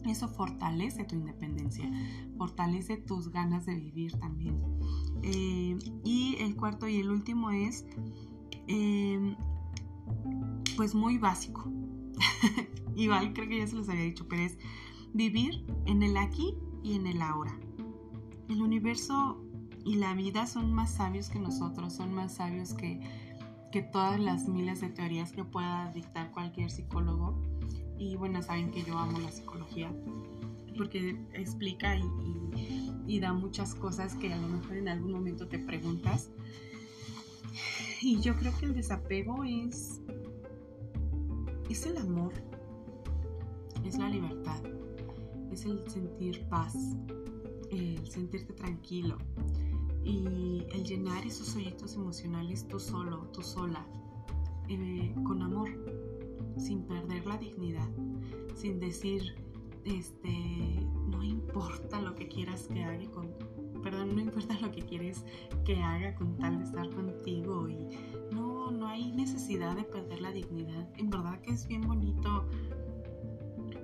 eso 0.05 0.27
fortalece 0.27 1.03
tu 1.03 1.15
independencia, 1.15 1.89
fortalece 2.37 2.97
tus 2.97 3.29
ganas 3.29 3.65
de 3.65 3.75
vivir 3.75 4.13
también. 4.19 4.61
Eh, 5.23 5.77
y 6.03 6.37
el 6.39 6.55
cuarto 6.55 6.87
y 6.87 6.97
el 6.97 7.09
último 7.09 7.51
es, 7.51 7.85
em, 8.67 9.35
pues 10.77 10.95
muy 10.95 11.17
básico. 11.17 11.65
Igual 12.95 13.33
creo 13.33 13.47
que 13.47 13.59
ya 13.59 13.67
se 13.67 13.75
los 13.75 13.89
había 13.89 14.03
dicho, 14.03 14.27
pero 14.27 14.43
es 14.43 14.57
vivir 15.13 15.65
en 15.85 16.03
el 16.03 16.17
aquí 16.17 16.55
y 16.83 16.93
en 16.93 17.07
el 17.07 17.21
ahora. 17.21 17.57
El 18.47 18.61
universo 18.61 19.43
y 19.85 19.95
la 19.95 20.13
vida 20.13 20.47
son 20.47 20.73
más 20.73 20.93
sabios 20.93 21.29
que 21.29 21.39
nosotros, 21.39 21.93
son 21.93 22.13
más 22.13 22.35
sabios 22.35 22.73
que, 22.73 22.99
que 23.71 23.81
todas 23.81 24.19
las 24.19 24.47
miles 24.47 24.81
de 24.81 24.89
teorías 24.89 25.31
que 25.31 25.43
pueda 25.43 25.91
dictar 25.93 26.31
cualquier 26.31 26.71
psicólogo. 26.71 27.41
Y 27.99 28.15
bueno, 28.15 28.41
saben 28.41 28.71
que 28.71 28.81
yo 28.81 28.97
amo 28.97 29.19
la 29.19 29.31
psicología 29.31 29.93
porque 30.79 31.21
explica 31.33 31.97
y, 33.05 33.19
da 33.19 33.33
muchas 33.33 33.75
cosas 33.75 34.15
que 34.15 34.31
a 34.31 34.37
lo 34.37 34.47
mejor 34.47 34.77
en 34.77 34.87
algún 34.87 35.11
momento 35.11 35.45
te 35.47 35.59
preguntas. 35.59 36.29
Y 38.01 38.21
yo 38.21 38.33
creo 38.37 38.57
que 38.57 38.67
el 38.67 38.73
desapego 38.73 39.43
es, 39.43 39.99
es 41.69 41.85
el 41.85 41.97
amor, 41.97 42.31
es 43.83 43.97
la 43.97 44.07
libertad, 44.07 44.61
es 45.51 45.65
el 45.65 45.83
sentir 45.89 46.47
paz, 46.47 46.75
el 47.71 48.07
sentirte 48.07 48.53
tranquilo 48.53 49.17
y 50.05 50.65
el 50.71 50.85
llenar 50.85 51.25
esos 51.25 51.53
hoyitos 51.57 51.95
emocionales 51.95 52.65
tú 52.69 52.79
solo, 52.79 53.27
tú 53.33 53.41
sola, 53.41 53.85
eh, 54.69 55.13
con 55.25 55.41
amor 55.41 55.69
sin 56.59 56.83
perder 56.83 57.25
la 57.25 57.37
dignidad, 57.37 57.89
sin 58.55 58.79
decir, 58.79 59.35
este, 59.85 60.85
no 61.07 61.23
importa 61.23 62.01
lo 62.01 62.15
que 62.15 62.27
quieras 62.27 62.67
que 62.67 62.83
haga 62.83 63.09
con, 63.11 63.29
perdón, 63.81 64.15
no 64.15 64.21
importa 64.21 64.59
lo 64.59 64.71
que 64.71 64.81
quieres 64.81 65.23
que 65.65 65.81
haga 65.81 66.15
con 66.15 66.37
tal 66.37 66.59
de 66.59 66.65
estar 66.65 66.89
contigo 66.89 67.69
y 67.69 67.87
no, 68.31 68.71
no 68.71 68.87
hay 68.87 69.11
necesidad 69.11 69.75
de 69.75 69.83
perder 69.83 70.21
la 70.21 70.31
dignidad. 70.31 70.89
En 70.97 71.09
verdad 71.09 71.39
que 71.41 71.51
es 71.51 71.67
bien 71.67 71.81
bonito 71.81 72.45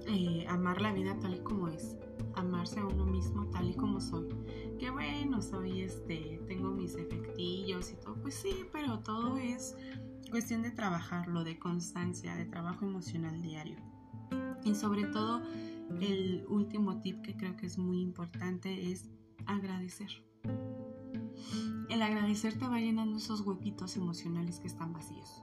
eh, 0.07 0.45
amar 0.47 0.81
la 0.81 0.93
vida 0.93 1.17
tal 1.19 1.35
y 1.35 1.39
como 1.39 1.67
es, 1.69 1.95
amarse 2.35 2.79
a 2.79 2.85
uno 2.85 3.05
mismo 3.05 3.47
tal 3.47 3.69
y 3.69 3.73
como 3.73 3.99
soy. 3.99 4.27
Que 4.77 4.91
bueno, 4.91 5.41
soy 5.41 5.81
este, 5.81 6.39
tengo 6.47 6.69
mis 6.71 6.95
efectillos 6.95 7.91
y 7.91 7.95
todo, 7.95 8.15
pues 8.21 8.35
sí, 8.35 8.65
pero 8.71 8.99
todo 8.99 9.37
es 9.37 9.75
cuestión 10.35 10.63
de 10.63 10.71
trabajarlo, 10.71 11.45
de 11.45 11.57
constancia, 11.57 12.35
de 12.35 12.43
trabajo 12.43 12.85
emocional 12.85 13.41
diario. 13.41 13.77
Y 14.65 14.75
sobre 14.75 15.05
todo, 15.05 15.41
el 16.01 16.43
último 16.49 16.99
tip 16.99 17.21
que 17.21 17.37
creo 17.37 17.55
que 17.55 17.65
es 17.65 17.77
muy 17.77 18.01
importante 18.01 18.91
es 18.91 19.09
agradecer. 19.45 20.09
El 21.87 22.01
agradecer 22.01 22.59
te 22.59 22.67
va 22.67 22.81
llenando 22.81 23.15
esos 23.15 23.39
huequitos 23.47 23.95
emocionales 23.95 24.59
que 24.59 24.67
están 24.67 24.91
vacíos. 24.91 25.41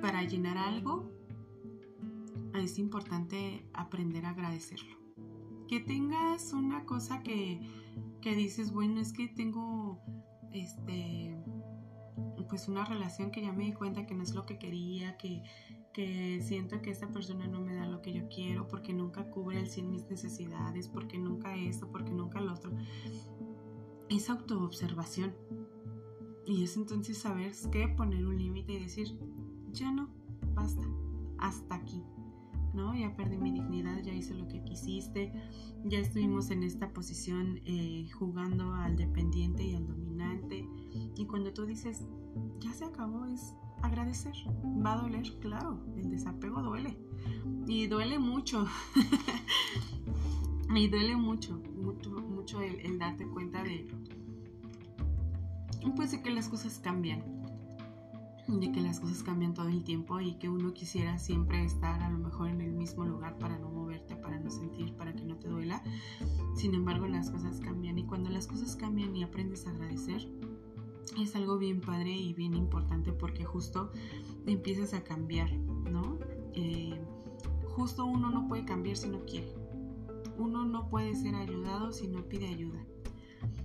Para 0.00 0.22
llenar 0.22 0.56
algo, 0.56 1.12
es 2.54 2.78
importante 2.78 3.68
aprender 3.74 4.24
a 4.24 4.30
agradecerlo. 4.30 4.96
Que 5.68 5.80
tengas 5.80 6.54
una 6.54 6.86
cosa 6.86 7.22
que, 7.22 7.60
que 8.22 8.34
dices, 8.34 8.72
bueno, 8.72 8.98
es 8.98 9.12
que 9.12 9.28
tengo 9.28 10.00
este 10.54 11.36
pues 12.54 12.68
una 12.68 12.84
relación 12.84 13.32
que 13.32 13.42
ya 13.42 13.50
me 13.50 13.64
di 13.64 13.72
cuenta 13.72 14.06
que 14.06 14.14
no 14.14 14.22
es 14.22 14.32
lo 14.32 14.46
que 14.46 14.60
quería, 14.60 15.16
que, 15.16 15.42
que 15.92 16.40
siento 16.40 16.80
que 16.80 16.92
esta 16.92 17.08
persona 17.08 17.48
no 17.48 17.60
me 17.60 17.74
da 17.74 17.84
lo 17.84 18.00
que 18.00 18.12
yo 18.12 18.28
quiero, 18.28 18.68
porque 18.68 18.94
nunca 18.94 19.28
cubre 19.28 19.58
al 19.58 19.66
100 19.66 19.90
mis 19.90 20.08
necesidades, 20.08 20.86
porque 20.86 21.18
nunca 21.18 21.56
esto, 21.56 21.90
porque 21.90 22.12
nunca 22.12 22.40
lo 22.40 22.52
otro. 22.52 22.70
Es 24.08 24.30
autoobservación. 24.30 25.34
Y 26.46 26.62
es 26.62 26.76
entonces 26.76 27.18
saber 27.18 27.50
qué, 27.72 27.88
poner 27.88 28.24
un 28.24 28.38
límite 28.38 28.74
y 28.74 28.78
decir, 28.84 29.18
ya 29.72 29.90
no, 29.90 30.10
basta, 30.54 30.86
hasta 31.38 31.74
aquí. 31.74 32.04
¿no? 32.72 32.94
Ya 32.94 33.16
perdí 33.16 33.36
mi 33.36 33.50
dignidad, 33.50 34.00
ya 34.04 34.14
hice 34.14 34.34
lo 34.34 34.46
que 34.46 34.62
quisiste, 34.62 35.32
ya 35.84 35.98
estuvimos 35.98 36.52
en 36.52 36.62
esta 36.62 36.92
posición 36.92 37.60
eh, 37.64 38.08
jugando 38.12 38.74
al 38.74 38.94
dependiente 38.94 39.64
y 39.64 39.74
al 39.74 39.88
dominante. 39.88 40.68
Y 41.16 41.26
cuando 41.26 41.52
tú 41.52 41.66
dices, 41.66 42.04
ya 42.60 42.72
se 42.72 42.84
acabó, 42.84 43.26
es 43.26 43.54
agradecer. 43.82 44.34
Va 44.64 44.94
a 44.94 45.02
doler, 45.02 45.38
claro, 45.40 45.80
el 45.96 46.10
desapego 46.10 46.62
duele. 46.62 46.96
Y 47.66 47.86
duele 47.86 48.18
mucho. 48.18 48.66
y 50.74 50.88
duele 50.88 51.16
mucho, 51.16 51.60
mucho, 51.76 52.10
mucho 52.10 52.60
el, 52.60 52.98
darte 52.98 53.26
cuenta 53.26 53.62
de, 53.62 53.86
pues 55.94 56.10
de 56.12 56.22
que 56.22 56.30
las 56.30 56.48
cosas 56.48 56.78
cambian. 56.78 57.22
De 58.48 58.70
que 58.72 58.80
las 58.80 59.00
cosas 59.00 59.22
cambian 59.22 59.54
todo 59.54 59.68
el 59.68 59.84
tiempo 59.84 60.20
y 60.20 60.34
que 60.34 60.50
uno 60.50 60.74
quisiera 60.74 61.18
siempre 61.18 61.64
estar 61.64 62.02
a 62.02 62.10
lo 62.10 62.18
mejor 62.18 62.48
en 62.48 62.60
el 62.60 62.72
mismo 62.72 63.04
lugar 63.04 63.38
para 63.38 63.58
no 63.58 63.70
moverte, 63.70 64.16
para 64.16 64.38
no 64.38 64.50
sentir, 64.50 64.94
para 64.94 65.14
que 65.14 65.24
no 65.24 65.36
te 65.36 65.48
duela. 65.48 65.82
Sin 66.54 66.74
embargo, 66.74 67.06
las 67.06 67.30
cosas 67.30 67.60
cambian 67.60 67.98
y 67.98 68.04
cuando 68.04 68.28
las 68.30 68.46
cosas 68.46 68.76
cambian 68.76 69.16
y 69.16 69.22
aprendes 69.22 69.66
a 69.66 69.70
agradecer, 69.70 70.28
es 71.22 71.36
algo 71.36 71.58
bien 71.58 71.80
padre 71.80 72.10
y 72.10 72.34
bien 72.34 72.54
importante 72.54 73.12
porque 73.12 73.44
justo 73.44 73.90
empiezas 74.46 74.94
a 74.94 75.04
cambiar, 75.04 75.52
¿no? 75.54 76.18
Eh, 76.54 77.00
justo 77.68 78.04
uno 78.04 78.30
no 78.30 78.48
puede 78.48 78.64
cambiar 78.64 78.96
si 78.96 79.08
no 79.08 79.24
quiere. 79.24 79.52
Uno 80.38 80.64
no 80.64 80.88
puede 80.88 81.14
ser 81.14 81.34
ayudado 81.34 81.92
si 81.92 82.08
no 82.08 82.28
pide 82.28 82.48
ayuda. 82.48 82.84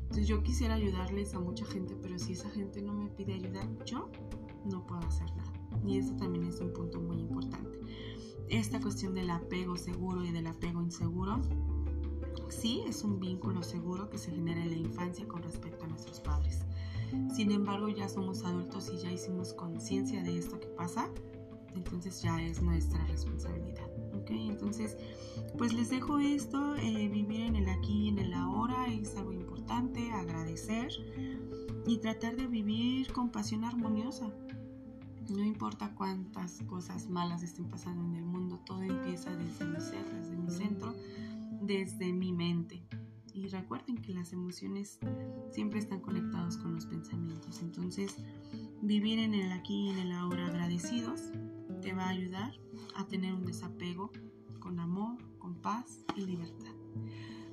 Entonces 0.04 0.28
yo 0.28 0.44
quisiera 0.44 0.76
ayudarles 0.76 1.34
a 1.34 1.40
mucha 1.40 1.66
gente, 1.66 1.96
pero 2.02 2.18
si 2.18 2.34
esa 2.34 2.50
gente 2.50 2.82
no 2.82 2.94
me 2.94 3.10
pide 3.10 3.34
ayuda, 3.34 3.62
yo 3.86 4.10
no 4.66 4.86
puedo 4.86 5.02
hacer 5.02 5.28
nada. 5.36 5.54
Y 5.86 5.98
eso 5.98 6.16
también 6.16 6.46
es 6.46 6.60
un 6.60 6.74
punto 6.74 7.00
muy 7.00 7.18
importante. 7.18 7.80
Esta 8.50 8.80
cuestión 8.80 9.14
del 9.14 9.30
apego 9.30 9.78
seguro 9.78 10.26
y 10.26 10.32
del 10.32 10.48
apego 10.48 10.82
inseguro, 10.82 11.40
sí 12.50 12.84
es 12.88 13.04
un 13.04 13.20
vínculo 13.20 13.62
seguro 13.62 14.10
que 14.10 14.18
se 14.18 14.32
genera 14.32 14.64
en 14.64 14.72
la 14.72 14.78
infancia 14.78 15.28
con 15.28 15.44
respecto 15.44 15.86
a 15.86 15.88
nuestros 15.88 16.20
padres. 16.20 16.66
Sin 17.34 17.52
embargo, 17.52 17.90
ya 17.90 18.08
somos 18.08 18.44
adultos 18.44 18.92
y 18.94 18.98
ya 18.98 19.12
hicimos 19.12 19.54
conciencia 19.54 20.22
de 20.24 20.38
esto 20.38 20.60
que 20.60 20.68
pasa, 20.68 21.10
entonces 21.76 22.22
ya 22.22 22.42
es 22.42 22.62
nuestra 22.62 23.06
responsabilidad. 23.08 23.90
¿ok? 24.14 24.32
Entonces, 24.32 24.98
pues 25.58 25.74
les 25.74 25.90
dejo 25.90 26.20
esto, 26.20 26.76
eh, 26.76 27.08
vivir 27.10 27.42
en 27.42 27.56
el 27.56 27.70
aquí 27.70 28.06
y 28.06 28.08
en 28.10 28.20
el 28.20 28.34
ahora 28.34 28.88
es 28.88 29.16
algo 29.16 29.34
importante, 29.34 30.12
agradecer 30.12 30.92
y 31.86 31.98
tratar 31.98 32.36
de 32.36 32.48
vivir 32.48 33.12
con 33.12 33.30
pasión 33.30 33.64
armoniosa. 33.64 34.32
No 35.30 35.44
importa 35.44 35.94
cuántas 35.96 36.62
cosas 36.64 37.08
malas 37.08 37.44
estén 37.44 37.70
pasando 37.70 38.04
en 38.04 38.16
el 38.16 38.26
mundo, 38.26 38.60
todo 38.66 38.82
empieza 38.82 39.36
desde 39.36 39.66
mi 39.66 39.80
ser, 39.80 40.06
desde 40.12 40.36
mi 40.36 40.50
centro, 40.50 40.96
desde 41.62 42.12
mi 42.12 42.34
mente. 42.34 42.82
Y 43.40 43.48
recuerden 43.48 44.02
que 44.02 44.14
las 44.14 44.34
emociones 44.34 45.00
siempre 45.50 45.80
están 45.80 46.02
conectadas 46.02 46.58
con 46.58 46.76
los 46.76 46.86
pensamientos. 46.86 47.62
Entonces, 47.62 48.18
vivir 48.82 49.18
en 49.18 49.34
el 49.34 49.54
aquí 49.54 49.86
y 49.86 49.90
en 49.92 50.00
el 50.00 50.12
ahora 50.12 50.48
agradecidos 50.48 51.22
te 51.82 51.94
va 51.94 52.08
a 52.08 52.10
ayudar 52.10 52.52
a 52.98 53.08
tener 53.08 53.34
un 53.34 53.46
desapego 53.46 54.12
con 54.60 54.82
amor, 54.82 55.18
con 55.38 55.56
paz 55.62 56.04
y 56.18 56.26
libertad. 56.26 56.74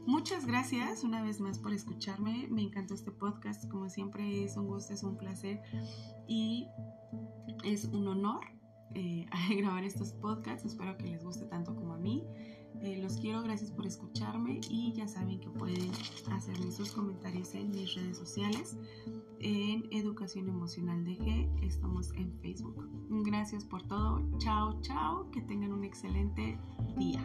Muchas 0.06 0.44
gracias 0.44 1.04
una 1.04 1.22
vez 1.22 1.38
más 1.38 1.60
por 1.60 1.72
escucharme. 1.72 2.48
Me 2.50 2.62
encantó 2.62 2.94
este 2.94 3.12
podcast. 3.12 3.70
Como 3.70 3.88
siempre 3.88 4.42
es 4.42 4.56
un 4.56 4.66
gusto, 4.66 4.92
es 4.92 5.04
un 5.04 5.16
placer 5.16 5.62
y 6.26 6.66
es 7.64 7.84
un 7.84 8.08
honor 8.08 8.40
eh, 8.94 9.26
grabar 9.56 9.84
estos 9.84 10.14
podcasts. 10.14 10.64
Espero 10.64 10.96
que 10.96 11.06
les 11.06 11.22
guste 11.22 11.44
tanto 11.46 11.76
como 11.76 11.94
a 11.94 11.98
mí. 11.98 12.24
Eh, 12.82 12.98
los 13.02 13.16
quiero, 13.16 13.42
gracias 13.42 13.70
por 13.70 13.86
escucharme 13.86 14.60
y 14.68 14.92
ya 14.92 15.08
saben 15.08 15.40
que 15.40 15.48
pueden 15.50 15.90
hacerme 16.32 16.70
sus 16.70 16.92
comentarios 16.92 17.54
en 17.54 17.70
mis 17.70 17.94
redes 17.94 18.16
sociales. 18.16 18.76
En 19.40 19.84
Educación 19.90 20.48
Emocional 20.48 21.04
DG 21.04 21.48
estamos 21.62 22.12
en 22.14 22.32
Facebook. 22.40 22.88
Gracias 23.24 23.64
por 23.64 23.82
todo. 23.82 24.22
Chao, 24.38 24.80
chao. 24.82 25.30
Que 25.30 25.42
tengan 25.42 25.72
un 25.72 25.84
excelente 25.84 26.58
día. 26.96 27.20